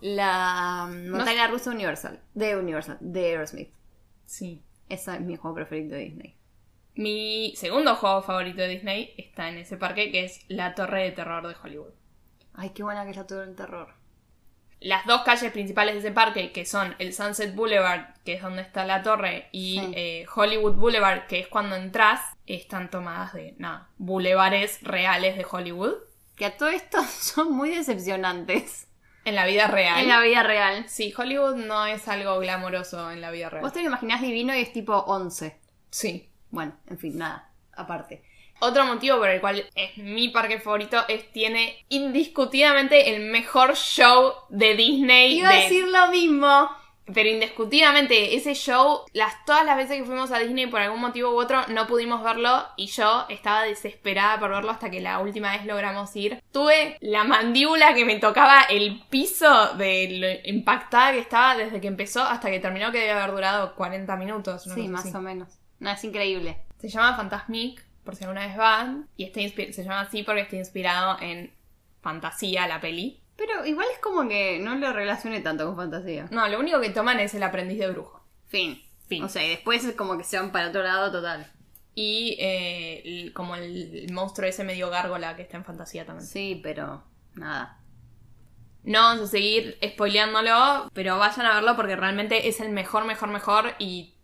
La 0.00 0.88
montaña 0.90 1.46
rusa 1.48 1.70
Universal. 1.70 2.20
De 2.34 2.56
Universal, 2.56 2.98
de 3.00 3.26
Aerosmith. 3.26 3.70
Sí. 4.24 4.62
Ese 4.88 5.14
es 5.14 5.20
mi 5.20 5.36
juego 5.36 5.56
preferido 5.56 5.96
de 5.96 6.04
Disney. 6.04 6.36
Mi 6.94 7.54
segundo 7.56 7.94
juego 7.94 8.22
favorito 8.22 8.60
de 8.62 8.68
Disney 8.68 9.14
está 9.16 9.48
en 9.48 9.58
ese 9.58 9.76
parque, 9.76 10.10
que 10.10 10.24
es 10.24 10.40
la 10.48 10.74
Torre 10.74 11.04
de 11.04 11.12
Terror 11.12 11.46
de 11.46 11.54
Hollywood. 11.62 11.92
Ay, 12.54 12.70
qué 12.70 12.82
buena 12.82 13.04
que 13.04 13.10
es 13.10 13.16
la 13.16 13.26
Torre 13.26 13.46
del 13.46 13.54
Terror. 13.54 13.94
Las 14.80 15.06
dos 15.06 15.22
calles 15.22 15.52
principales 15.52 15.94
de 15.94 16.00
ese 16.00 16.10
parque, 16.12 16.52
que 16.52 16.64
son 16.64 16.94
el 16.98 17.12
Sunset 17.12 17.54
Boulevard, 17.54 18.14
que 18.24 18.34
es 18.34 18.42
donde 18.42 18.62
está 18.62 18.84
la 18.84 19.02
torre, 19.02 19.48
y 19.52 19.78
Sí. 19.80 19.92
eh, 19.94 20.26
Hollywood 20.34 20.74
Boulevard, 20.74 21.26
que 21.26 21.40
es 21.40 21.48
cuando 21.48 21.76
entras, 21.76 22.20
están 22.46 22.88
tomadas 22.90 23.32
de, 23.32 23.54
nada, 23.58 23.88
bulevares 23.98 24.80
reales 24.82 25.36
de 25.36 25.46
Hollywood. 25.48 25.94
Que 26.36 26.46
a 26.46 26.56
todo 26.56 26.68
esto 26.68 26.98
son 27.20 27.52
muy 27.52 27.70
decepcionantes. 27.70 28.87
En 29.28 29.34
la 29.34 29.46
vida 29.46 29.66
real. 29.68 30.00
En 30.00 30.08
la 30.08 30.20
vida 30.20 30.42
real. 30.42 30.84
Sí, 30.88 31.12
Hollywood 31.16 31.56
no 31.56 31.86
es 31.86 32.08
algo 32.08 32.38
glamoroso 32.38 33.10
en 33.10 33.20
la 33.20 33.30
vida 33.30 33.48
real. 33.50 33.62
Vos 33.62 33.72
te 33.72 33.80
lo 33.80 33.86
imaginás 33.88 34.20
divino 34.22 34.54
y 34.56 34.60
es 34.60 34.72
tipo 34.72 34.94
11. 34.96 35.58
Sí. 35.90 36.28
Bueno, 36.50 36.76
en 36.88 36.98
fin, 36.98 37.18
nada. 37.18 37.50
Aparte. 37.76 38.22
Otro 38.60 38.84
motivo 38.86 39.18
por 39.18 39.28
el 39.28 39.40
cual 39.40 39.64
es 39.76 39.96
mi 39.98 40.30
parque 40.30 40.58
favorito 40.58 41.04
es 41.06 41.30
tiene 41.30 41.84
indiscutidamente 41.88 43.14
el 43.14 43.30
mejor 43.30 43.76
show 43.76 44.32
de 44.48 44.74
Disney. 44.74 45.38
Iba 45.38 45.50
a 45.50 45.54
de- 45.54 45.62
decir 45.62 45.86
lo 45.88 46.08
mismo. 46.08 46.68
Pero 47.12 47.28
indiscutidamente, 47.28 48.36
ese 48.36 48.54
show, 48.54 49.00
las, 49.12 49.44
todas 49.44 49.64
las 49.64 49.76
veces 49.76 49.96
que 49.96 50.04
fuimos 50.04 50.30
a 50.30 50.38
Disney 50.38 50.66
por 50.66 50.80
algún 50.80 51.00
motivo 51.00 51.30
u 51.30 51.40
otro, 51.40 51.60
no 51.68 51.86
pudimos 51.86 52.22
verlo 52.22 52.64
y 52.76 52.86
yo 52.86 53.26
estaba 53.28 53.62
desesperada 53.62 54.38
por 54.38 54.50
verlo 54.50 54.70
hasta 54.70 54.90
que 54.90 55.00
la 55.00 55.18
última 55.20 55.52
vez 55.52 55.64
logramos 55.64 56.14
ir. 56.16 56.42
Tuve 56.52 56.96
la 57.00 57.24
mandíbula 57.24 57.94
que 57.94 58.04
me 58.04 58.18
tocaba 58.18 58.62
el 58.62 59.02
piso 59.08 59.74
de 59.74 60.42
lo 60.44 60.50
impactada 60.50 61.12
que 61.12 61.20
estaba 61.20 61.56
desde 61.56 61.80
que 61.80 61.88
empezó 61.88 62.22
hasta 62.22 62.50
que 62.50 62.60
terminó, 62.60 62.92
que 62.92 62.98
debe 62.98 63.12
haber 63.12 63.32
durado 63.32 63.74
40 63.74 64.16
minutos. 64.16 64.62
Sí, 64.62 64.88
más 64.88 65.06
así. 65.06 65.16
o 65.16 65.20
menos. 65.20 65.58
No, 65.80 65.90
es 65.90 66.02
increíble. 66.04 66.58
Se 66.78 66.88
llama 66.88 67.16
Fantasmic, 67.16 67.84
por 68.04 68.16
si 68.16 68.24
alguna 68.24 68.46
vez 68.46 68.56
van, 68.56 69.08
y 69.16 69.24
está 69.24 69.40
se 69.40 69.84
llama 69.84 70.00
así 70.00 70.22
porque 70.22 70.42
está 70.42 70.56
inspirado 70.56 71.18
en 71.20 71.52
Fantasía, 72.00 72.66
la 72.66 72.80
peli. 72.80 73.20
Pero 73.38 73.64
igual 73.64 73.86
es 73.92 74.00
como 74.00 74.28
que 74.28 74.58
no 74.58 74.74
lo 74.74 74.92
relacioné 74.92 75.40
tanto 75.40 75.64
con 75.64 75.76
fantasía. 75.76 76.26
No, 76.32 76.46
lo 76.48 76.58
único 76.58 76.80
que 76.80 76.90
toman 76.90 77.20
es 77.20 77.32
el 77.34 77.42
aprendiz 77.44 77.78
de 77.78 77.88
brujo. 77.90 78.22
Fin. 78.48 78.82
Fin. 79.06 79.22
O 79.22 79.28
sea, 79.28 79.46
y 79.46 79.50
después 79.50 79.84
es 79.84 79.94
como 79.94 80.18
que 80.18 80.24
se 80.24 80.36
van 80.38 80.50
para 80.52 80.68
otro 80.68 80.82
lado 80.82 81.10
total. 81.12 81.50
Y 81.94 82.36
eh, 82.40 83.02
el- 83.04 83.32
como 83.32 83.54
el, 83.54 84.06
monstruo 84.12 84.48
ese 84.48 84.64
medio 84.64 84.90
gárgola 84.90 85.36
que 85.36 85.42
está 85.42 85.56
en 85.56 85.64
fantasía 85.64 86.04
también. 86.04 86.26
Sí, 86.26 86.60
pero 86.62 87.04
nada. 87.34 87.78
No 88.82 89.00
vamos 89.00 89.24
a 89.24 89.26
seguir 89.28 89.78
spoileándolo, 89.84 90.90
pero 90.92 91.18
vayan 91.18 91.46
a 91.46 91.54
verlo 91.54 91.76
porque 91.76 91.96
realmente 91.96 92.48
es 92.48 92.60
el 92.60 92.70
mejor, 92.70 93.04
mejor, 93.04 93.28
mejor 93.28 93.74
y 93.78 94.14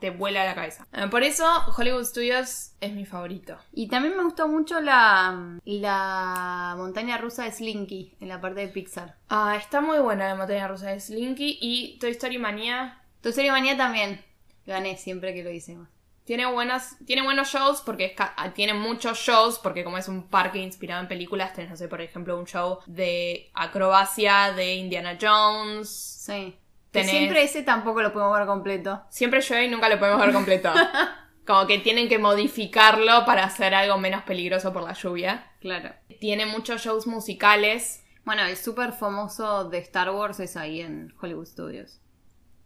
te 0.00 0.10
vuela 0.10 0.44
la 0.44 0.54
cabeza. 0.54 0.86
Eh, 0.92 1.06
Por 1.10 1.22
eso 1.22 1.44
Hollywood 1.76 2.04
Studios 2.04 2.72
es 2.80 2.92
mi 2.92 3.06
favorito. 3.06 3.56
Y 3.72 3.88
también 3.88 4.16
me 4.16 4.22
gustó 4.22 4.48
mucho 4.48 4.80
la, 4.80 5.58
la 5.64 6.74
montaña 6.76 7.18
rusa 7.18 7.44
de 7.44 7.52
Slinky 7.52 8.16
en 8.20 8.28
la 8.28 8.40
parte 8.40 8.60
de 8.60 8.68
Pixar. 8.68 9.16
Ah, 9.28 9.56
está 9.56 9.80
muy 9.80 9.98
buena 9.98 10.28
la 10.28 10.34
montaña 10.34 10.68
rusa 10.68 10.90
de 10.90 11.00
Slinky 11.00 11.58
y 11.60 11.98
Toy 11.98 12.10
Story 12.12 12.38
Manía 12.38 13.00
Tu 13.20 13.32
serie 13.32 13.50
manía 13.50 13.76
también. 13.76 14.24
Gané 14.66 14.96
siempre 14.96 15.34
que 15.34 15.42
lo 15.44 15.50
hicimos. 15.50 15.88
Tiene 16.24 16.44
buenas, 16.46 16.96
tiene 17.06 17.22
buenos 17.22 17.48
shows 17.48 17.82
porque 17.82 18.06
es 18.06 18.12
ah, 18.18 18.50
tiene 18.52 18.74
muchos 18.74 19.16
shows 19.18 19.60
porque 19.60 19.84
como 19.84 19.96
es 19.96 20.08
un 20.08 20.28
parque 20.28 20.58
inspirado 20.58 21.00
en 21.00 21.06
películas, 21.06 21.52
tenés, 21.52 21.70
no 21.70 21.76
sé, 21.76 21.86
por 21.86 22.00
ejemplo, 22.00 22.36
un 22.36 22.46
show 22.46 22.80
de 22.86 23.48
acrobacia 23.54 24.52
de 24.52 24.74
Indiana 24.74 25.16
Jones. 25.20 25.88
Sí. 25.88 26.56
Tenés- 27.00 27.10
siempre 27.10 27.42
ese 27.42 27.62
tampoco 27.62 28.02
lo 28.02 28.12
podemos 28.12 28.36
ver 28.38 28.46
completo. 28.46 29.02
Siempre 29.08 29.40
llueve 29.40 29.64
y 29.66 29.68
nunca 29.70 29.88
lo 29.88 29.98
podemos 29.98 30.20
ver 30.20 30.32
completo. 30.32 30.72
Como 31.46 31.66
que 31.68 31.78
tienen 31.78 32.08
que 32.08 32.18
modificarlo 32.18 33.24
para 33.24 33.44
hacer 33.44 33.72
algo 33.74 33.98
menos 33.98 34.22
peligroso 34.24 34.72
por 34.72 34.82
la 34.82 34.94
lluvia. 34.94 35.52
Claro. 35.60 35.94
Tiene 36.20 36.44
muchos 36.46 36.82
shows 36.82 37.06
musicales. 37.06 38.02
Bueno, 38.24 38.42
el 38.44 38.56
súper 38.56 38.92
famoso 38.92 39.68
de 39.68 39.78
Star 39.78 40.10
Wars 40.10 40.40
es 40.40 40.56
ahí 40.56 40.80
en 40.80 41.14
Hollywood 41.20 41.46
Studios. 41.46 42.00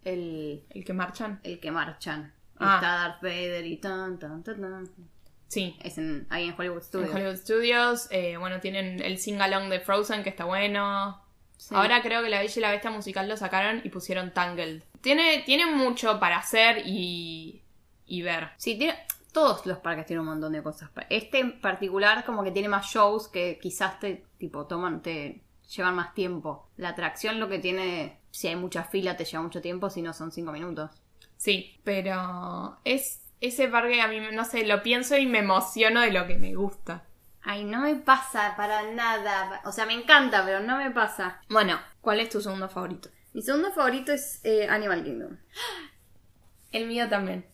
El, 0.02 0.64
¿El 0.70 0.84
que 0.84 0.92
marchan? 0.94 1.40
el 1.42 1.60
que 1.60 1.70
marchan. 1.70 2.32
Ah. 2.58 2.76
Está 2.76 2.90
Darth 2.92 3.22
Vader 3.22 3.66
y 3.66 3.76
tan, 3.76 4.18
tan, 4.18 4.42
tan, 4.42 4.60
tan. 4.60 4.90
Sí. 5.48 5.76
Es 5.82 5.98
en- 5.98 6.26
ahí 6.30 6.48
en 6.48 6.54
Hollywood 6.58 6.78
En 6.78 6.82
Studios. 6.84 7.14
Hollywood 7.14 7.36
Studios. 7.36 8.08
eh, 8.10 8.36
bueno, 8.38 8.60
tienen 8.60 9.02
el 9.02 9.18
sing-along 9.18 9.68
de 9.68 9.80
Frozen, 9.80 10.22
que 10.22 10.30
está 10.30 10.44
bueno. 10.46 11.22
Sí. 11.60 11.74
Ahora 11.74 12.00
creo 12.00 12.22
que 12.22 12.30
La 12.30 12.40
Bella 12.40 12.54
y 12.56 12.60
la 12.60 12.70
Bestia 12.70 12.90
musical 12.90 13.28
lo 13.28 13.36
sacaron 13.36 13.82
y 13.84 13.90
pusieron 13.90 14.32
Tangled. 14.32 14.82
Tiene, 15.02 15.42
tiene 15.44 15.66
mucho 15.66 16.18
para 16.18 16.38
hacer 16.38 16.82
y, 16.86 17.62
y 18.06 18.22
ver. 18.22 18.48
Sí, 18.56 18.76
tiene, 18.78 18.96
todos 19.32 19.66
los 19.66 19.78
parques 19.78 20.06
tienen 20.06 20.22
un 20.22 20.28
montón 20.28 20.52
de 20.52 20.62
cosas. 20.62 20.90
Este 21.10 21.38
en 21.38 21.60
particular 21.60 22.24
como 22.24 22.42
que 22.42 22.50
tiene 22.50 22.68
más 22.68 22.86
shows 22.86 23.28
que 23.28 23.58
quizás 23.60 24.00
te 24.00 24.24
tipo 24.38 24.66
toman, 24.66 25.02
te 25.02 25.42
llevan 25.76 25.96
más 25.96 26.14
tiempo. 26.14 26.68
La 26.76 26.90
atracción 26.90 27.38
lo 27.38 27.48
que 27.48 27.58
tiene, 27.58 28.20
si 28.30 28.48
hay 28.48 28.56
mucha 28.56 28.84
fila 28.84 29.18
te 29.18 29.26
lleva 29.26 29.42
mucho 29.42 29.60
tiempo, 29.60 29.90
si 29.90 30.00
no 30.00 30.14
son 30.14 30.32
cinco 30.32 30.52
minutos. 30.52 30.90
Sí, 31.36 31.78
pero 31.84 32.78
es 32.84 33.22
ese 33.40 33.68
parque 33.68 34.00
a 34.00 34.08
mí, 34.08 34.18
no 34.32 34.44
sé, 34.44 34.66
lo 34.66 34.82
pienso 34.82 35.16
y 35.16 35.26
me 35.26 35.40
emociono 35.40 36.00
de 36.00 36.12
lo 36.12 36.26
que 36.26 36.38
me 36.38 36.54
gusta. 36.54 37.04
Ay, 37.42 37.64
no 37.64 37.80
me 37.80 37.96
pasa 37.96 38.54
para 38.56 38.82
nada. 38.92 39.62
O 39.64 39.72
sea, 39.72 39.86
me 39.86 39.94
encanta, 39.94 40.44
pero 40.44 40.60
no 40.60 40.76
me 40.76 40.90
pasa. 40.90 41.40
Bueno, 41.48 41.78
¿cuál 42.00 42.20
es 42.20 42.28
tu 42.28 42.40
segundo 42.40 42.68
favorito? 42.68 43.08
Mi 43.32 43.42
segundo 43.42 43.72
favorito 43.72 44.12
es 44.12 44.40
eh, 44.44 44.68
Animal 44.68 45.04
Kingdom. 45.04 45.36
El 46.72 46.86
mío 46.86 47.08
también. 47.08 47.46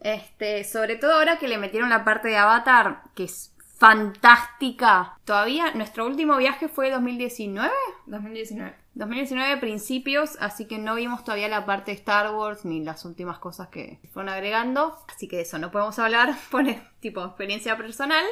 Este, 0.00 0.64
sobre 0.64 0.96
todo 0.96 1.14
ahora 1.14 1.38
que 1.38 1.48
le 1.48 1.58
metieron 1.58 1.90
la 1.90 2.04
parte 2.04 2.28
de 2.28 2.36
Avatar, 2.36 3.02
que 3.14 3.24
es 3.24 3.54
fantástica. 3.76 5.18
Todavía, 5.24 5.72
nuestro 5.74 6.06
último 6.06 6.36
viaje 6.36 6.68
fue 6.68 6.90
2019. 6.90 7.72
2019. 8.06 8.76
2019 8.94 9.56
principios, 9.56 10.36
así 10.40 10.66
que 10.66 10.78
no 10.78 10.94
vimos 10.94 11.24
todavía 11.24 11.48
la 11.48 11.66
parte 11.66 11.90
de 11.90 11.96
Star 11.96 12.32
Wars 12.32 12.64
ni 12.64 12.84
las 12.84 13.04
últimas 13.04 13.38
cosas 13.38 13.68
que 13.68 13.98
fueron 14.12 14.32
agregando. 14.32 14.98
Así 15.08 15.26
que 15.26 15.36
de 15.36 15.42
eso 15.42 15.58
no 15.58 15.70
podemos 15.70 15.98
hablar 15.98 16.34
por 16.50 16.64
tipo 17.00 17.24
experiencia 17.24 17.76
personal. 17.76 18.24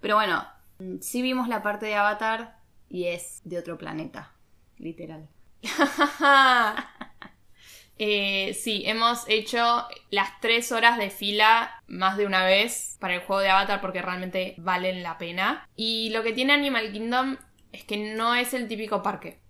Pero 0.00 0.16
bueno, 0.16 0.44
sí 1.00 1.22
vimos 1.22 1.48
la 1.48 1.62
parte 1.62 1.86
de 1.86 1.94
Avatar 1.94 2.58
y 2.88 3.06
es 3.06 3.40
de 3.44 3.58
otro 3.58 3.78
planeta, 3.78 4.32
literal. 4.78 5.28
Eh, 7.98 8.52
sí, 8.52 8.82
hemos 8.84 9.24
hecho 9.26 9.86
las 10.10 10.38
tres 10.40 10.70
horas 10.70 10.98
de 10.98 11.08
fila 11.08 11.82
más 11.86 12.18
de 12.18 12.26
una 12.26 12.44
vez 12.44 12.98
para 13.00 13.14
el 13.14 13.22
juego 13.22 13.40
de 13.40 13.48
Avatar 13.48 13.80
porque 13.80 14.02
realmente 14.02 14.54
valen 14.58 15.02
la 15.02 15.16
pena. 15.16 15.66
Y 15.76 16.10
lo 16.10 16.22
que 16.22 16.34
tiene 16.34 16.52
Animal 16.52 16.92
Kingdom 16.92 17.38
es 17.72 17.84
que 17.84 18.14
no 18.14 18.34
es 18.34 18.52
el 18.54 18.68
típico 18.68 19.02
parque. 19.02 19.40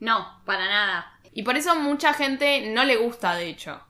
No, 0.00 0.40
para 0.44 0.66
nada. 0.66 1.18
Y 1.32 1.42
por 1.42 1.56
eso 1.56 1.74
mucha 1.76 2.14
gente 2.14 2.70
no 2.70 2.84
le 2.84 2.96
gusta, 2.96 3.34
de 3.34 3.48
hecho. 3.48 3.80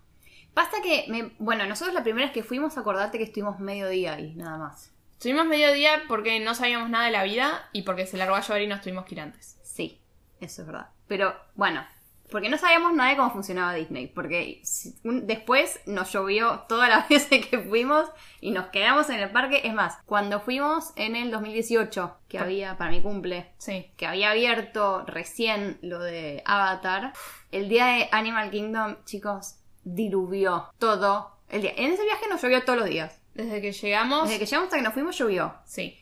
Basta 0.55 0.79
que, 0.83 1.05
me... 1.09 1.33
bueno, 1.39 1.67
nosotros 1.67 1.95
la 1.95 2.03
primera 2.03 2.27
vez 2.27 2.35
que 2.35 2.43
fuimos, 2.43 2.79
acordate 2.79 3.19
que 3.19 3.25
estuvimos 3.25 3.59
medio 3.59 3.89
día 3.89 4.15
ahí, 4.15 4.35
nada 4.35 4.57
más. 4.59 4.94
Estuvimos 5.25 5.47
medio 5.47 5.73
día 5.73 6.03
porque 6.07 6.39
no 6.39 6.55
sabíamos 6.55 6.91
nada 6.91 7.07
de 7.07 7.11
la 7.11 7.25
vida 7.25 7.71
y 7.73 7.81
porque 7.81 8.07
se 8.07 8.19
largó 8.19 8.35
a 8.35 8.43
llover 8.43 8.61
y 8.61 8.67
nos 8.67 8.83
tuvimos 8.83 9.07
que 9.07 9.15
ir 9.15 9.23
antes. 9.23 9.59
Sí, 9.63 10.03
eso 10.39 10.61
es 10.61 10.67
verdad. 10.67 10.91
Pero 11.09 11.35
bueno, 11.55 11.83
porque 12.31 12.51
no 12.51 12.59
sabíamos 12.59 12.93
nada 12.93 13.09
de 13.09 13.17
cómo 13.17 13.31
funcionaba 13.31 13.73
Disney. 13.73 14.07
Porque 14.07 14.61
después 15.03 15.81
nos 15.87 16.13
llovió 16.13 16.67
todas 16.69 16.91
las 16.91 17.09
veces 17.09 17.47
que 17.47 17.59
fuimos 17.59 18.07
y 18.43 18.51
nos 18.51 18.67
quedamos 18.67 19.09
en 19.09 19.21
el 19.21 19.31
parque. 19.31 19.63
Es 19.65 19.73
más, 19.73 19.97
cuando 20.05 20.41
fuimos 20.41 20.93
en 20.97 21.17
el 21.17 21.31
2018, 21.31 22.19
que 22.29 22.39
había, 22.39 22.77
para 22.77 22.91
mi 22.91 23.01
cumple, 23.01 23.51
Sí. 23.57 23.93
que 23.97 24.07
había 24.07 24.33
abierto 24.33 25.07
recién 25.07 25.79
lo 25.81 26.01
de 26.01 26.43
Avatar, 26.45 27.15
el 27.51 27.71
día 27.71 27.87
de 27.87 28.11
Animal 28.13 28.51
Kingdom, 28.51 28.97
chicos, 29.07 29.57
diluvió 29.85 30.69
todo. 30.79 31.39
El 31.49 31.63
día. 31.63 31.73
En 31.79 31.93
ese 31.93 32.05
viaje 32.05 32.29
nos 32.29 32.43
llovió 32.43 32.63
todos 32.63 32.79
los 32.79 32.91
días. 32.91 33.24
Desde 33.35 33.61
que 33.61 33.73
llegamos. 33.73 34.25
Desde 34.29 34.39
que 34.39 34.47
llegamos 34.47 34.67
hasta 34.67 34.77
que 34.77 34.83
nos 34.83 34.95
fuimos 34.95 35.19
llovió. 35.19 35.55
Sí. 35.65 35.99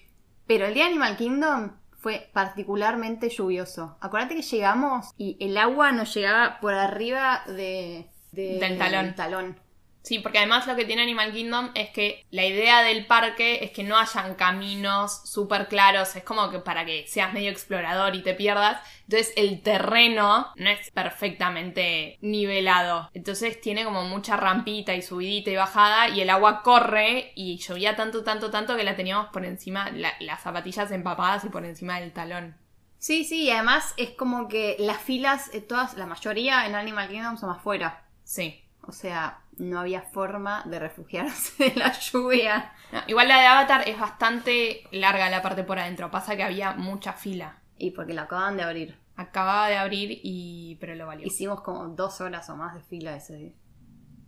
Pero 0.47 0.67
el 0.67 0.75
día 0.75 0.85
de 0.85 0.91
Animal 0.91 1.17
Kingdom 1.17 1.73
fue 1.99 2.29
particularmente 2.33 3.29
lluvioso. 3.29 3.97
Acuérdate 4.01 4.35
que 4.35 4.43
llegamos 4.43 5.11
y 5.17 5.37
el 5.41 5.57
agua 5.57 5.93
nos 5.93 6.13
llegaba 6.15 6.59
por 6.61 6.75
arriba 6.75 7.43
de, 7.47 8.09
de- 8.33 8.59
Del 8.59 8.77
talón. 8.79 9.05
del 9.07 9.15
talón. 9.15 9.61
Sí, 10.03 10.19
porque 10.19 10.39
además 10.39 10.67
lo 10.67 10.75
que 10.75 10.85
tiene 10.85 11.03
Animal 11.03 11.33
Kingdom 11.33 11.71
es 11.75 11.91
que 11.91 12.27
la 12.31 12.45
idea 12.45 12.83
del 12.83 13.07
parque 13.07 13.63
es 13.63 13.71
que 13.71 13.85
no 13.85 13.97
hayan 13.97 14.35
caminos 14.35 15.23
súper 15.31 15.69
claros, 15.69 16.17
es 16.17 16.25
como 16.25 16.51
que 16.51 16.59
para 16.59 16.85
que 16.85 17.07
seas 17.07 17.33
medio 17.33 17.51
explorador 17.51 18.17
y 18.17 18.23
te 18.23 18.35
pierdas. 18.35 18.81
Entonces 19.09 19.33
el 19.37 19.63
terreno 19.63 20.53
no 20.57 20.71
es 20.71 20.91
perfectamente 20.91 22.19
nivelado. 22.21 23.11
Entonces 23.15 23.61
tiene 23.61 23.85
como 23.85 24.03
mucha 24.05 24.37
rampita 24.37 24.95
y 24.95 25.03
subidita 25.03 25.51
y 25.51 25.57
bajada 25.57 26.09
y 26.09 26.21
el 26.21 26.31
agua 26.31 26.63
corre 26.63 27.33
y 27.37 27.59
llovía 27.59 27.95
tanto, 27.95 28.25
tanto, 28.25 28.51
tanto 28.51 28.77
que 28.77 28.85
la 28.85 28.97
teníamos 28.97 29.29
por 29.29 29.45
encima, 29.45 29.91
la- 29.91 30.15
las 30.21 30.43
zapatillas 30.43 30.91
empapadas 30.91 31.45
y 31.45 31.49
por 31.49 31.65
encima 31.65 32.01
del 32.01 32.13
talón. 32.13 32.57
Sí, 32.99 33.25
sí, 33.25 33.45
y 33.45 33.51
además 33.51 33.95
es 33.97 34.11
como 34.11 34.49
que 34.49 34.77
las 34.79 34.99
filas, 35.01 35.51
eh, 35.55 35.61
todas, 35.61 35.95
la 35.97 36.07
mayoría 36.07 36.67
en 36.67 36.75
Animal 36.75 37.09
Kingdom 37.09 37.37
son 37.37 37.51
afuera. 37.51 38.05
Sí. 38.25 38.59
O 38.83 38.93
sea, 38.93 39.42
no 39.59 39.81
había 39.81 40.03
forma 40.03 40.63
de 40.67 40.79
refugiarse 40.79 41.71
de 41.71 41.75
la 41.77 41.93
lluvia. 41.93 42.73
No, 42.93 43.01
igual 43.07 43.29
la 43.29 43.41
de 43.41 43.47
Avatar 43.47 43.89
es 43.89 43.99
bastante 43.99 44.85
larga 44.93 45.31
la 45.31 45.43
parte 45.43 45.65
por 45.65 45.79
adentro, 45.79 46.11
pasa 46.11 46.37
que 46.37 46.43
había 46.43 46.73
mucha 46.73 47.13
fila. 47.13 47.59
Y 47.79 47.91
porque 47.91 48.15
la 48.15 48.23
acaban 48.23 48.57
de 48.57 48.63
abrir. 48.63 48.99
Acababa 49.17 49.69
de 49.69 49.77
abrir 49.77 50.21
y. 50.23 50.77
pero 50.81 50.95
lo 50.95 51.07
valió. 51.07 51.27
Hicimos 51.27 51.61
como 51.61 51.87
dos 51.89 52.21
horas 52.21 52.49
o 52.49 52.57
más 52.57 52.75
de 52.75 52.83
fila 52.83 53.15
ese, 53.17 53.55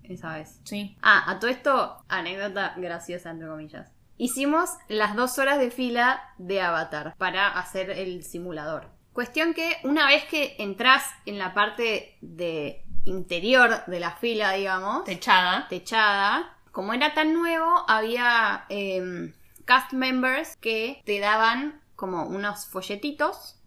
esa 0.03 0.35
vez. 0.35 0.61
Sí. 0.65 0.97
Ah, 1.03 1.31
a 1.31 1.39
todo 1.39 1.51
esto, 1.51 2.05
anécdota 2.09 2.75
graciosa, 2.77 3.31
entre 3.31 3.49
comillas. 3.49 3.91
Hicimos 4.17 4.71
las 4.89 5.17
dos 5.17 5.39
horas 5.39 5.59
de 5.59 5.71
fila 5.71 6.23
de 6.39 6.61
Avatar 6.61 7.15
para 7.17 7.49
hacer 7.49 7.91
el 7.91 8.23
simulador. 8.23 8.91
Cuestión 9.13 9.55
que 9.55 9.77
una 9.85 10.07
vez 10.07 10.25
que 10.25 10.57
entras 10.59 11.05
en 11.25 11.39
la 11.39 11.55
parte 11.55 12.19
de 12.21 12.84
interior 13.05 13.85
de 13.87 14.01
la 14.01 14.13
fila, 14.13 14.53
digamos, 14.53 15.05
Techada. 15.05 15.67
techada, 15.69 16.57
como 16.73 16.93
era 16.93 17.15
tan 17.15 17.33
nuevo, 17.33 17.85
había 17.89 18.65
em, 18.69 19.33
cast 19.65 19.93
members 19.93 20.57
que 20.57 21.01
te 21.05 21.21
daban 21.21 21.81
como 21.97 22.25
unos 22.25 22.67
folletitos 22.67 23.61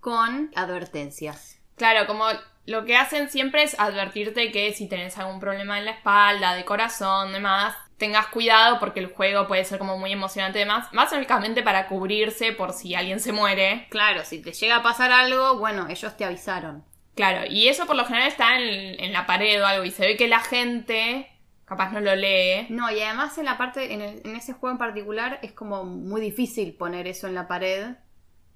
con 0.00 0.50
advertencias. 0.54 1.58
Claro, 1.76 2.06
como 2.06 2.26
lo 2.66 2.84
que 2.84 2.96
hacen 2.96 3.30
siempre 3.30 3.62
es 3.62 3.78
advertirte 3.78 4.50
que 4.50 4.72
si 4.72 4.88
tenés 4.88 5.18
algún 5.18 5.40
problema 5.40 5.78
en 5.78 5.84
la 5.84 5.92
espalda, 5.92 6.54
de 6.54 6.64
corazón, 6.64 7.32
demás, 7.32 7.74
tengas 7.96 8.26
cuidado 8.26 8.78
porque 8.78 9.00
el 9.00 9.12
juego 9.12 9.46
puede 9.46 9.64
ser 9.64 9.78
como 9.78 9.98
muy 9.98 10.12
emocionante 10.12 10.58
demás. 10.58 10.88
Básicamente 10.92 11.62
para 11.62 11.86
cubrirse 11.86 12.52
por 12.52 12.72
si 12.72 12.94
alguien 12.94 13.20
se 13.20 13.32
muere. 13.32 13.86
Claro, 13.90 14.24
si 14.24 14.40
te 14.42 14.52
llega 14.52 14.76
a 14.76 14.82
pasar 14.82 15.12
algo, 15.12 15.58
bueno, 15.58 15.86
ellos 15.88 16.16
te 16.16 16.24
avisaron. 16.24 16.84
Claro, 17.16 17.46
y 17.50 17.66
eso 17.68 17.86
por 17.86 17.96
lo 17.96 18.04
general 18.04 18.28
está 18.28 18.60
en, 18.60 19.00
en 19.02 19.12
la 19.12 19.26
pared 19.26 19.60
o 19.60 19.66
algo 19.66 19.84
y 19.84 19.90
se 19.90 20.06
ve 20.06 20.16
que 20.16 20.28
la 20.28 20.38
gente 20.40 21.28
capaz 21.64 21.90
no 21.90 21.98
lo 22.00 22.14
lee. 22.14 22.66
No, 22.68 22.88
y 22.92 23.00
además 23.00 23.36
en 23.38 23.46
la 23.46 23.58
parte, 23.58 23.92
en, 23.92 24.00
el- 24.02 24.20
en 24.24 24.36
ese 24.36 24.52
juego 24.52 24.72
en 24.72 24.78
particular, 24.78 25.40
es 25.42 25.50
como 25.52 25.82
muy 25.84 26.20
difícil 26.20 26.74
poner 26.74 27.08
eso 27.08 27.26
en 27.26 27.34
la 27.34 27.48
pared 27.48 27.96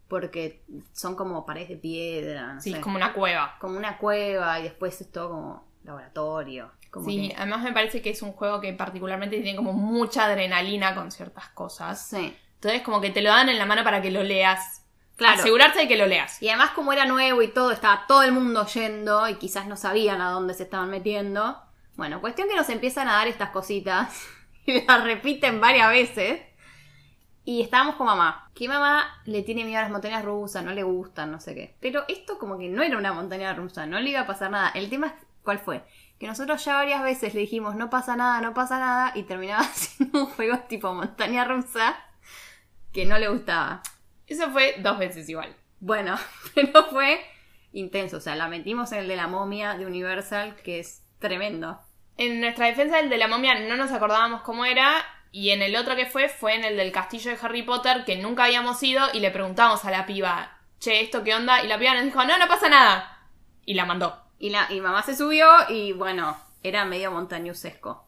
porque 0.08 0.62
son 0.92 1.14
como 1.16 1.46
paredes 1.46 1.68
de 1.70 1.76
piedra, 1.76 2.54
no 2.54 2.60
Sí, 2.60 2.70
sé, 2.72 2.76
es 2.78 2.82
como 2.82 2.96
una 2.96 3.12
cueva. 3.12 3.56
como 3.60 3.76
una 3.76 3.96
cueva 3.98 4.58
y 4.60 4.64
después 4.64 5.00
es 5.00 5.10
todo 5.10 5.28
como 5.30 5.68
laboratorio. 5.84 6.72
Como 6.90 7.06
Sí, 7.08 7.28
que- 7.28 7.36
además 7.36 7.62
me 7.62 7.72
parece 7.72 8.02
que 8.02 8.10
es 8.10 8.20
un 8.22 8.32
juego 8.32 8.60
que 8.60 8.72
particularmente 8.72 9.40
tiene 9.40 9.56
como 9.56 9.72
mucha 9.72 10.24
adrenalina 10.26 10.94
con 10.94 11.10
ciertas 11.12 11.48
cosas. 11.50 12.08
sí. 12.08 12.36
Entonces 12.56 12.82
como 12.82 13.00
que 13.00 13.08
te 13.10 13.22
lo 13.22 13.30
dan 13.30 13.48
en 13.48 13.56
la 13.56 13.64
mano 13.64 13.82
para 13.84 14.02
que 14.02 14.10
lo 14.10 14.22
leas. 14.22 14.84
Claro. 15.20 15.38
Asegurarse 15.38 15.80
de 15.80 15.86
que 15.86 15.98
lo 15.98 16.06
leas. 16.06 16.40
Y 16.40 16.48
además 16.48 16.70
como 16.70 16.94
era 16.94 17.04
nuevo 17.04 17.42
y 17.42 17.48
todo, 17.48 17.72
estaba 17.72 18.06
todo 18.06 18.22
el 18.22 18.32
mundo 18.32 18.66
yendo 18.66 19.28
y 19.28 19.34
quizás 19.34 19.66
no 19.66 19.76
sabían 19.76 20.22
a 20.22 20.30
dónde 20.30 20.54
se 20.54 20.62
estaban 20.62 20.88
metiendo. 20.88 21.60
Bueno, 21.96 22.22
cuestión 22.22 22.48
que 22.48 22.56
nos 22.56 22.70
empiezan 22.70 23.06
a 23.06 23.12
dar 23.12 23.28
estas 23.28 23.50
cositas 23.50 24.18
y 24.64 24.80
las 24.80 25.04
repiten 25.04 25.60
varias 25.60 25.90
veces. 25.90 26.40
Y 27.44 27.60
estábamos 27.60 27.96
con 27.96 28.06
mamá. 28.06 28.50
Que 28.54 28.66
mamá 28.66 29.20
le 29.26 29.42
tiene 29.42 29.64
miedo 29.64 29.80
a 29.80 29.82
las 29.82 29.90
montañas 29.90 30.24
rusas, 30.24 30.64
no 30.64 30.72
le 30.72 30.84
gustan, 30.84 31.30
no 31.30 31.38
sé 31.38 31.54
qué. 31.54 31.76
Pero 31.80 32.04
esto 32.08 32.38
como 32.38 32.56
que 32.56 32.70
no 32.70 32.82
era 32.82 32.96
una 32.96 33.12
montaña 33.12 33.52
rusa, 33.52 33.84
no 33.84 34.00
le 34.00 34.08
iba 34.08 34.20
a 34.20 34.26
pasar 34.26 34.50
nada. 34.50 34.70
El 34.70 34.88
tema 34.88 35.08
es 35.08 35.12
cuál 35.42 35.58
fue. 35.58 35.84
Que 36.18 36.28
nosotros 36.28 36.64
ya 36.64 36.76
varias 36.76 37.02
veces 37.02 37.34
le 37.34 37.40
dijimos 37.40 37.76
no 37.76 37.90
pasa 37.90 38.16
nada, 38.16 38.40
no 38.40 38.54
pasa 38.54 38.78
nada. 38.78 39.12
Y 39.14 39.24
terminaba 39.24 39.64
siendo 39.74 40.20
un 40.20 40.30
juego 40.30 40.60
tipo 40.60 40.94
montaña 40.94 41.44
rusa 41.44 41.94
que 42.90 43.04
no 43.04 43.18
le 43.18 43.28
gustaba. 43.28 43.82
Eso 44.30 44.48
fue 44.52 44.76
dos 44.78 44.96
veces 44.96 45.28
igual. 45.28 45.54
Bueno, 45.80 46.16
pero 46.54 46.84
fue 46.84 47.20
intenso. 47.72 48.18
O 48.18 48.20
sea, 48.20 48.36
la 48.36 48.48
metimos 48.48 48.92
en 48.92 49.00
el 49.00 49.08
de 49.08 49.16
la 49.16 49.26
momia 49.26 49.74
de 49.74 49.84
Universal, 49.84 50.56
que 50.62 50.78
es 50.78 51.02
tremendo. 51.18 51.80
En 52.16 52.40
nuestra 52.40 52.66
defensa 52.66 52.96
del 52.96 53.10
de 53.10 53.18
la 53.18 53.28
momia 53.28 53.58
no 53.58 53.76
nos 53.76 53.90
acordábamos 53.90 54.42
cómo 54.42 54.64
era. 54.64 55.04
Y 55.32 55.50
en 55.50 55.62
el 55.62 55.74
otro 55.74 55.96
que 55.96 56.06
fue, 56.06 56.28
fue 56.28 56.54
en 56.54 56.64
el 56.64 56.76
del 56.76 56.92
castillo 56.92 57.32
de 57.32 57.38
Harry 57.42 57.62
Potter, 57.62 58.04
que 58.04 58.16
nunca 58.16 58.44
habíamos 58.44 58.80
ido. 58.84 59.04
Y 59.12 59.18
le 59.18 59.32
preguntamos 59.32 59.84
a 59.84 59.90
la 59.90 60.06
piba, 60.06 60.58
che, 60.78 61.00
¿esto 61.00 61.24
qué 61.24 61.34
onda? 61.34 61.64
Y 61.64 61.66
la 61.66 61.78
piba 61.78 61.94
nos 61.94 62.04
dijo, 62.04 62.24
no, 62.24 62.38
no 62.38 62.46
pasa 62.46 62.68
nada. 62.68 63.26
Y 63.66 63.74
la 63.74 63.84
mandó. 63.84 64.16
Y, 64.38 64.50
la, 64.50 64.68
y 64.70 64.80
mamá 64.80 65.02
se 65.02 65.16
subió 65.16 65.48
y 65.68 65.92
bueno, 65.92 66.36
era 66.62 66.84
medio 66.84 67.10
montañusesco. 67.10 68.06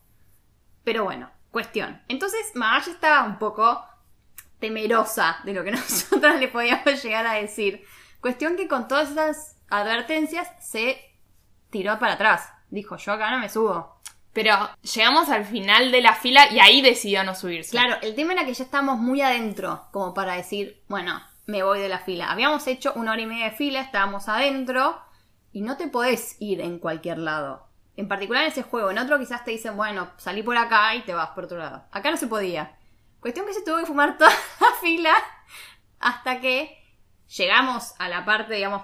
Pero 0.84 1.02
bueno, 1.02 1.30
cuestión. 1.50 2.00
Entonces 2.06 2.52
mamá 2.54 2.80
ya 2.80 2.92
estaba 2.92 3.24
un 3.24 3.38
poco 3.38 3.84
temerosa 4.62 5.40
de 5.44 5.52
lo 5.52 5.64
que 5.64 5.72
nosotras 5.72 6.40
le 6.40 6.48
podíamos 6.48 7.02
llegar 7.02 7.26
a 7.26 7.34
decir. 7.34 7.84
Cuestión 8.20 8.56
que 8.56 8.68
con 8.68 8.88
todas 8.88 9.10
esas 9.10 9.58
advertencias 9.68 10.48
se 10.60 10.98
tiró 11.68 11.98
para 11.98 12.14
atrás. 12.14 12.48
Dijo, 12.70 12.96
yo 12.96 13.12
acá 13.12 13.30
no 13.32 13.40
me 13.40 13.50
subo. 13.50 14.00
Pero 14.32 14.56
llegamos 14.94 15.28
al 15.28 15.44
final 15.44 15.92
de 15.92 16.00
la 16.00 16.14
fila 16.14 16.50
y 16.50 16.60
ahí 16.60 16.80
decidió 16.80 17.22
no 17.24 17.34
subirse. 17.34 17.72
Claro, 17.72 17.96
el 18.00 18.14
tema 18.14 18.32
era 18.32 18.46
que 18.46 18.54
ya 18.54 18.64
estábamos 18.64 18.98
muy 18.98 19.20
adentro, 19.20 19.88
como 19.90 20.14
para 20.14 20.34
decir, 20.34 20.82
bueno, 20.88 21.20
me 21.46 21.62
voy 21.62 21.80
de 21.80 21.88
la 21.90 21.98
fila. 21.98 22.30
Habíamos 22.30 22.66
hecho 22.66 22.92
una 22.94 23.12
hora 23.12 23.20
y 23.20 23.26
media 23.26 23.46
de 23.46 23.56
fila, 23.56 23.82
estábamos 23.82 24.28
adentro, 24.28 25.02
y 25.52 25.60
no 25.60 25.76
te 25.76 25.88
podés 25.88 26.36
ir 26.38 26.62
en 26.62 26.78
cualquier 26.78 27.18
lado. 27.18 27.66
En 27.96 28.08
particular 28.08 28.44
en 28.44 28.52
ese 28.52 28.62
juego. 28.62 28.90
En 28.90 28.98
otro 28.98 29.18
quizás 29.18 29.44
te 29.44 29.50
dicen, 29.50 29.76
bueno, 29.76 30.12
salí 30.16 30.42
por 30.42 30.56
acá 30.56 30.94
y 30.94 31.02
te 31.02 31.12
vas 31.12 31.30
por 31.30 31.44
otro 31.44 31.58
lado. 31.58 31.84
Acá 31.90 32.10
no 32.10 32.16
se 32.16 32.28
podía. 32.28 32.78
Cuestión 33.22 33.46
que 33.46 33.54
se 33.54 33.62
tuvo 33.62 33.78
que 33.78 33.86
fumar 33.86 34.18
toda 34.18 34.32
la 34.60 34.72
fila 34.80 35.14
hasta 36.00 36.40
que 36.40 36.76
llegamos 37.28 37.94
a 38.00 38.08
la 38.08 38.24
parte, 38.24 38.54
digamos, 38.54 38.82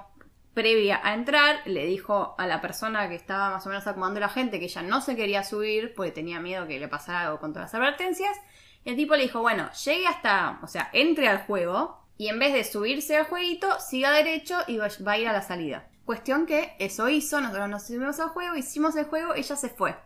previa 0.54 1.00
a 1.02 1.14
entrar. 1.14 1.60
Le 1.66 1.84
dijo 1.86 2.36
a 2.38 2.46
la 2.46 2.60
persona 2.60 3.08
que 3.08 3.16
estaba 3.16 3.50
más 3.50 3.66
o 3.66 3.68
menos 3.68 3.86
acomodando 3.88 4.20
la 4.20 4.28
gente 4.28 4.60
que 4.60 4.66
ella 4.66 4.82
no 4.82 5.00
se 5.00 5.16
quería 5.16 5.42
subir 5.42 5.92
porque 5.96 6.12
tenía 6.12 6.38
miedo 6.38 6.68
que 6.68 6.78
le 6.78 6.86
pasara 6.86 7.22
algo 7.22 7.40
con 7.40 7.52
todas 7.52 7.72
las 7.72 7.80
advertencias. 7.80 8.36
El 8.84 8.94
tipo 8.94 9.16
le 9.16 9.24
dijo, 9.24 9.40
bueno, 9.40 9.68
llegue 9.84 10.06
hasta, 10.06 10.60
o 10.62 10.68
sea, 10.68 10.88
entre 10.92 11.28
al 11.28 11.44
juego 11.44 12.06
Y 12.16 12.28
en 12.28 12.38
vez 12.38 12.52
de 12.52 12.64
subirse 12.64 13.16
al 13.16 13.26
jueguito, 13.26 13.78
siga 13.80 14.12
derecho 14.12 14.56
y 14.68 14.78
va 14.78 15.12
a 15.12 15.18
ir 15.18 15.28
a 15.28 15.32
la 15.32 15.42
salida. 15.42 15.88
Cuestión 16.04 16.46
que 16.46 16.76
eso 16.78 17.08
hizo, 17.08 17.40
nosotros 17.40 17.68
nos 17.68 17.86
subimos 17.86 18.18
al 18.18 18.30
juego, 18.30 18.56
hicimos 18.56 18.96
el 18.96 19.04
juego, 19.04 19.34
ella 19.34 19.56
se 19.56 19.68
fue. 19.68 19.96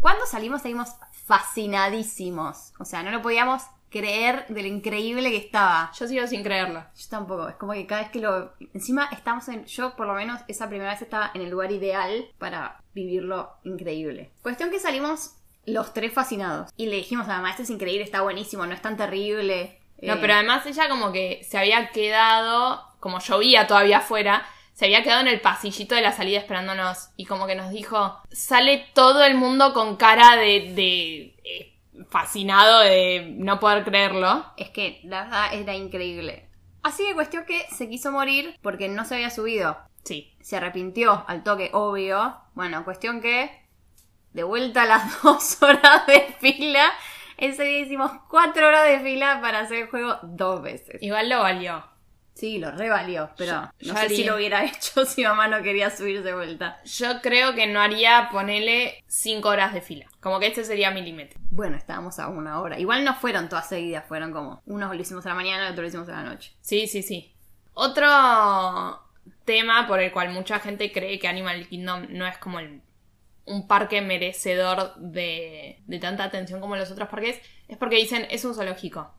Cuando 0.00 0.26
salimos 0.26 0.62
salimos 0.62 0.90
fascinadísimos. 1.26 2.72
O 2.78 2.84
sea, 2.84 3.02
no 3.02 3.10
lo 3.10 3.22
podíamos 3.22 3.62
creer 3.90 4.46
de 4.48 4.62
lo 4.62 4.68
increíble 4.68 5.30
que 5.30 5.36
estaba. 5.36 5.90
Yo 5.98 6.06
sigo 6.06 6.26
sin 6.26 6.42
creerlo. 6.42 6.84
Yo 6.94 7.06
tampoco, 7.08 7.48
es 7.48 7.54
como 7.56 7.72
que 7.72 7.86
cada 7.86 8.02
vez 8.02 8.10
que 8.10 8.20
lo... 8.20 8.52
Encima 8.74 9.08
estamos 9.12 9.48
en... 9.48 9.64
Yo 9.66 9.94
por 9.96 10.06
lo 10.06 10.14
menos 10.14 10.40
esa 10.48 10.68
primera 10.68 10.90
vez 10.90 11.02
estaba 11.02 11.30
en 11.34 11.42
el 11.42 11.50
lugar 11.50 11.72
ideal 11.72 12.26
para 12.38 12.80
vivirlo 12.94 13.52
increíble. 13.64 14.32
Cuestión 14.42 14.70
que 14.70 14.80
salimos 14.80 15.36
los 15.64 15.92
tres 15.94 16.12
fascinados. 16.12 16.70
Y 16.76 16.86
le 16.86 16.96
dijimos 16.96 17.26
a 17.26 17.30
la 17.30 17.36
mamá, 17.36 17.50
esto 17.50 17.62
es 17.62 17.70
increíble, 17.70 18.04
está 18.04 18.22
buenísimo, 18.22 18.66
no 18.66 18.74
es 18.74 18.82
tan 18.82 18.96
terrible. 18.96 19.80
No, 20.02 20.14
Eh, 20.14 20.18
pero 20.20 20.34
además 20.34 20.66
ella 20.66 20.88
como 20.88 21.10
que 21.12 21.42
se 21.48 21.56
había 21.58 21.90
quedado, 21.90 22.82
como 23.00 23.18
llovía 23.20 23.66
todavía 23.66 23.98
afuera, 23.98 24.46
se 24.76 24.84
había 24.84 25.02
quedado 25.02 25.22
en 25.22 25.28
el 25.28 25.40
pasillito 25.40 25.94
de 25.94 26.02
la 26.02 26.12
salida 26.12 26.38
esperándonos 26.38 27.08
y 27.16 27.24
como 27.24 27.46
que 27.46 27.54
nos 27.54 27.70
dijo, 27.70 28.20
sale 28.30 28.86
todo 28.92 29.24
el 29.24 29.34
mundo 29.34 29.72
con 29.72 29.96
cara 29.96 30.36
de, 30.36 30.74
de 30.74 31.34
eh, 31.44 31.78
fascinado 32.10 32.80
de 32.80 33.36
no 33.38 33.58
poder 33.58 33.84
creerlo. 33.84 34.44
Es 34.58 34.68
que 34.68 35.00
la 35.04 35.24
verdad 35.24 35.54
era 35.54 35.74
increíble. 35.74 36.50
Así 36.82 37.06
que 37.06 37.14
cuestión 37.14 37.46
que 37.46 37.64
se 37.74 37.88
quiso 37.88 38.12
morir 38.12 38.54
porque 38.60 38.90
no 38.90 39.06
se 39.06 39.14
había 39.14 39.30
subido. 39.30 39.78
Sí. 40.04 40.36
Se 40.42 40.58
arrepintió 40.58 41.24
al 41.26 41.42
toque, 41.42 41.70
obvio. 41.72 42.36
Bueno, 42.52 42.84
cuestión 42.84 43.22
que 43.22 43.50
de 44.34 44.42
vuelta 44.42 44.82
a 44.82 44.86
las 44.86 45.22
dos 45.22 45.62
horas 45.62 46.06
de 46.06 46.20
fila. 46.38 46.92
Ese 47.38 47.64
día 47.64 47.78
hicimos 47.78 48.10
cuatro 48.28 48.68
horas 48.68 48.86
de 48.86 49.00
fila 49.00 49.40
para 49.40 49.60
hacer 49.60 49.84
el 49.84 49.88
juego 49.88 50.18
dos 50.22 50.60
veces. 50.60 51.02
Igual 51.02 51.30
lo 51.30 51.40
valió. 51.40 51.95
Sí, 52.36 52.58
lo 52.58 52.70
revalió, 52.70 53.30
pero 53.38 53.52
Yo- 53.80 53.92
no 53.92 53.94
yo 53.94 53.96
sé 53.96 54.08
si 54.10 54.24
lo 54.24 54.36
hubiera 54.36 54.62
hecho 54.66 55.06
si 55.06 55.24
mamá 55.24 55.48
no 55.48 55.62
quería 55.62 55.88
subir 55.88 56.22
de 56.22 56.34
vuelta. 56.34 56.78
Yo 56.84 57.22
creo 57.22 57.54
que 57.54 57.66
no 57.66 57.80
haría 57.80 58.28
ponerle 58.30 59.02
cinco 59.08 59.48
horas 59.48 59.72
de 59.72 59.80
fila. 59.80 60.06
Como 60.20 60.38
que 60.38 60.48
este 60.48 60.62
sería 60.64 60.90
mi 60.90 61.00
límite. 61.00 61.36
Bueno, 61.50 61.76
estábamos 61.78 62.18
a 62.18 62.28
una 62.28 62.60
hora. 62.60 62.78
Igual 62.78 63.04
no 63.04 63.14
fueron 63.14 63.48
todas 63.48 63.68
seguidas, 63.70 64.04
fueron 64.06 64.32
como 64.32 64.62
unos 64.66 64.94
lo 64.94 65.00
hicimos 65.00 65.24
a 65.24 65.30
la 65.30 65.34
mañana, 65.34 65.70
otro 65.70 65.80
lo 65.82 65.88
hicimos 65.88 66.08
a 66.10 66.12
la 66.12 66.24
noche. 66.24 66.52
Sí, 66.60 66.86
sí, 66.86 67.02
sí. 67.02 67.34
Otro 67.72 68.06
tema 69.44 69.86
por 69.86 70.00
el 70.00 70.12
cual 70.12 70.30
mucha 70.30 70.58
gente 70.60 70.92
cree 70.92 71.18
que 71.18 71.28
Animal 71.28 71.68
Kingdom 71.68 72.06
no 72.10 72.26
es 72.26 72.36
como 72.38 72.58
el- 72.60 72.82
un 73.46 73.66
parque 73.68 74.00
merecedor 74.02 74.94
de, 74.96 75.80
de 75.86 75.98
tanta 76.00 76.24
atención 76.24 76.60
como 76.60 76.76
los 76.76 76.90
otros 76.90 77.08
parques 77.08 77.40
es 77.68 77.76
porque 77.78 77.96
dicen 77.96 78.26
es 78.30 78.44
un 78.44 78.54
zoológico. 78.54 79.14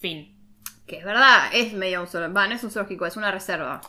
Fin. 0.00 0.36
Que 0.90 0.98
es 0.98 1.04
verdad, 1.04 1.50
es 1.52 1.72
medio 1.72 2.00
un 2.00 2.08
zoológico. 2.08 2.36
Va, 2.36 2.48
no 2.48 2.54
es 2.56 2.64
un 2.64 2.72
zoológico, 2.72 3.06
es 3.06 3.16
una 3.16 3.30
reserva. 3.30 3.80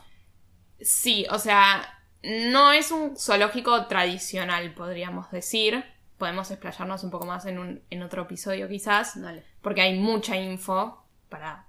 Sí, 0.79 1.25
o 1.31 1.39
sea, 1.39 1.81
no 2.21 2.71
es 2.73 2.91
un 2.91 3.17
zoológico 3.17 3.87
tradicional, 3.87 4.71
podríamos 4.75 5.31
decir. 5.31 5.83
Podemos 6.19 6.51
explayarnos 6.51 7.03
un 7.03 7.09
poco 7.09 7.25
más 7.25 7.47
en, 7.47 7.57
un, 7.57 7.81
en 7.89 8.03
otro 8.03 8.21
episodio 8.21 8.67
quizás. 8.67 9.19
Dale. 9.19 9.43
porque 9.63 9.81
hay 9.81 9.97
mucha 9.97 10.37
info 10.37 11.03
para 11.27 11.65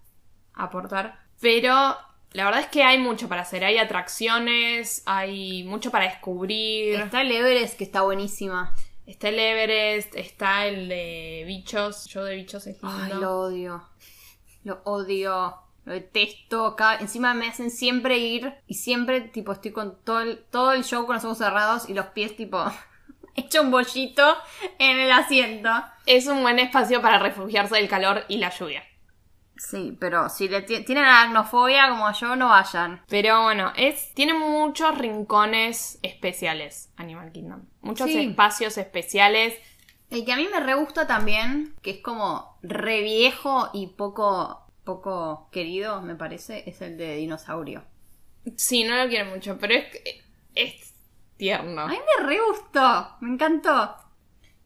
aportar. 0.52 1.18
Pero 1.40 1.96
la 2.32 2.44
verdad 2.44 2.60
es 2.60 2.66
que 2.66 2.82
hay 2.82 2.98
mucho 2.98 3.26
para 3.26 3.40
hacer. 3.40 3.64
Hay 3.64 3.78
atracciones, 3.78 5.02
hay 5.06 5.64
mucho 5.64 5.90
para 5.90 6.10
descubrir. 6.10 7.00
Está 7.00 7.22
el 7.22 7.32
Everest, 7.32 7.78
que 7.78 7.84
está 7.84 8.02
buenísima. 8.02 8.74
Está 9.06 9.30
el 9.30 9.38
Everest, 9.38 10.14
está 10.14 10.66
el 10.66 10.90
de 10.90 11.44
bichos. 11.46 12.04
Yo 12.04 12.22
de 12.22 12.34
bichos 12.34 12.66
es 12.66 12.82
lindo. 12.82 13.14
Ay, 13.14 13.14
lo 13.18 13.38
odio. 13.40 13.91
Lo 14.64 14.80
odio. 14.84 15.56
Lo 15.84 15.92
detesto. 15.92 16.76
Cada- 16.76 16.98
Encima 16.98 17.34
me 17.34 17.48
hacen 17.48 17.70
siempre 17.70 18.18
ir 18.18 18.54
y 18.66 18.74
siempre, 18.74 19.20
tipo, 19.20 19.52
estoy 19.52 19.72
con 19.72 19.98
todo 20.04 20.20
el, 20.20 20.44
todo 20.50 20.72
el 20.72 20.84
show 20.84 21.06
con 21.06 21.16
los 21.16 21.24
ojos 21.24 21.38
cerrados 21.38 21.88
y 21.88 21.94
los 21.94 22.06
pies, 22.06 22.36
tipo, 22.36 22.64
hecho 23.34 23.62
un 23.62 23.70
bollito 23.72 24.36
en 24.78 24.98
el 25.00 25.10
asiento. 25.10 25.70
Es 26.06 26.26
un 26.28 26.42
buen 26.42 26.58
espacio 26.58 27.02
para 27.02 27.18
refugiarse 27.18 27.74
del 27.76 27.88
calor 27.88 28.24
y 28.28 28.38
la 28.38 28.50
lluvia. 28.50 28.84
Sí, 29.56 29.96
pero 30.00 30.28
si 30.28 30.48
le 30.48 30.62
ti- 30.62 30.84
tienen 30.84 31.04
aracnofobia 31.04 31.88
como 31.90 32.10
yo, 32.12 32.34
no 32.36 32.48
vayan. 32.48 33.02
Pero 33.08 33.42
bueno, 33.42 33.72
es, 33.76 34.12
tiene 34.14 34.34
muchos 34.34 34.96
rincones 34.98 35.98
especiales 36.02 36.90
Animal 36.96 37.30
Kingdom. 37.32 37.62
Muchos 37.80 38.08
Sí. 38.08 38.18
espacios 38.28 38.76
especiales. 38.78 39.54
El 40.10 40.24
que 40.24 40.32
a 40.32 40.36
mí 40.36 40.48
me 40.52 40.58
re 40.60 40.74
gusta 40.74 41.06
también, 41.06 41.74
que 41.82 41.90
es 41.92 41.98
como 41.98 42.51
re 42.62 43.02
viejo 43.02 43.70
y 43.72 43.88
poco, 43.88 44.66
poco 44.84 45.48
querido, 45.50 46.00
me 46.00 46.14
parece, 46.14 46.68
es 46.68 46.80
el 46.80 46.96
de 46.96 47.16
dinosaurio. 47.16 47.84
Sí, 48.56 48.84
no 48.84 48.96
lo 48.96 49.08
quiero 49.08 49.30
mucho, 49.30 49.58
pero 49.58 49.74
es, 49.74 49.86
es 50.54 50.94
tierno. 51.36 51.82
A 51.82 51.88
mí 51.88 51.96
me 51.96 52.26
re 52.26 52.38
gustó, 52.40 53.16
me 53.20 53.34
encantó. 53.34 53.96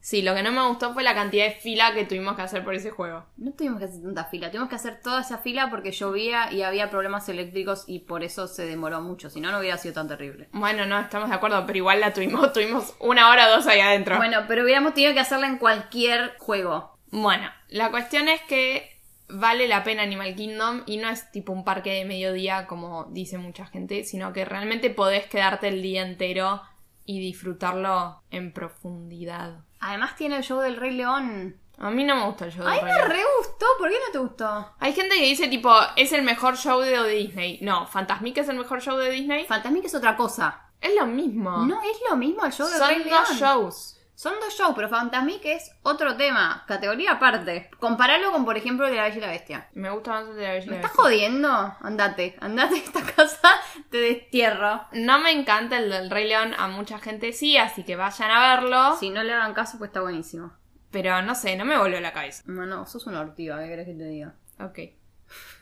Sí, 0.06 0.22
lo 0.22 0.36
que 0.36 0.42
no 0.44 0.52
me 0.52 0.64
gustó 0.68 0.94
fue 0.94 1.02
la 1.02 1.16
cantidad 1.16 1.46
de 1.46 1.50
fila 1.50 1.92
que 1.92 2.04
tuvimos 2.04 2.36
que 2.36 2.42
hacer 2.42 2.62
por 2.62 2.76
ese 2.76 2.92
juego. 2.92 3.24
No 3.38 3.52
tuvimos 3.54 3.80
que 3.80 3.86
hacer 3.86 4.00
tanta 4.02 4.24
fila, 4.26 4.52
tuvimos 4.52 4.68
que 4.68 4.76
hacer 4.76 5.00
toda 5.02 5.22
esa 5.22 5.38
fila 5.38 5.68
porque 5.68 5.90
llovía 5.90 6.52
y 6.52 6.62
había 6.62 6.90
problemas 6.90 7.28
eléctricos 7.28 7.82
y 7.88 7.98
por 8.00 8.22
eso 8.22 8.46
se 8.46 8.66
demoró 8.66 9.00
mucho, 9.00 9.30
si 9.30 9.40
no, 9.40 9.50
no 9.50 9.58
hubiera 9.58 9.78
sido 9.78 9.94
tan 9.94 10.06
terrible. 10.06 10.48
Bueno, 10.52 10.86
no, 10.86 11.00
estamos 11.00 11.28
de 11.28 11.34
acuerdo, 11.34 11.66
pero 11.66 11.78
igual 11.78 11.98
la 11.98 12.12
tuvimos, 12.12 12.52
tuvimos 12.52 12.94
una 13.00 13.30
hora 13.30 13.48
o 13.48 13.56
dos 13.56 13.66
ahí 13.66 13.80
adentro. 13.80 14.16
Bueno, 14.16 14.44
pero 14.46 14.62
hubiéramos 14.62 14.94
tenido 14.94 15.12
que 15.12 15.18
hacerla 15.18 15.48
en 15.48 15.58
cualquier 15.58 16.36
juego. 16.38 16.95
Bueno, 17.10 17.48
la 17.68 17.90
cuestión 17.90 18.28
es 18.28 18.40
que 18.42 18.90
vale 19.28 19.66
la 19.68 19.82
pena 19.84 20.02
Animal 20.02 20.34
Kingdom 20.36 20.82
y 20.86 20.98
no 20.98 21.08
es 21.08 21.30
tipo 21.32 21.52
un 21.52 21.64
parque 21.64 21.92
de 21.92 22.04
mediodía 22.04 22.66
como 22.66 23.04
dice 23.10 23.38
mucha 23.38 23.66
gente, 23.66 24.04
sino 24.04 24.32
que 24.32 24.44
realmente 24.44 24.90
podés 24.90 25.26
quedarte 25.26 25.68
el 25.68 25.82
día 25.82 26.02
entero 26.02 26.62
y 27.04 27.20
disfrutarlo 27.20 28.22
en 28.30 28.52
profundidad. 28.52 29.60
Además 29.80 30.16
tiene 30.16 30.36
el 30.38 30.42
show 30.42 30.60
del 30.60 30.76
Rey 30.76 30.92
León. 30.92 31.56
A 31.78 31.90
mí 31.90 32.04
no 32.04 32.16
me 32.16 32.24
gusta 32.24 32.46
el 32.46 32.52
show 32.52 32.64
de 32.64 32.70
Ay, 32.70 32.80
Rey 32.80 32.92
me 32.92 32.98
León. 32.98 33.10
re 33.10 33.20
gustó, 33.38 33.66
¿por 33.78 33.88
qué 33.90 33.96
no 34.06 34.12
te 34.12 34.18
gustó? 34.18 34.72
Hay 34.78 34.92
gente 34.92 35.14
que 35.16 35.24
dice 35.26 35.48
tipo, 35.48 35.72
es 35.96 36.12
el 36.12 36.22
mejor 36.22 36.56
show 36.56 36.80
de 36.80 37.06
Disney. 37.08 37.58
No, 37.62 37.86
Fantasmic 37.86 38.38
es 38.38 38.48
el 38.48 38.56
mejor 38.56 38.80
show 38.80 38.96
de 38.96 39.10
Disney. 39.10 39.44
Fantasmic 39.44 39.84
es 39.84 39.94
otra 39.94 40.16
cosa. 40.16 40.62
es 40.80 40.94
lo 40.94 41.06
mismo. 41.06 41.50
No 41.66 41.80
es 41.82 41.98
lo 42.08 42.16
mismo 42.16 42.44
el 42.44 42.52
show 42.52 42.66
del 42.66 42.78
Son 42.78 42.88
Rey 42.88 43.04
León. 43.04 43.24
dos 43.28 43.38
shows. 43.38 43.95
Son 44.16 44.32
dos 44.40 44.54
shows, 44.56 44.72
pero 44.74 44.88
Fantasmic 44.88 45.44
es 45.44 45.70
otro 45.82 46.16
tema, 46.16 46.64
categoría 46.66 47.12
aparte. 47.12 47.68
Comparalo 47.78 48.32
con, 48.32 48.46
por 48.46 48.56
ejemplo, 48.56 48.86
el 48.86 48.92
de 48.92 48.96
la 48.96 49.02
Bella 49.04 49.16
y 49.18 49.20
la 49.20 49.26
Bestia. 49.28 49.68
Me 49.74 49.90
gusta 49.90 50.10
más 50.10 50.28
el 50.30 50.36
de 50.36 50.42
la 50.42 50.52
Bella 50.52 50.64
y 50.64 50.68
¿Me 50.68 50.70
la 50.70 50.76
estás 50.80 50.92
Bestia. 50.92 51.04
jodiendo? 51.04 51.76
Andate, 51.82 52.34
andate 52.40 52.74
de 52.76 52.80
esta 52.80 53.02
casa, 53.04 53.50
te 53.90 53.98
destierro. 53.98 54.80
No 54.92 55.18
me 55.20 55.32
encanta 55.32 55.76
el 55.76 55.90
del 55.90 56.10
Rey 56.10 56.26
León, 56.28 56.54
a 56.56 56.66
mucha 56.68 56.98
gente 56.98 57.34
sí, 57.34 57.58
así 57.58 57.84
que 57.84 57.94
vayan 57.94 58.30
a 58.30 58.56
verlo. 58.56 58.96
Si 58.96 59.10
no 59.10 59.22
le 59.22 59.34
hagan 59.34 59.52
caso, 59.52 59.76
pues 59.76 59.88
está 59.90 60.00
buenísimo. 60.00 60.50
Pero 60.90 61.20
no 61.20 61.34
sé, 61.34 61.54
no 61.56 61.66
me 61.66 61.76
volvió 61.76 62.00
la 62.00 62.14
cabeza. 62.14 62.42
Bueno, 62.46 62.86
sos 62.86 63.06
una 63.06 63.20
ortiva, 63.20 63.60
¿qué 63.60 63.68
querés 63.68 63.86
que 63.86 63.94
te 63.94 64.04
diga? 64.06 64.34
Ok. 64.60 64.78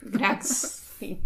Gracias. 0.02 0.80
Sí. 0.94 1.20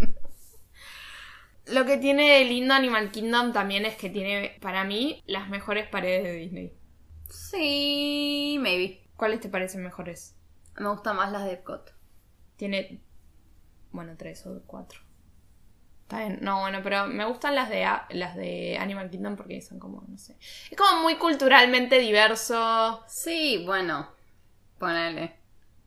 Lo 1.67 1.85
que 1.85 1.99
tiene 1.99 2.39
de 2.39 2.45
lindo 2.47 2.73
Animal 2.73 3.11
Kingdom 3.11 3.53
también 3.53 3.85
es 3.85 3.97
que 3.97 4.09
tiene, 4.09 4.57
para 4.63 4.85
mí, 4.85 5.23
las 5.27 5.51
mejores 5.51 5.87
paredes 5.87 6.25
de 6.25 6.33
Disney. 6.33 6.73
Sí, 7.29 8.59
maybe. 8.61 9.03
¿Cuáles 9.17 9.41
te 9.41 9.49
parecen 9.49 9.83
mejores? 9.83 10.35
Me 10.77 10.89
gustan 10.89 11.17
más 11.17 11.33
las 11.33 11.45
de 11.45 11.53
Epcot. 11.53 11.93
Tiene. 12.57 13.01
Bueno, 13.93 14.15
tres 14.17 14.47
o 14.47 14.63
cuatro. 14.67 15.01
Está 16.03 16.21
bien. 16.21 16.39
No, 16.41 16.61
bueno, 16.61 16.81
pero 16.83 17.07
me 17.07 17.25
gustan 17.27 17.55
las 17.55 17.69
de 17.69 17.85
A- 17.85 18.07
las 18.11 18.35
de 18.37 18.79
Animal 18.79 19.11
Kingdom 19.11 19.37
porque 19.37 19.61
son 19.61 19.79
como, 19.79 20.03
no 20.09 20.17
sé. 20.19 20.37
Es 20.71 20.77
como 20.79 21.03
muy 21.03 21.17
culturalmente 21.17 21.99
diverso. 21.99 23.03
Sí, 23.09 23.63
bueno. 23.67 24.09
Ponele. 24.79 25.37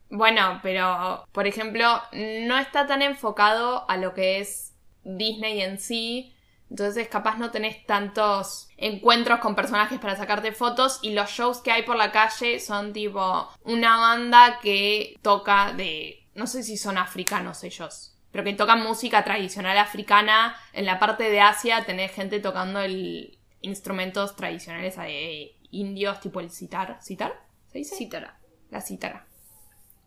Bueno, 0.10 0.60
pero 0.62 1.26
por 1.32 1.48
ejemplo, 1.48 1.88
no 2.14 2.58
está 2.60 2.86
tan 2.88 3.02
enfocado 3.02 3.90
a 3.90 3.98
lo 3.98 4.14
que 4.14 4.40
es 4.42 4.74
Disney 5.04 5.62
en 5.62 5.80
sí. 5.80 6.36
Entonces 6.72 7.08
capaz 7.10 7.38
no 7.38 7.52
tenés 7.52 7.86
tantos 7.86 8.70
encuentros 8.78 9.40
con 9.40 9.56
personajes 9.56 10.00
para 10.00 10.16
sacarte 10.16 10.54
fotos 10.54 11.00
y 11.04 11.12
los 11.12 11.30
shows 11.30 11.60
que 11.60 11.72
hay 11.72 11.84
por 11.84 11.98
la 11.98 12.12
calle 12.14 12.60
son 12.62 12.94
tipo 12.94 13.48
una 13.66 13.98
banda 13.98 14.58
que 14.62 15.16
toca 15.22 15.74
de... 15.74 16.26
no 16.34 16.48
sé 16.48 16.64
si 16.64 16.78
son 16.78 16.98
africanos 16.98 17.64
ellos, 17.66 18.16
pero 18.32 18.46
que 18.46 18.54
tocan 18.54 18.82
música 18.84 19.24
tradicional 19.26 19.78
africana. 19.78 20.56
En 20.72 20.86
la 20.86 20.98
parte 20.98 21.30
de 21.30 21.42
Asia 21.42 21.84
tenés 21.86 22.14
gente 22.14 22.40
tocando 22.40 22.80
el 22.80 23.38
instrumentos 23.62 24.36
tradicionales 24.38 24.96
de 24.96 25.54
indios 25.72 26.22
tipo 26.22 26.40
el 26.40 26.50
sitar. 26.52 26.98
¿Sitar? 27.02 27.34
¿Se 27.70 27.80
dice? 27.80 27.96
Cítara. 27.98 28.40
La 28.70 28.80
cítara. 28.80 29.28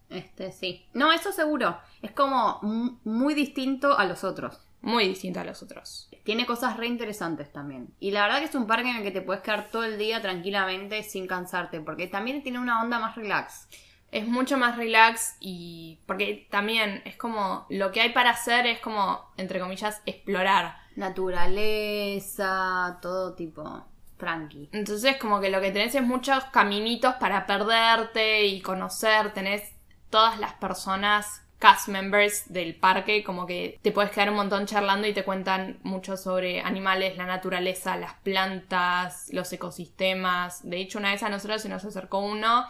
Este, 0.08 0.50
sí. 0.50 0.86
No, 0.94 1.12
eso 1.12 1.30
seguro. 1.30 1.78
Es 2.02 2.12
como 2.12 2.58
mu- 2.62 2.98
muy 3.04 3.34
distinto 3.34 3.98
a 3.98 4.04
los 4.06 4.24
otros. 4.24 4.60
Muy 4.84 5.08
distinto 5.08 5.40
a 5.40 5.44
los 5.44 5.62
otros. 5.62 6.10
Tiene 6.24 6.44
cosas 6.44 6.76
re 6.76 6.86
interesantes 6.86 7.50
también. 7.50 7.94
Y 8.00 8.10
la 8.10 8.24
verdad 8.24 8.40
que 8.40 8.44
es 8.44 8.54
un 8.54 8.66
parque 8.66 8.90
en 8.90 8.96
el 8.96 9.02
que 9.02 9.10
te 9.10 9.22
puedes 9.22 9.42
quedar 9.42 9.68
todo 9.68 9.84
el 9.84 9.98
día 9.98 10.20
tranquilamente 10.20 11.02
sin 11.02 11.26
cansarte, 11.26 11.80
porque 11.80 12.06
también 12.06 12.42
tiene 12.42 12.58
una 12.58 12.82
onda 12.82 12.98
más 12.98 13.16
relax. 13.16 13.66
es 14.12 14.28
mucho 14.28 14.58
más 14.58 14.76
relax 14.76 15.36
y 15.40 16.00
porque 16.06 16.46
también 16.50 17.02
es 17.06 17.16
como 17.16 17.66
lo 17.70 17.90
que 17.90 18.02
hay 18.02 18.10
para 18.10 18.30
hacer 18.30 18.66
es 18.66 18.78
como, 18.80 19.32
entre 19.38 19.58
comillas, 19.58 20.02
explorar. 20.04 20.76
Naturaleza, 20.96 22.98
todo 23.00 23.34
tipo 23.34 23.86
tranqui. 24.18 24.68
Entonces 24.72 25.16
como 25.16 25.40
que 25.40 25.50
lo 25.50 25.60
que 25.60 25.70
tenés 25.70 25.94
es 25.94 26.02
muchos 26.02 26.44
caminitos 26.44 27.14
para 27.14 27.46
perderte 27.46 28.44
y 28.44 28.60
conocer, 28.60 29.32
tenés 29.32 29.72
todas 30.10 30.38
las 30.38 30.52
personas 30.54 31.43
cast 31.64 31.88
members 31.88 32.52
del 32.52 32.74
parque, 32.74 33.24
como 33.24 33.46
que 33.46 33.78
te 33.80 33.90
puedes 33.90 34.10
quedar 34.10 34.28
un 34.28 34.36
montón 34.36 34.66
charlando 34.66 35.08
y 35.08 35.14
te 35.14 35.24
cuentan 35.24 35.78
mucho 35.82 36.18
sobre 36.18 36.60
animales, 36.60 37.16
la 37.16 37.24
naturaleza, 37.24 37.96
las 37.96 38.12
plantas, 38.16 39.28
los 39.32 39.50
ecosistemas. 39.50 40.60
De 40.68 40.76
hecho, 40.76 40.98
una 40.98 41.12
vez 41.12 41.22
a 41.22 41.30
nosotros 41.30 41.62
se 41.62 41.70
nos 41.70 41.82
acercó 41.82 42.18
uno 42.18 42.66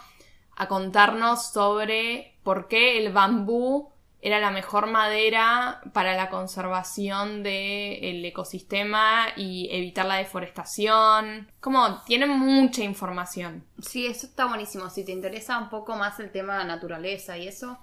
a 0.55 0.69
contarnos 0.69 1.51
sobre 1.51 2.37
por 2.45 2.69
qué 2.69 2.99
el 2.99 3.13
bambú 3.13 3.91
era 4.23 4.39
la 4.39 4.53
mejor 4.53 4.87
madera 4.87 5.81
para 5.93 6.15
la 6.15 6.31
conservación 6.31 7.43
del 7.43 8.25
ecosistema 8.25 9.27
y 9.35 9.71
evitar 9.73 10.07
la 10.07 10.19
deforestación. 10.19 11.51
Como 11.59 12.01
tienen 12.05 12.31
mucha 12.31 12.85
información. 12.85 13.65
Sí, 13.83 14.07
eso 14.07 14.29
está 14.29 14.47
buenísimo. 14.47 14.89
Si 14.89 15.05
te 15.05 15.11
interesa 15.11 15.59
un 15.59 15.69
poco 15.69 15.97
más 15.97 16.21
el 16.21 16.31
tema 16.31 16.61
de 16.61 16.67
naturaleza 16.67 17.37
y 17.37 17.49
eso, 17.49 17.77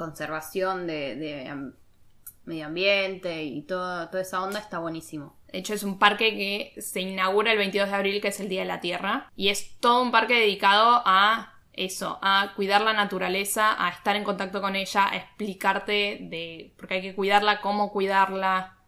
conservación 0.00 0.86
de, 0.86 1.72
medio 2.46 2.66
ambiente 2.66 3.44
y 3.44 3.62
todo, 3.62 4.08
toda 4.08 4.22
esa 4.22 4.42
onda 4.42 4.58
está 4.58 4.78
buenísimo. 4.78 5.36
De 5.52 5.58
hecho, 5.58 5.74
es 5.74 5.82
un 5.82 5.98
parque 5.98 6.34
que 6.74 6.80
se 6.80 7.00
inaugura 7.00 7.52
el 7.52 7.58
22 7.58 7.90
de 7.90 7.94
abril, 7.94 8.20
que 8.22 8.28
es 8.28 8.40
el 8.40 8.48
Día 8.48 8.62
de 8.62 8.66
la 8.66 8.80
Tierra. 8.80 9.30
Y 9.36 9.48
es 9.48 9.78
todo 9.78 10.02
un 10.02 10.10
parque 10.10 10.34
dedicado 10.34 11.02
a 11.04 11.54
eso, 11.74 12.18
a 12.22 12.52
cuidar 12.56 12.80
la 12.80 12.94
naturaleza, 12.94 13.76
a 13.84 13.90
estar 13.90 14.16
en 14.16 14.24
contacto 14.24 14.62
con 14.62 14.74
ella, 14.74 15.08
a 15.10 15.16
explicarte 15.16 16.18
de. 16.22 16.72
porque 16.78 16.94
hay 16.94 17.02
que 17.02 17.14
cuidarla, 17.14 17.60
cómo 17.60 17.92
cuidarla. 17.92 18.78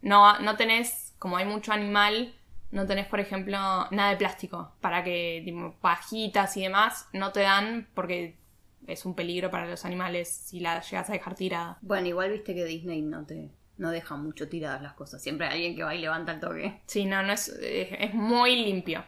No, 0.00 0.38
no 0.38 0.56
tenés, 0.56 1.14
como 1.18 1.36
hay 1.36 1.44
mucho 1.44 1.72
animal, 1.72 2.34
no 2.70 2.86
tenés, 2.86 3.06
por 3.06 3.20
ejemplo, 3.20 3.58
nada 3.90 4.10
de 4.10 4.16
plástico. 4.16 4.72
Para 4.80 5.04
que, 5.04 5.42
tipo, 5.44 5.76
pajitas 5.80 6.56
y 6.56 6.62
demás, 6.62 7.08
no 7.12 7.30
te 7.30 7.40
dan 7.40 7.88
porque 7.94 8.41
es 8.86 9.04
un 9.04 9.14
peligro 9.14 9.50
para 9.50 9.66
los 9.66 9.84
animales 9.84 10.28
si 10.28 10.60
la 10.60 10.80
llegas 10.80 11.08
a 11.10 11.12
dejar 11.12 11.34
tirada. 11.34 11.78
Bueno, 11.82 12.08
igual 12.08 12.32
viste 12.32 12.54
que 12.54 12.64
Disney 12.64 13.02
no 13.02 13.24
te 13.24 13.50
no 13.78 13.90
deja 13.90 14.16
mucho 14.16 14.48
tiradas 14.48 14.82
las 14.82 14.94
cosas. 14.94 15.22
Siempre 15.22 15.46
hay 15.46 15.54
alguien 15.54 15.76
que 15.76 15.82
va 15.82 15.94
y 15.94 16.00
levanta 16.00 16.32
el 16.32 16.40
toque. 16.40 16.80
Sí, 16.86 17.04
no, 17.04 17.22
no 17.22 17.32
es, 17.32 17.48
es, 17.48 18.14
muy 18.14 18.56
limpio. 18.56 19.04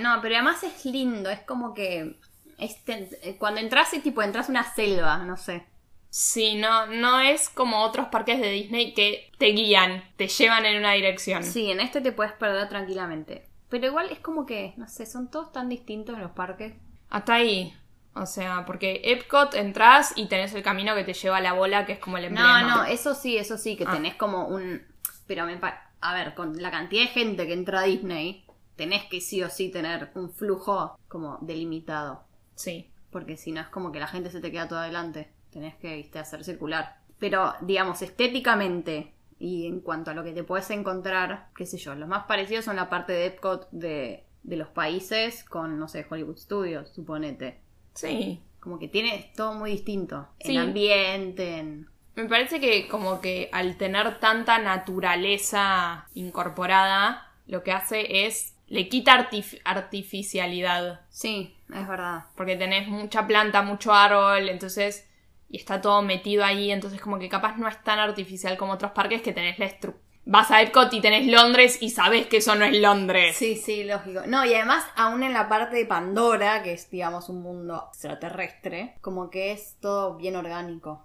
no, 0.00 0.18
pero 0.20 0.34
además 0.34 0.62
es 0.62 0.84
lindo, 0.84 1.30
es 1.30 1.40
como 1.40 1.72
que 1.72 2.16
este, 2.58 3.36
cuando 3.38 3.60
entras 3.60 3.92
es 3.94 4.02
tipo 4.02 4.22
entras 4.22 4.48
una 4.48 4.62
selva, 4.74 5.18
no 5.18 5.36
sé. 5.36 5.64
Sí, 6.10 6.56
no, 6.56 6.86
no 6.86 7.20
es 7.20 7.48
como 7.48 7.82
otros 7.82 8.08
parques 8.08 8.38
de 8.38 8.50
Disney 8.50 8.92
que 8.92 9.30
te 9.38 9.46
guían, 9.46 10.04
te 10.16 10.28
llevan 10.28 10.66
en 10.66 10.78
una 10.78 10.92
dirección. 10.92 11.42
Sí, 11.42 11.70
en 11.70 11.80
este 11.80 12.02
te 12.02 12.12
puedes 12.12 12.34
perder 12.34 12.68
tranquilamente. 12.68 13.46
Pero 13.70 13.86
igual 13.86 14.10
es 14.10 14.18
como 14.18 14.44
que, 14.44 14.74
no 14.76 14.86
sé, 14.86 15.06
son 15.06 15.30
todos 15.30 15.52
tan 15.52 15.70
distintos 15.70 16.16
en 16.16 16.20
los 16.20 16.32
parques. 16.32 16.74
Hasta 17.08 17.34
ahí. 17.34 17.74
O 18.14 18.26
sea, 18.26 18.64
porque 18.66 19.00
Epcot 19.04 19.54
entras 19.54 20.12
y 20.16 20.26
tenés 20.26 20.54
el 20.54 20.62
camino 20.62 20.94
que 20.94 21.04
te 21.04 21.14
lleva 21.14 21.38
a 21.38 21.40
la 21.40 21.54
bola, 21.54 21.86
que 21.86 21.92
es 21.92 21.98
como 21.98 22.18
el 22.18 22.26
emblema. 22.26 22.62
No, 22.62 22.76
no, 22.76 22.84
eso 22.84 23.14
sí, 23.14 23.36
eso 23.36 23.56
sí, 23.56 23.76
que 23.76 23.84
ah. 23.86 23.92
tenés 23.92 24.14
como 24.16 24.48
un... 24.48 24.82
Pero 25.26 25.46
me 25.46 25.58
A 26.00 26.14
ver, 26.14 26.34
con 26.34 26.60
la 26.60 26.70
cantidad 26.70 27.02
de 27.02 27.08
gente 27.08 27.46
que 27.46 27.54
entra 27.54 27.80
a 27.80 27.84
Disney, 27.84 28.44
tenés 28.76 29.04
que 29.04 29.20
sí 29.20 29.42
o 29.42 29.48
sí 29.48 29.70
tener 29.70 30.10
un 30.14 30.30
flujo 30.30 30.98
como 31.08 31.38
delimitado. 31.40 32.24
Sí. 32.54 32.90
Porque 33.10 33.36
si 33.36 33.52
no 33.52 33.62
es 33.62 33.68
como 33.68 33.92
que 33.92 34.00
la 34.00 34.08
gente 34.08 34.30
se 34.30 34.40
te 34.40 34.52
queda 34.52 34.68
todo 34.68 34.80
adelante. 34.80 35.32
Tenés 35.50 35.74
que 35.76 35.96
¿viste? 35.96 36.18
hacer 36.18 36.44
circular. 36.44 36.98
Pero, 37.18 37.54
digamos, 37.62 38.02
estéticamente 38.02 39.14
y 39.38 39.66
en 39.66 39.80
cuanto 39.80 40.10
a 40.10 40.14
lo 40.14 40.22
que 40.22 40.32
te 40.32 40.44
puedes 40.44 40.70
encontrar, 40.70 41.48
qué 41.56 41.66
sé 41.66 41.78
yo, 41.78 41.94
los 41.94 42.08
más 42.08 42.24
parecidos 42.24 42.64
son 42.64 42.76
la 42.76 42.88
parte 42.88 43.12
de 43.12 43.26
Epcot 43.26 43.68
de, 43.70 44.24
de 44.42 44.56
los 44.56 44.68
países 44.68 45.44
con, 45.44 45.78
no 45.78 45.88
sé, 45.88 46.06
Hollywood 46.08 46.36
Studios, 46.36 46.90
suponete. 46.90 47.60
Sí. 47.94 48.40
Como 48.60 48.78
que 48.78 48.88
tiene 48.88 49.32
todo 49.36 49.54
muy 49.54 49.72
distinto. 49.72 50.28
En 50.38 50.58
ambiente, 50.58 51.58
en... 51.58 51.88
Me 52.14 52.26
parece 52.26 52.60
que 52.60 52.88
como 52.88 53.20
que 53.20 53.48
al 53.52 53.76
tener 53.76 54.20
tanta 54.20 54.58
naturaleza 54.58 56.06
incorporada, 56.14 57.32
lo 57.46 57.62
que 57.62 57.72
hace 57.72 58.26
es 58.26 58.54
le 58.68 58.88
quita 58.88 59.28
artificialidad. 59.64 61.00
Sí, 61.10 61.56
es 61.74 61.88
verdad. 61.88 62.26
Porque 62.36 62.56
tenés 62.56 62.88
mucha 62.88 63.26
planta, 63.26 63.62
mucho 63.62 63.92
árbol, 63.92 64.48
entonces. 64.48 65.08
Y 65.48 65.58
está 65.58 65.80
todo 65.80 66.00
metido 66.00 66.44
ahí, 66.44 66.70
entonces 66.70 67.00
como 67.00 67.18
que 67.18 67.28
capaz 67.28 67.58
no 67.58 67.68
es 67.68 67.82
tan 67.82 67.98
artificial 67.98 68.56
como 68.56 68.72
otros 68.72 68.92
parques 68.92 69.20
que 69.20 69.32
tenés 69.32 69.58
la 69.58 69.66
estructura 69.66 70.11
vas 70.24 70.50
a 70.50 70.62
Epcot 70.62 70.92
y 70.92 71.00
tenés 71.00 71.26
Londres 71.26 71.78
y 71.80 71.90
sabes 71.90 72.26
que 72.26 72.38
eso 72.38 72.54
no 72.54 72.64
es 72.64 72.78
Londres. 72.78 73.36
Sí, 73.36 73.56
sí, 73.56 73.84
lógico. 73.84 74.22
No, 74.26 74.44
y 74.44 74.54
además, 74.54 74.84
aún 74.96 75.22
en 75.22 75.32
la 75.32 75.48
parte 75.48 75.76
de 75.76 75.86
Pandora, 75.86 76.62
que 76.62 76.72
es, 76.72 76.90
digamos, 76.90 77.28
un 77.28 77.42
mundo 77.42 77.88
extraterrestre, 77.88 78.96
como 79.00 79.30
que 79.30 79.52
es 79.52 79.76
todo 79.80 80.16
bien 80.16 80.36
orgánico. 80.36 81.04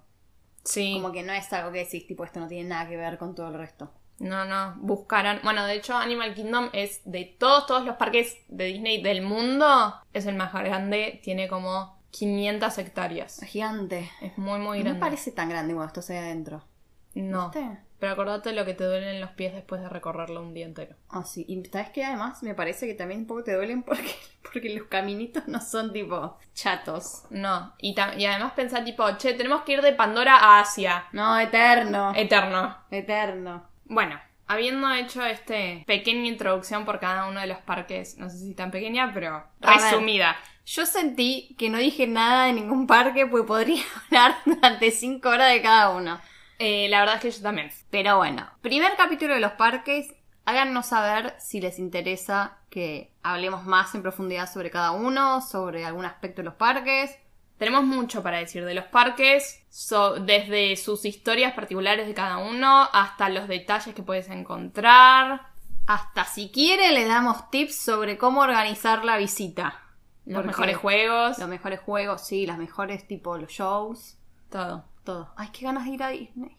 Sí. 0.64 0.94
Como 0.94 1.12
que 1.12 1.24
no 1.24 1.34
es 1.34 1.52
algo 1.54 1.72
que 1.72 1.80
decís, 1.80 2.06
tipo, 2.06 2.24
esto 2.24 2.40
no 2.40 2.48
tiene 2.48 2.70
nada 2.70 2.88
que 2.88 2.98
ver 2.98 3.18
con 3.18 3.34
todo 3.36 3.48
el 3.48 3.54
resto. 3.54 3.92
No, 4.20 4.46
no, 4.46 4.74
buscarán. 4.78 5.40
Bueno, 5.44 5.66
de 5.66 5.76
hecho, 5.76 5.96
Animal 5.96 6.34
Kingdom 6.34 6.70
es 6.74 7.02
de 7.06 7.36
todos, 7.38 7.68
todos 7.68 7.86
los 7.86 7.98
parques 7.98 8.38
de 8.48 8.66
Disney 8.66 9.02
del 9.02 9.22
mundo, 9.22 9.94
es 10.12 10.26
el 10.26 10.36
más 10.36 10.52
grande, 10.54 11.22
tiene 11.24 11.48
como 11.48 11.98
500 12.12 12.78
hectáreas. 12.80 13.40
Gigante. 13.46 14.10
Es 14.22 14.38
muy, 14.38 14.60
muy 14.60 14.80
grande. 14.80 15.00
No 15.00 15.06
parece 15.06 15.32
tan 15.32 15.50
grande 15.50 15.74
cuando 15.74 15.88
esto 15.88 16.02
sea 16.02 16.22
adentro. 16.22 16.64
No. 17.14 17.52
Pero 18.00 18.12
acordate 18.12 18.54
lo 18.54 18.66
que 18.66 18.74
te 18.74 18.84
duelen 18.84 19.20
los 19.20 19.32
pies 19.32 19.54
después 19.54 19.82
de 19.82 19.90
recorrerlo 19.90 20.42
un 20.42 20.54
día 20.54 20.66
entero. 20.66 20.96
Ah, 21.10 21.24
sí. 21.24 21.46
Y 21.48 21.64
sabes 21.66 21.90
que 21.90 22.04
además 22.04 22.44
me 22.44 22.54
parece 22.54 22.86
que 22.86 22.94
también 22.94 23.22
un 23.22 23.28
poco 23.28 23.44
te 23.44 23.54
duelen 23.54 23.82
porque, 23.84 24.16
porque 24.44 24.70
los 24.70 24.88
caminitos 24.88 25.48
no 25.48 25.60
son 25.62 25.94
tipo 25.94 26.38
chatos. 26.54 27.24
No. 27.32 27.74
Y, 27.80 27.96
y 28.18 28.26
además 28.26 28.54
pensar 28.54 28.84
tipo, 28.84 29.10
che, 29.18 29.34
tenemos 29.34 29.64
que 29.64 29.74
ir 29.74 29.82
de 29.82 29.94
Pandora 29.94 30.38
a 30.38 30.60
Asia. 30.60 31.08
No, 31.12 31.40
eterno. 31.40 32.14
Eterno. 32.16 32.78
Eterno. 32.92 33.68
Bueno, 33.86 34.20
habiendo 34.48 34.92
hecho 34.94 35.24
este 35.26 35.84
pequeña 35.88 36.28
introducción 36.28 36.86
por 36.86 37.00
cada 37.00 37.28
uno 37.28 37.40
de 37.40 37.48
los 37.48 37.60
parques, 37.60 38.18
no 38.18 38.30
sé 38.30 38.38
si 38.38 38.54
tan 38.54 38.72
pequeña, 38.72 39.12
pero 39.14 39.44
resumida. 39.60 40.36
yo 40.66 40.86
sentí 40.86 41.56
que 41.58 41.70
no 41.70 41.78
dije 41.78 42.08
nada 42.08 42.46
de 42.46 42.54
ningún 42.54 42.88
parque, 42.88 43.26
pues 43.26 43.44
podría 43.46 43.82
hablar 44.06 44.36
durante 44.46 44.92
cinco 44.92 45.30
horas 45.30 45.52
de 45.52 45.62
cada 45.62 45.90
uno. 45.90 46.20
Eh, 46.60 46.88
la 46.90 47.02
verdad 47.02 47.16
es 47.16 47.22
que 47.22 47.32
yo 47.32 47.42
también. 47.42 47.72
Pero 47.90 48.18
bueno, 48.18 48.48
primer 48.62 48.96
capítulo 48.96 49.34
de 49.34 49.40
los 49.40 49.54
parques. 49.54 50.14
Háganos 50.46 50.86
saber 50.86 51.36
si 51.40 51.60
les 51.60 51.78
interesa 51.78 52.58
que 52.70 53.12
hablemos 53.22 53.66
más 53.66 53.94
en 53.96 54.02
profundidad 54.02 54.52
sobre 54.52 54.72
cada 54.72 54.92
uno, 54.92 55.42
sobre 55.42 55.84
algún 55.84 56.06
aspecto 56.06 56.42
de 56.42 56.46
los 56.46 56.54
parques. 56.54 57.18
Tenemos 57.58 57.84
mucho 57.84 58.24
para 58.24 58.38
decir 58.38 58.64
de 58.64 58.74
los 58.74 58.86
parques, 58.86 59.66
desde 60.26 60.76
sus 60.78 61.04
historias 61.06 61.54
particulares 61.54 62.08
de 62.08 62.14
cada 62.14 62.38
uno 62.38 62.88
hasta 62.94 63.30
los 63.30 63.48
detalles 63.48 63.94
que 63.94 64.04
puedes 64.04 64.30
encontrar. 64.30 65.48
Hasta 65.86 66.24
si 66.24 66.50
quiere 66.50 66.94
le 66.94 67.06
damos 67.06 67.50
tips 67.50 67.76
sobre 67.76 68.18
cómo 68.18 68.42
organizar 68.42 69.04
la 69.04 69.18
visita. 69.18 69.82
Los 70.26 70.46
mejores 70.46 70.78
juegos. 70.78 71.40
Los 71.40 71.50
mejores 71.50 71.80
juegos, 71.80 72.26
sí, 72.26 72.46
las 72.46 72.58
mejores 72.58 73.08
tipo 73.08 73.38
los 73.38 73.50
shows. 73.50 74.18
Todo 74.50 74.86
todo. 75.08 75.32
Ay, 75.38 75.48
qué 75.54 75.66
ganas 75.66 75.86
de 75.86 75.92
ir 75.92 76.04
a 76.04 76.10
Disney. 76.10 76.58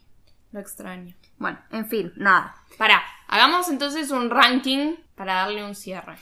Lo 0.53 0.61
extraño. 0.61 1.15
Bueno, 1.37 1.59
en 1.71 1.87
fin, 1.87 2.13
nada. 2.17 2.57
Para, 2.79 3.03
hagamos 3.27 3.69
entonces 3.69 4.11
un 4.11 4.31
ranking 4.31 4.95
para 5.15 5.35
darle 5.35 5.63
un 5.63 5.75
cierre. 5.75 6.17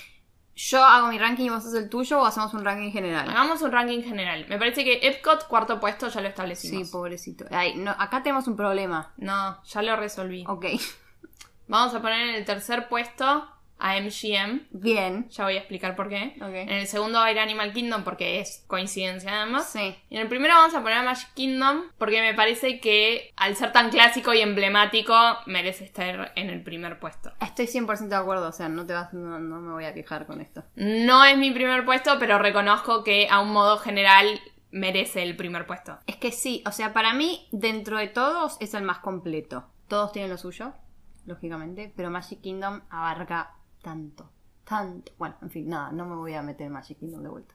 Yo 0.57 0.83
hago 0.83 1.07
mi 1.07 1.18
ranking 1.18 1.45
y 1.45 1.51
vos 1.51 1.59
haces 1.59 1.74
el 1.74 1.89
tuyo 1.89 2.20
o 2.20 2.27
hacemos 2.27 2.53
un 2.55 2.64
ranking 2.64 2.91
general. 2.91 3.31
Hagamos 3.31 3.62
un 3.62 3.70
ranking 3.70 4.03
general. 4.03 4.45
Me 4.49 4.59
parece 4.59 4.83
que 4.83 5.07
Epcot, 5.07 5.47
cuarto 5.47 5.79
puesto, 5.79 6.09
ya 6.09 6.20
lo 6.20 6.27
establecimos. 6.27 6.89
Sí, 6.89 6.93
pobrecito. 6.93 7.45
Ay, 7.53 7.77
no, 7.77 7.93
acá 7.93 8.24
tenemos 8.24 8.49
un 8.49 8.57
problema. 8.57 9.12
No, 9.18 9.62
ya 9.62 9.83
lo 9.83 9.95
resolví. 9.95 10.45
Ok. 10.49 10.64
Vamos 11.68 11.95
a 11.95 12.03
poner 12.03 12.29
en 12.29 12.35
el 12.35 12.45
tercer 12.45 12.89
puesto 12.89 13.49
a 13.79 14.01
MGM. 14.01 14.66
Bien. 14.70 15.29
Ya 15.31 15.45
voy 15.45 15.55
a 15.55 15.59
explicar 15.59 15.97
por 15.97 16.09
qué. 16.09 16.35
En 16.41 16.70
el 16.70 16.87
segundo 16.87 17.18
va 17.18 17.27
a 17.27 17.33
ir 17.33 17.39
Animal 17.39 17.72
Kingdom 17.72 18.05
porque 18.05 18.41
es 18.41 18.64
coincidencia 18.66 19.43
además. 19.43 19.70
Sí. 19.70 19.97
Y 20.09 20.16
en 20.16 20.22
el 20.22 20.29
primero 20.29 20.55
vamos 20.55 20.74
a 20.74 20.81
poner 20.81 20.99
a 20.99 21.03
Magic 21.03 21.33
Kingdom 21.35 21.83
porque 21.99 22.20
me 22.20 22.35
parece 22.35 22.81
que 22.81 23.33
al 23.37 23.57
ser 23.57 23.72
tan 23.72 23.91
clásico 23.91 24.33
y 24.33 24.41
emblemático 24.41 25.14
merece 25.47 25.85
estar 25.85 26.33
en 26.37 26.51
el 26.51 26.62
primer 26.62 26.99
puesto. 26.99 27.33
Estoy 27.41 27.66
100% 27.66 28.09
de 28.09 28.16
acuerdo, 28.16 28.49
o 28.49 28.53
sea, 28.53 28.68
no 28.68 28.87
te 28.87 28.93
vas 28.93 29.12
no, 29.12 29.39
no 29.39 29.61
me 29.61 29.72
voy 29.72 29.85
a 29.85 29.95
quejar 29.95 30.27
con 30.27 30.41
esto. 30.41 30.64
No 30.77 31.24
es 31.24 31.37
mi 31.37 31.51
primer 31.51 31.85
puesto, 31.85 32.18
pero 32.18 32.39
reconozco 32.39 33.05
que 33.05 33.29
a 33.31 33.41
un 33.41 33.53
modo 33.53 33.79
general 33.79 34.41
merece 34.70 35.22
el 35.22 35.37
primer 35.37 35.66
puesto. 35.66 35.99
Es 36.07 36.16
que 36.16 36.33
sí, 36.33 36.62
o 36.66 36.72
sea, 36.72 36.93
para 36.93 37.14
mí 37.14 37.49
dentro 37.53 37.99
de 37.99 38.09
todos 38.09 38.57
es 38.61 38.74
el 38.74 38.83
más 38.83 38.99
completo. 38.99 39.66
Todos 39.89 40.12
tienen 40.12 40.31
lo 40.31 40.39
suyo, 40.39 40.72
lógicamente, 41.27 41.93
pero 41.97 42.11
Magic 42.11 42.41
Kingdom 42.41 42.83
abarca 42.91 43.55
tanto, 43.91 44.28
tanto. 44.64 45.12
Bueno, 45.16 45.37
en 45.43 45.51
fin, 45.51 45.68
nada, 45.68 45.93
no 45.93 46.07
me 46.07 46.16
voy 46.16 46.34
a 46.34 46.43
meter 46.43 46.66
en 46.66 46.72
Magic 46.72 46.99
Kingdom 46.99 47.22
de 47.22 47.28
vuelta. 47.28 47.55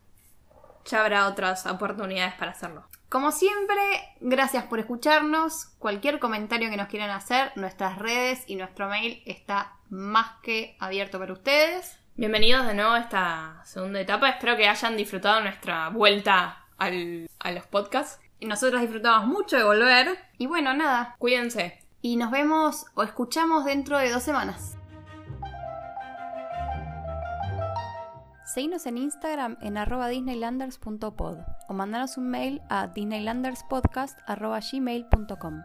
ya 0.86 1.02
habrá 1.02 1.28
otras 1.28 1.66
oportunidades 1.66 2.34
para 2.36 2.52
hacerlo. 2.52 2.86
Como 3.10 3.32
siempre, 3.34 3.76
gracias 4.22 4.64
por 4.64 4.80
escucharnos. 4.80 5.66
Cualquier 5.78 6.20
comentario 6.20 6.70
que 6.70 6.78
nos 6.78 6.88
quieran 6.88 7.10
hacer, 7.10 7.52
nuestras 7.58 7.98
redes 8.00 8.44
y 8.48 8.56
nuestro 8.56 8.88
mail 8.88 9.22
está 9.26 9.74
más 9.90 10.40
que 10.42 10.78
abierto 10.80 11.20
para 11.20 11.34
ustedes. 11.34 12.00
Bienvenidos 12.16 12.66
de 12.66 12.74
nuevo 12.76 12.92
a 12.92 13.00
esta 13.00 13.62
segunda 13.66 14.00
etapa. 14.00 14.30
Espero 14.30 14.56
que 14.56 14.70
hayan 14.70 14.96
disfrutado 14.96 15.42
nuestra 15.42 15.90
vuelta 15.90 16.66
al- 16.78 17.30
a 17.40 17.52
los 17.52 17.66
podcasts. 17.68 18.20
Y 18.40 18.46
nosotros 18.46 18.80
disfrutamos 18.82 19.28
mucho 19.28 19.58
de 19.58 19.64
volver. 19.66 20.18
Y 20.38 20.48
bueno, 20.48 20.74
nada. 20.74 21.16
Cuídense. 21.20 21.84
Y 22.02 22.16
nos 22.16 22.32
vemos 22.32 22.86
o 22.96 23.04
escuchamos 23.04 23.66
dentro 23.66 23.98
de 23.98 24.10
dos 24.10 24.24
semanas. 24.24 24.78
Seguinos 28.54 28.86
en 28.86 28.98
Instagram 28.98 29.58
en 29.62 29.78
arroba 29.78 30.10
disneylanders.pod 30.10 31.38
o 31.70 31.74
mandanos 31.74 32.18
un 32.18 32.28
mail 32.28 32.62
a 32.68 32.88
disneylanderspodcast.gmail.com 32.88 35.62